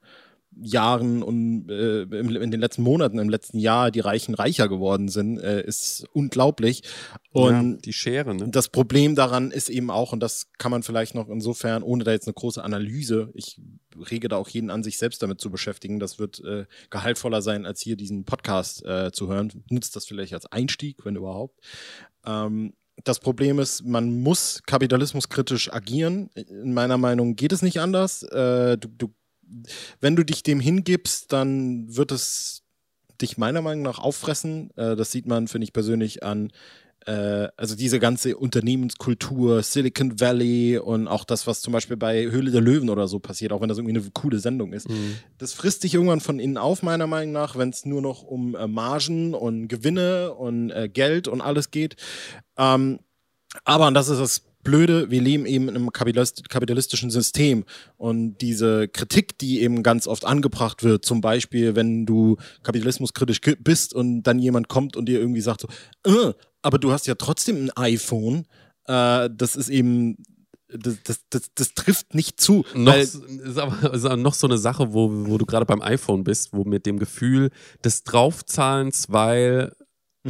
Jahren 0.60 1.22
und 1.22 1.70
äh, 1.70 2.02
in 2.02 2.50
den 2.50 2.60
letzten 2.60 2.82
Monaten, 2.82 3.18
im 3.18 3.28
letzten 3.28 3.58
Jahr 3.58 3.90
die 3.90 4.00
Reichen 4.00 4.34
reicher 4.34 4.68
geworden 4.68 5.08
sind, 5.08 5.38
äh, 5.38 5.62
ist 5.62 6.06
unglaublich. 6.12 6.82
Und 7.32 7.72
ja, 7.72 7.78
die 7.84 7.92
Schere, 7.92 8.34
ne? 8.34 8.48
das 8.50 8.68
Problem 8.68 9.14
daran 9.14 9.50
ist 9.50 9.68
eben 9.68 9.90
auch, 9.90 10.12
und 10.12 10.20
das 10.20 10.50
kann 10.58 10.70
man 10.70 10.82
vielleicht 10.82 11.14
noch 11.14 11.28
insofern, 11.28 11.82
ohne 11.82 12.04
da 12.04 12.12
jetzt 12.12 12.26
eine 12.26 12.34
große 12.34 12.62
Analyse, 12.62 13.30
ich 13.34 13.60
rege 14.10 14.28
da 14.28 14.36
auch 14.36 14.48
jeden 14.48 14.70
an, 14.70 14.82
sich 14.82 14.98
selbst 14.98 15.22
damit 15.22 15.40
zu 15.40 15.50
beschäftigen. 15.50 15.98
Das 15.98 16.18
wird 16.18 16.42
äh, 16.44 16.66
gehaltvoller 16.90 17.42
sein, 17.42 17.66
als 17.66 17.80
hier 17.80 17.96
diesen 17.96 18.24
Podcast 18.24 18.84
äh, 18.84 19.10
zu 19.12 19.28
hören. 19.28 19.64
Nutzt 19.70 19.96
das 19.96 20.06
vielleicht 20.06 20.34
als 20.34 20.46
Einstieg, 20.46 21.04
wenn 21.04 21.16
überhaupt. 21.16 21.58
Ähm, 22.24 22.74
das 23.04 23.20
Problem 23.20 23.58
ist, 23.58 23.84
man 23.84 24.20
muss 24.20 24.62
kapitalismuskritisch 24.66 25.72
agieren. 25.72 26.30
In 26.34 26.74
meiner 26.74 26.98
Meinung 26.98 27.36
geht 27.36 27.52
es 27.52 27.62
nicht 27.62 27.80
anders. 27.80 28.22
Äh, 28.24 28.76
du, 28.76 28.88
du, 28.88 29.14
wenn 30.00 30.16
du 30.16 30.24
dich 30.24 30.42
dem 30.42 30.60
hingibst, 30.60 31.32
dann 31.32 31.96
wird 31.96 32.12
es 32.12 32.62
dich 33.20 33.38
meiner 33.38 33.62
Meinung 33.62 33.82
nach 33.82 33.98
auffressen. 33.98 34.70
Äh, 34.76 34.96
das 34.96 35.12
sieht 35.12 35.26
man, 35.26 35.48
finde 35.48 35.64
ich 35.64 35.72
persönlich, 35.72 36.22
an 36.22 36.52
äh, 37.06 37.48
also 37.56 37.74
diese 37.74 37.98
ganze 37.98 38.36
Unternehmenskultur, 38.36 39.62
Silicon 39.62 40.20
Valley 40.20 40.78
und 40.78 41.08
auch 41.08 41.24
das, 41.24 41.46
was 41.46 41.60
zum 41.60 41.72
Beispiel 41.72 41.96
bei 41.96 42.30
Höhle 42.30 42.50
der 42.50 42.60
Löwen 42.60 42.90
oder 42.90 43.08
so 43.08 43.18
passiert, 43.18 43.52
auch 43.52 43.60
wenn 43.60 43.68
das 43.68 43.78
irgendwie 43.78 43.98
eine 43.98 44.10
coole 44.12 44.38
Sendung 44.38 44.72
ist. 44.72 44.88
Mhm. 44.88 45.16
Das 45.38 45.52
frisst 45.52 45.84
dich 45.84 45.94
irgendwann 45.94 46.20
von 46.20 46.38
innen 46.38 46.58
auf, 46.58 46.82
meiner 46.82 47.06
Meinung 47.06 47.32
nach, 47.32 47.56
wenn 47.56 47.70
es 47.70 47.86
nur 47.86 48.02
noch 48.02 48.22
um 48.22 48.54
äh, 48.54 48.66
Margen 48.66 49.34
und 49.34 49.68
Gewinne 49.68 50.34
und 50.34 50.70
äh, 50.70 50.88
Geld 50.88 51.28
und 51.28 51.40
alles 51.40 51.70
geht. 51.70 51.96
Ähm, 52.56 52.98
aber, 53.64 53.86
und 53.86 53.94
das 53.94 54.08
ist 54.08 54.20
das 54.20 54.42
Blöde, 54.64 55.10
wir 55.10 55.20
leben 55.20 55.46
eben 55.46 55.68
in 55.68 55.76
einem 55.76 55.92
kapitalist 55.92 56.48
kapitalistischen 56.48 57.10
System. 57.10 57.64
Und 57.96 58.38
diese 58.38 58.88
Kritik, 58.88 59.38
die 59.38 59.62
eben 59.62 59.82
ganz 59.82 60.06
oft 60.06 60.24
angebracht 60.24 60.82
wird, 60.82 61.04
zum 61.04 61.20
Beispiel, 61.20 61.76
wenn 61.76 62.06
du 62.06 62.36
kapitalismuskritisch 62.62 63.40
bist 63.60 63.94
und 63.94 64.22
dann 64.24 64.38
jemand 64.38 64.68
kommt 64.68 64.96
und 64.96 65.06
dir 65.06 65.20
irgendwie 65.20 65.40
sagt 65.40 65.62
so, 65.62 65.68
äh, 66.04 66.32
aber 66.62 66.78
du 66.78 66.92
hast 66.92 67.06
ja 67.06 67.14
trotzdem 67.14 67.56
ein 67.64 67.70
iPhone, 67.76 68.46
äh, 68.86 69.30
das 69.32 69.56
ist 69.56 69.68
eben, 69.68 70.16
das, 70.68 70.96
das, 71.04 71.20
das, 71.30 71.50
das 71.54 71.74
trifft 71.74 72.14
nicht 72.14 72.40
zu. 72.40 72.64
Noch, 72.74 72.94
ist 72.94 73.22
aber, 73.56 73.94
ist 73.94 74.04
aber 74.04 74.16
noch 74.16 74.34
so 74.34 74.46
eine 74.46 74.58
Sache, 74.58 74.92
wo, 74.92 75.10
wo 75.26 75.38
du 75.38 75.46
gerade 75.46 75.66
beim 75.66 75.80
iPhone 75.80 76.24
bist, 76.24 76.52
wo 76.52 76.64
mit 76.64 76.84
dem 76.84 76.98
Gefühl 76.98 77.50
des 77.84 78.02
Draufzahlens, 78.04 79.06
weil 79.08 79.72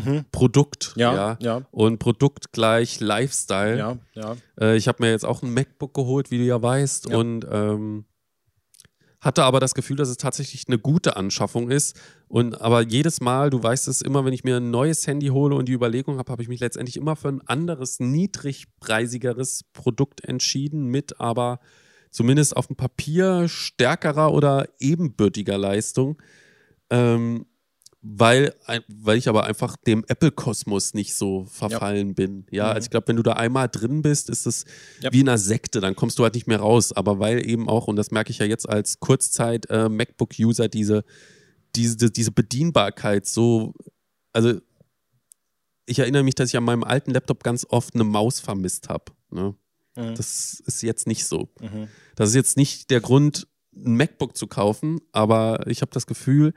Mhm. 0.05 0.25
Produkt, 0.33 0.93
Ja, 0.97 1.15
ja, 1.15 1.37
ja. 1.41 1.63
und 1.71 1.99
Produkt 1.99 2.53
gleich 2.53 3.01
Lifestyle. 3.01 3.79
Ja, 3.79 3.99
ja. 4.15 4.37
Äh, 4.61 4.77
ich 4.77 4.89
habe 4.89 5.03
mir 5.03 5.11
jetzt 5.11 5.25
auch 5.25 5.43
ein 5.43 5.53
MacBook 5.53 5.95
geholt, 5.95 6.31
wie 6.31 6.39
du 6.39 6.45
ja 6.45 6.61
weißt, 6.61 7.11
Ja. 7.11 7.17
und 7.17 7.47
ähm, 7.51 8.05
hatte 9.21 9.43
aber 9.43 9.59
das 9.59 9.75
Gefühl, 9.75 9.97
dass 9.97 10.09
es 10.09 10.17
tatsächlich 10.17 10.65
eine 10.69 10.79
gute 10.79 11.17
Anschaffung 11.17 11.71
ist. 11.73 12.01
Und 12.29 12.61
aber 12.61 12.83
jedes 12.83 13.21
Mal, 13.21 13.51
du 13.51 13.61
weißt 13.61 13.89
es 13.89 14.01
immer, 14.01 14.25
wenn 14.25 14.33
ich 14.33 14.45
mir 14.45 14.59
ein 14.59 14.71
neues 14.71 15.07
Handy 15.09 15.27
hole 15.29 15.57
und 15.57 15.67
die 15.69 15.73
Überlegung 15.73 16.19
habe, 16.19 16.31
habe 16.31 16.43
ich 16.43 16.49
mich 16.49 16.61
letztendlich 16.61 16.97
immer 16.97 17.17
für 17.17 17.29
ein 17.29 17.41
anderes, 17.47 17.99
niedrigpreisigeres 17.99 19.65
Produkt 19.73 20.25
entschieden, 20.25 20.87
mit 20.87 21.21
aber 21.21 21.59
zumindest 22.13 22.57
auf 22.57 22.69
dem 22.69 22.77
Papier 22.77 23.49
stärkerer 23.49 24.33
oder 24.33 24.69
ebenbürtiger 24.79 25.59
Leistung. 25.59 26.23
Ähm, 26.91 27.45
weil, 28.01 28.55
weil 28.89 29.19
ich 29.19 29.29
aber 29.29 29.45
einfach 29.45 29.77
dem 29.77 30.05
Apple-Kosmos 30.07 30.95
nicht 30.95 31.15
so 31.15 31.47
verfallen 31.47 32.15
bin. 32.15 32.47
Ja, 32.51 32.67
Mhm. 32.67 32.71
also 32.75 32.87
ich 32.87 32.91
glaube, 32.91 33.09
wenn 33.09 33.17
du 33.17 33.23
da 33.25 33.33
einmal 33.33 33.69
drin 33.69 34.03
bist, 34.03 34.31
ist 34.31 34.47
es 34.47 34.65
Ja. 35.01 35.13
wie 35.13 35.21
in 35.21 35.29
einer 35.29 35.37
Sekte, 35.39 35.81
dann 35.81 35.97
kommst 35.97 36.19
du 36.19 36.23
halt 36.23 36.35
nicht 36.35 36.47
mehr 36.47 36.61
raus. 36.61 36.93
Aber 36.93 37.19
weil 37.19 37.45
eben 37.49 37.69
auch, 37.69 37.89
und 37.89 37.97
das 37.97 38.11
merke 38.13 38.31
ich 38.31 38.39
ja 38.39 38.47
jetzt 38.47 38.69
als 38.69 39.01
Kurzzeit-MacBook-User, 39.01 40.69
diese, 40.69 41.05
diese, 41.75 42.11
diese 42.11 42.31
Bedienbarkeit 42.33 43.27
so, 43.27 43.75
also 44.33 44.61
ich 45.87 45.99
erinnere 45.99 46.23
mich, 46.23 46.35
dass 46.35 46.51
ich 46.51 46.57
an 46.57 46.65
meinem 46.65 46.85
alten 46.85 47.11
Laptop 47.13 47.43
ganz 47.43 47.67
oft 47.69 47.95
eine 47.95 48.05
Maus 48.05 48.41
vermisst 48.41 48.89
habe. 48.89 49.07
Ne? 49.31 49.55
Mhm. 49.97 50.15
Das 50.15 50.61
ist 50.67 50.83
jetzt 50.83 51.07
nicht 51.07 51.25
so. 51.27 51.49
Mhm. 51.61 51.89
Das 52.15 52.29
ist 52.31 52.35
jetzt 52.37 52.57
nicht 52.57 52.91
der 52.91 53.01
Grund, 53.01 53.49
ein 53.75 53.97
MacBook 53.97 54.37
zu 54.37 54.47
kaufen, 54.47 55.01
aber 55.13 55.67
ich 55.67 55.81
habe 55.83 55.91
das 55.93 56.07
Gefühl, 56.07 56.53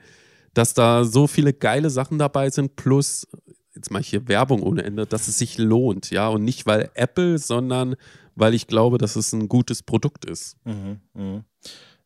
dass 0.54 0.74
da 0.74 1.04
so 1.04 1.28
viele 1.28 1.54
geile 1.54 1.90
Sachen 1.90 2.20
dabei 2.20 2.50
sind, 2.50 2.76
plus, 2.76 3.28
jetzt 3.76 3.92
mache 3.92 4.02
ich 4.02 4.10
hier 4.10 4.28
Werbung 4.28 4.64
ohne 4.64 4.84
Ende, 4.84 5.06
dass 5.06 5.28
es 5.28 5.38
sich 5.38 5.58
lohnt, 5.58 6.12
ja, 6.12 6.28
und 6.28 6.44
nicht 6.44 6.66
weil 6.66 6.90
Apple, 6.94 7.38
sondern 7.38 7.96
weil 8.36 8.54
ich 8.54 8.68
glaube, 8.68 8.98
dass 8.98 9.16
es 9.16 9.34
ein 9.34 9.48
gutes 9.48 9.84
Produkt 9.84 10.26
ist. 10.26 10.58
Mhm, 10.66 11.00
mhm. 11.14 11.44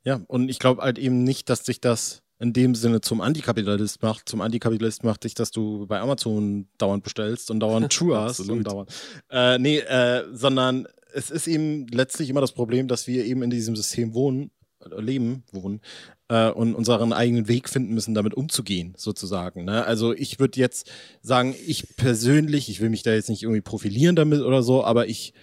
Ja, 0.04 0.22
und 0.28 0.50
ich 0.50 0.60
glaube 0.60 0.84
halt 0.84 1.00
eben 1.00 1.24
nicht, 1.24 1.50
dass 1.50 1.66
sich 1.66 1.82
das 1.82 2.22
in 2.40 2.54
dem 2.54 2.76
Sinne 2.76 3.02
zum 3.02 3.22
Antikapitalist 3.22 4.02
macht. 4.04 4.28
Zum 4.28 4.42
Antikapitalist 4.42 5.04
macht 5.04 5.24
dich, 5.24 5.36
dass 5.36 5.52
du 5.52 5.88
bei 5.88 6.00
Amazon 6.00 6.68
dauernd 6.78 7.04
bestellst 7.04 7.50
und 7.50 7.60
dauernd 7.60 7.94
Schuhe 7.94 8.20
hast 8.20 8.42
und 8.42 8.64
dauernd. 8.64 8.92
Äh, 9.30 9.58
nee, 9.58 9.80
äh, 9.80 10.26
sondern 10.32 10.88
es 11.14 11.32
ist 11.32 11.48
eben 11.48 11.88
letztlich 11.88 12.30
immer 12.30 12.42
das 12.42 12.52
Problem, 12.52 12.88
dass 12.88 13.08
wir 13.08 13.26
eben 13.26 13.42
in 13.42 13.50
diesem 13.50 13.76
System 13.76 14.14
wohnen, 14.14 14.52
äh, 14.82 15.02
leben, 15.02 15.44
wohnen 15.52 15.82
äh, 16.30 16.50
und 16.50 16.76
unseren 16.76 17.14
eigenen 17.14 17.48
Weg 17.48 17.70
finden 17.70 17.94
müssen, 17.94 18.14
damit 18.14 18.34
umzugehen, 18.34 18.94
sozusagen. 18.98 19.66
Ne? 19.66 19.86
Also 19.86 20.14
ich 20.14 20.40
würde 20.40 20.60
jetzt 20.60 20.90
sagen, 21.22 21.56
ich 21.66 21.96
persönlich, 21.98 22.70
ich 22.70 22.82
will 22.82 22.90
mich 22.90 23.04
da 23.04 23.14
jetzt 23.14 23.30
nicht 23.30 23.44
irgendwie 23.44 23.62
profilieren 23.62 24.16
damit 24.16 24.42
oder 24.42 24.64
so, 24.64 24.84
aber 24.84 25.08
ich 25.08 25.34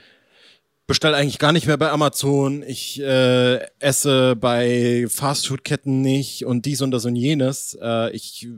bestelle 0.86 1.16
eigentlich 1.16 1.38
gar 1.38 1.52
nicht 1.52 1.66
mehr 1.66 1.76
bei 1.76 1.90
Amazon. 1.90 2.62
Ich 2.66 3.00
äh, 3.00 3.58
esse 3.78 4.36
bei 4.36 5.06
Fastfood-Ketten 5.08 6.02
nicht 6.02 6.44
und 6.44 6.66
dies 6.66 6.82
und 6.82 6.90
das 6.90 7.04
und 7.04 7.16
jenes. 7.16 7.78
Äh, 7.80 8.10
ich 8.10 8.48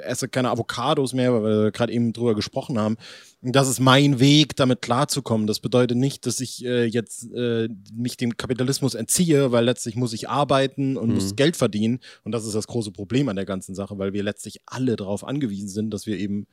esse 0.00 0.28
keine 0.28 0.50
Avocados 0.50 1.12
mehr, 1.12 1.32
weil 1.34 1.42
wir 1.42 1.70
gerade 1.72 1.92
eben 1.92 2.12
drüber 2.12 2.34
gesprochen 2.34 2.78
haben. 2.78 2.96
Das 3.42 3.68
ist 3.68 3.80
mein 3.80 4.20
Weg, 4.20 4.54
damit 4.56 4.82
klarzukommen. 4.82 5.46
Das 5.48 5.58
bedeutet 5.58 5.98
nicht, 5.98 6.24
dass 6.26 6.38
ich 6.40 6.64
äh, 6.64 6.84
jetzt 6.84 7.30
äh, 7.34 7.68
mich 7.92 8.16
dem 8.16 8.36
Kapitalismus 8.36 8.94
entziehe, 8.94 9.50
weil 9.50 9.64
letztlich 9.64 9.96
muss 9.96 10.12
ich 10.12 10.28
arbeiten 10.28 10.96
und 10.96 11.08
Mhm. 11.08 11.14
muss 11.14 11.36
Geld 11.36 11.56
verdienen. 11.56 11.98
Und 12.22 12.32
das 12.32 12.46
ist 12.46 12.54
das 12.54 12.68
große 12.68 12.92
Problem 12.92 13.28
an 13.28 13.36
der 13.36 13.44
ganzen 13.44 13.74
Sache, 13.74 13.98
weil 13.98 14.12
wir 14.12 14.22
letztlich 14.22 14.60
alle 14.66 14.94
darauf 14.96 15.24
angewiesen 15.24 15.68
sind, 15.68 15.90
dass 15.90 16.06
wir 16.06 16.16
eben 16.16 16.46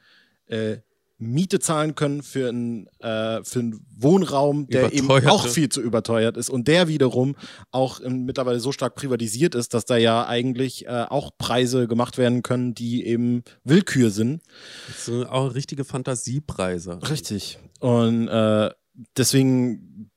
äh, 0.48 0.78
Miete 1.20 1.60
zahlen 1.60 1.96
können 1.96 2.24
für 2.24 2.48
einen, 2.48 2.88
äh, 3.00 3.44
für 3.44 3.60
einen 3.60 3.86
Wohnraum, 3.98 4.68
der 4.68 4.94
eben 4.94 5.12
auch 5.12 5.48
viel 5.48 5.68
zu 5.68 5.82
überteuert 5.82 6.38
ist 6.38 6.50
und 6.50 6.68
der 6.70 6.88
wiederum 6.88 7.36
auch 7.72 8.00
ähm, 8.02 8.24
mittlerweile 8.24 8.62
so 8.62 8.72
stark 8.72 8.96
privatisiert 8.96 9.54
ist, 9.54 9.74
dass 9.74 9.84
da 9.84 9.98
ja 9.98 10.26
eigentlich 10.26 10.86
äh, 10.88 11.06
auch 11.10 11.32
Preise 11.38 11.88
gemacht 11.88 12.18
werden 12.18 12.42
können, 12.42 12.74
die 12.74 13.06
eben 13.06 13.44
Willkür 13.66 14.12
sind. 14.12 14.42
Das 14.88 15.06
sind 15.06 15.26
auch 15.26 15.54
richtige 15.54 15.84
Fantasiepreise. 15.84 17.00
Richtig. 17.10 17.60
Und 17.82 18.30
äh, 18.30 18.70
deswegen 19.18 20.10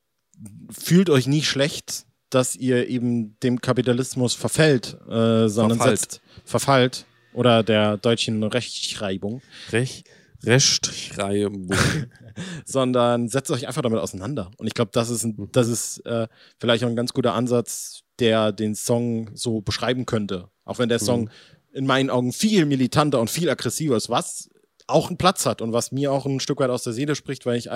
fühlt 0.71 1.11
euch 1.11 1.27
nie 1.27 1.43
schlecht, 1.43 2.07
dass 2.31 2.55
ihr 2.55 2.89
eben 2.89 3.39
dem 3.41 3.61
Kapitalismus 3.61 4.35
verfällt, 4.35 4.97
äh, 5.09 5.49
sondern 5.49 5.79
Verfallt. 5.79 5.99
setzt 5.99 6.23
verfallt 6.45 7.07
oder 7.35 7.63
der 7.63 7.97
deutschen 7.97 8.43
Rechtschreibung, 8.43 9.43
Rech, 9.71 10.05
Rechtschreibung. 10.45 11.71
sondern 12.65 13.29
setzt 13.29 13.51
euch 13.51 13.67
einfach 13.67 13.83
damit 13.83 13.99
auseinander. 13.99 14.51
Und 14.57 14.67
ich 14.67 14.75
glaube, 14.75 14.91
das 14.93 15.11
ist, 15.11 15.25
ein, 15.25 15.49
das 15.53 15.69
ist 15.69 15.99
äh, 16.07 16.29
vielleicht 16.59 16.85
auch 16.85 16.89
ein 16.89 16.97
ganz 16.97 17.13
guter 17.13 17.35
Ansatz, 17.35 18.03
der 18.19 18.53
den 18.53 18.75
Song 18.75 19.31
so 19.35 19.61
beschreiben 19.61 20.07
könnte. 20.07 20.49
Auch 20.65 20.79
wenn 20.79 20.89
der 20.89 20.99
Song 20.99 21.31
in 21.73 21.87
meinen 21.87 22.11
Augen 22.11 22.33
viel 22.33 22.67
militanter 22.67 23.21
und 23.21 23.31
viel 23.31 23.51
aggressiver 23.51 23.97
ist, 23.97 24.11
was 24.11 24.49
auch 24.87 25.09
einen 25.09 25.17
Platz 25.17 25.47
hat 25.47 25.63
und 25.63 25.73
was 25.73 25.93
mir 25.93 26.13
auch 26.13 26.27
ein 26.27 26.41
Stück 26.41 26.61
weit 26.61 26.71
aus 26.71 26.83
der 26.83 26.93
Seele 26.93 27.15
spricht, 27.15 27.47
weil 27.47 27.57
ich 27.57 27.71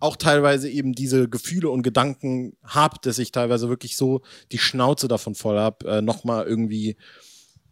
auch 0.00 0.16
teilweise 0.16 0.68
eben 0.68 0.92
diese 0.92 1.28
Gefühle 1.28 1.70
und 1.70 1.82
Gedanken 1.82 2.56
habe, 2.64 2.96
dass 3.02 3.18
ich 3.18 3.30
teilweise 3.30 3.68
wirklich 3.68 3.96
so 3.96 4.22
die 4.52 4.58
Schnauze 4.58 5.06
davon 5.06 5.34
voll 5.34 5.58
habe, 5.58 5.86
äh, 5.88 6.02
nochmal 6.02 6.46
irgendwie 6.46 6.96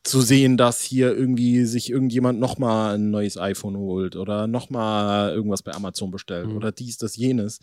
zu 0.04 0.20
sehen, 0.20 0.56
dass 0.58 0.82
hier 0.82 1.16
irgendwie 1.16 1.64
sich 1.64 1.90
irgendjemand 1.90 2.38
nochmal 2.38 2.96
ein 2.96 3.10
neues 3.10 3.38
iPhone 3.38 3.76
holt 3.76 4.16
oder 4.16 4.46
nochmal 4.46 5.32
irgendwas 5.32 5.62
bei 5.62 5.72
Amazon 5.72 6.10
bestellt 6.10 6.48
mhm. 6.48 6.56
oder 6.56 6.72
dies, 6.72 6.98
das, 6.98 7.16
jenes. 7.16 7.60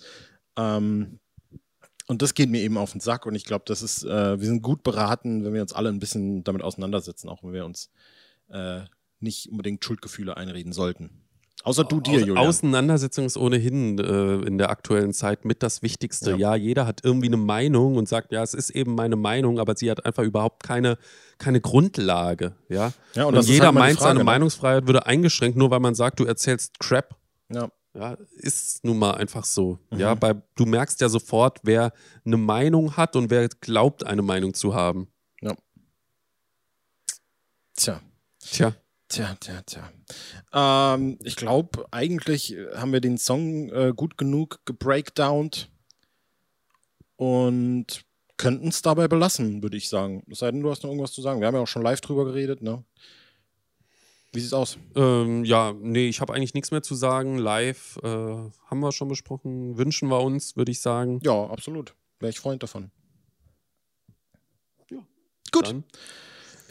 Ähm, 0.58 1.20
und 2.08 2.22
das 2.24 2.34
geht 2.34 2.50
mir 2.50 2.62
eben 2.62 2.78
auf 2.78 2.92
den 2.92 3.00
Sack 3.00 3.28
und 3.28 3.36
ich 3.36 3.46
glaube, 3.46 3.64
das 3.68 3.84
ist, 3.84 4.04
äh, 4.04 4.40
wir 4.40 4.48
sind 4.48 4.64
gut 4.64 4.82
beraten, 4.82 5.46
wenn 5.46 5.54
wir 5.54 5.62
uns 5.62 5.72
alle 5.72 5.90
ein 5.90 6.00
bisschen 6.00 6.44
damit 6.44 6.64
auseinandersetzen, 6.64 7.30
auch 7.30 7.44
wenn 7.44 7.54
wir 7.54 7.64
uns 7.64 7.92
äh, 8.50 8.82
nicht 9.20 9.50
unbedingt 9.50 9.86
Schuldgefühle 9.86 10.36
einreden 10.36 10.74
sollten. 10.74 11.21
Außer 11.64 11.84
du 11.84 12.02
dir, 12.02 12.20
Julian. 12.20 12.38
Auseinandersetzung 12.38 13.26
ist 13.26 13.38
ohnehin 13.38 14.00
äh, 14.00 14.48
in 14.48 14.58
der 14.58 14.70
aktuellen 14.70 15.14
Zeit 15.14 15.46
mit 15.46 15.62
das 15.62 15.82
Wichtigste. 15.82 16.32
Ja. 16.32 16.38
ja. 16.38 16.56
jeder 16.56 16.88
hat 16.88 17.02
irgendwie 17.04 17.28
eine 17.28 17.38
Meinung 17.38 17.96
und 17.98 18.08
sagt, 18.08 18.32
ja, 18.32 18.42
es 18.42 18.54
ist 18.54 18.72
eben 18.72 18.96
meine 18.96 19.16
Meinung, 19.16 19.60
aber 19.60 19.76
sie 19.76 19.92
hat 19.92 20.06
einfach 20.06 20.24
überhaupt 20.24 20.64
keine, 20.64 20.98
keine 21.38 21.62
Grundlage. 21.62 22.56
Ja, 22.68 22.94
ja 23.14 23.26
und, 23.26 23.38
und 23.38 23.48
jeder 23.48 23.68
halt 23.68 23.76
meint, 23.76 23.98
Frage, 23.98 24.10
seine 24.10 24.20
ne? 24.20 24.26
Meinungsfreiheit 24.26 24.88
würde 24.88 25.06
eingeschränkt, 25.06 25.58
nur 25.58 25.70
weil 25.70 25.80
man 25.80 25.94
sagt, 25.94 26.20
du 26.20 26.26
erzählst 26.26 26.80
Crap. 26.80 27.16
Ja. 27.54 27.70
Ja, 27.94 28.18
ist 28.38 28.86
nun 28.86 28.98
mal 29.00 29.16
einfach 29.16 29.44
so. 29.44 29.78
Mhm. 29.90 30.00
Ja, 30.00 30.16
bei, 30.16 30.36
du 30.56 30.66
merkst 30.66 31.02
ja 31.02 31.10
sofort, 31.10 31.60
wer 31.64 31.92
eine 32.26 32.38
Meinung 32.38 32.96
hat 32.96 33.18
und 33.18 33.30
wer 33.30 33.50
glaubt, 33.50 34.06
eine 34.06 34.22
Meinung 34.22 34.54
zu 34.54 34.74
haben. 34.74 35.10
Ja. 35.42 35.56
Tja. 37.76 38.02
Tja. 38.40 38.74
Tja, 39.12 39.36
tja, 39.42 39.62
tja. 39.66 39.92
Ähm, 40.54 41.18
ich 41.22 41.36
glaube, 41.36 41.86
eigentlich 41.92 42.56
haben 42.74 42.94
wir 42.94 43.02
den 43.02 43.18
Song 43.18 43.70
äh, 43.70 43.92
gut 43.94 44.18
genug 44.18 44.62
gebreakdownt 44.64 45.70
und 47.18 48.06
könnten 48.38 48.70
es 48.70 48.82
dabei 48.82 49.10
belassen, 49.10 49.62
würde 49.62 49.76
ich 49.76 49.90
sagen. 49.90 50.24
Es 50.32 50.40
sei 50.40 50.52
denn, 50.52 50.62
du 50.62 50.72
hast 50.72 50.84
noch 50.84 50.90
irgendwas 50.92 51.12
zu 51.12 51.22
sagen. 51.22 51.42
Wir 51.42 51.48
haben 51.48 51.56
ja 51.56 51.62
auch 51.62 51.68
schon 51.68 51.82
live 51.82 52.00
drüber 52.00 52.24
geredet, 52.24 52.62
ne? 52.62 52.86
Wie 54.32 54.40
sieht's 54.40 54.54
aus? 54.54 54.78
Ähm, 54.96 55.44
ja, 55.44 55.74
nee, 55.74 56.08
ich 56.08 56.22
habe 56.22 56.34
eigentlich 56.34 56.54
nichts 56.54 56.72
mehr 56.72 56.82
zu 56.82 56.96
sagen. 56.96 57.38
Live 57.38 58.00
äh, 58.04 58.08
haben 58.08 58.80
wir 58.80 58.94
schon 58.94 59.10
besprochen. 59.10 59.78
Wünschen 59.78 60.08
wir 60.08 60.22
uns, 60.22 60.56
würde 60.56 60.72
ich 60.72 60.80
sagen. 60.80 61.20
Ja, 61.22 61.48
absolut. 61.48 61.96
Wäre 62.22 62.30
ich 62.30 62.40
Freund 62.40 62.64
davon. 62.64 62.92
Ja. 64.90 65.00
Gut. 65.52 65.68
Dann. 65.68 65.84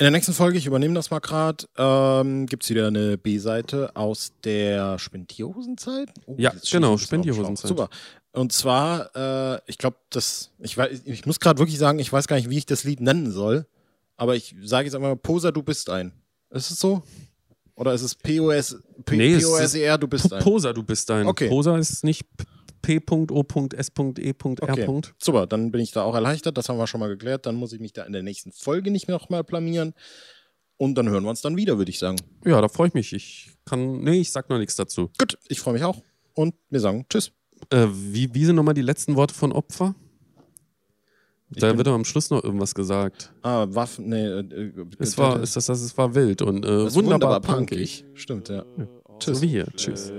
In 0.00 0.04
der 0.04 0.12
nächsten 0.12 0.32
Folge, 0.32 0.56
ich 0.56 0.64
übernehme 0.64 0.94
das 0.94 1.10
mal 1.10 1.18
gerade, 1.18 1.66
ähm, 1.76 2.46
gibt 2.46 2.62
es 2.62 2.70
wieder 2.70 2.86
eine 2.86 3.18
B-Seite 3.18 3.94
aus 3.94 4.32
der 4.42 4.98
Spendierhosenzeit. 4.98 6.08
Oh, 6.24 6.36
ja, 6.38 6.54
genau, 6.70 6.96
Spendierhosenzeit. 6.96 7.68
Super. 7.68 7.90
Und 8.32 8.50
zwar, 8.50 9.14
äh, 9.14 9.60
ich 9.66 9.76
glaube, 9.76 9.98
das, 10.08 10.52
ich, 10.58 10.78
weiß, 10.78 11.02
ich 11.04 11.26
muss 11.26 11.38
gerade 11.38 11.58
wirklich 11.58 11.76
sagen, 11.76 11.98
ich 11.98 12.10
weiß 12.10 12.28
gar 12.28 12.36
nicht, 12.36 12.48
wie 12.48 12.56
ich 12.56 12.64
das 12.64 12.84
Lied 12.84 13.02
nennen 13.02 13.30
soll, 13.30 13.66
aber 14.16 14.36
ich 14.36 14.54
sage 14.62 14.86
jetzt 14.86 14.94
einmal, 14.94 15.14
Poser, 15.16 15.52
du 15.52 15.62
bist 15.62 15.90
ein. 15.90 16.12
Ist 16.48 16.70
es 16.70 16.80
so? 16.80 17.02
Oder 17.74 17.92
ist 17.92 18.00
es 18.00 18.14
POS, 18.14 18.78
P 19.04 19.16
nee, 19.18 19.38
POSER, 19.38 19.98
du 19.98 20.08
bist 20.08 20.32
ein? 20.32 20.42
Poser, 20.42 20.72
du 20.72 20.82
bist 20.82 21.10
ein. 21.10 21.26
Okay. 21.26 21.50
Poser 21.50 21.76
ist 21.76 22.04
nicht 22.04 22.24
P.O.S.E.R. 22.82 24.34
Okay. 24.60 25.00
Super, 25.18 25.46
dann 25.46 25.70
bin 25.70 25.80
ich 25.80 25.92
da 25.92 26.02
auch 26.02 26.14
erleichtert. 26.14 26.56
Das 26.56 26.68
haben 26.68 26.78
wir 26.78 26.86
schon 26.86 27.00
mal 27.00 27.08
geklärt. 27.08 27.46
Dann 27.46 27.56
muss 27.56 27.72
ich 27.72 27.80
mich 27.80 27.92
da 27.92 28.04
in 28.04 28.12
der 28.12 28.22
nächsten 28.22 28.52
Folge 28.52 28.90
nicht 28.90 29.08
mehr 29.08 29.16
nochmal 29.16 29.44
blamieren. 29.44 29.94
Und 30.76 30.94
dann 30.94 31.08
hören 31.08 31.24
wir 31.24 31.30
uns 31.30 31.42
dann 31.42 31.56
wieder, 31.56 31.76
würde 31.76 31.90
ich 31.90 31.98
sagen. 31.98 32.16
Ja, 32.44 32.60
da 32.60 32.68
freue 32.68 32.88
ich 32.88 32.94
mich. 32.94 33.12
Ich 33.12 33.50
kann, 33.66 34.00
nee, 34.00 34.20
ich 34.20 34.32
sag 34.32 34.48
noch 34.48 34.58
nichts 34.58 34.76
dazu. 34.76 35.10
Gut, 35.18 35.36
ich 35.48 35.60
freue 35.60 35.74
mich 35.74 35.84
auch. 35.84 36.02
Und 36.34 36.54
wir 36.70 36.80
sagen 36.80 37.04
Tschüss. 37.08 37.32
Äh, 37.68 37.86
wie, 37.90 38.34
wie 38.34 38.44
sind 38.46 38.56
nochmal 38.56 38.74
die 38.74 38.82
letzten 38.82 39.14
Worte 39.16 39.34
von 39.34 39.52
Opfer? 39.52 39.94
Da 41.50 41.76
wird 41.76 41.86
doch 41.86 41.94
am 41.94 42.04
Schluss 42.04 42.30
noch 42.30 42.44
irgendwas 42.44 42.74
gesagt. 42.74 43.32
Ah, 43.42 43.66
Waffen, 43.68 44.08
nee. 44.08 44.24
Äh, 44.24 44.72
es 44.98 45.18
war, 45.18 45.40
ist 45.42 45.56
das, 45.56 45.66
das, 45.66 45.82
es 45.82 45.98
war 45.98 46.14
wild 46.14 46.42
und 46.42 46.64
äh, 46.64 46.94
wunderbar, 46.94 46.94
wunderbar 46.94 47.40
punkig. 47.40 48.04
Stimmt, 48.14 48.48
ja. 48.48 48.64
ja. 48.78 48.88
Tschüss. 49.18 49.36
So 49.36 49.42
wie 49.42 49.48
hier. 49.48 49.66
Tschüss. 49.76 50.12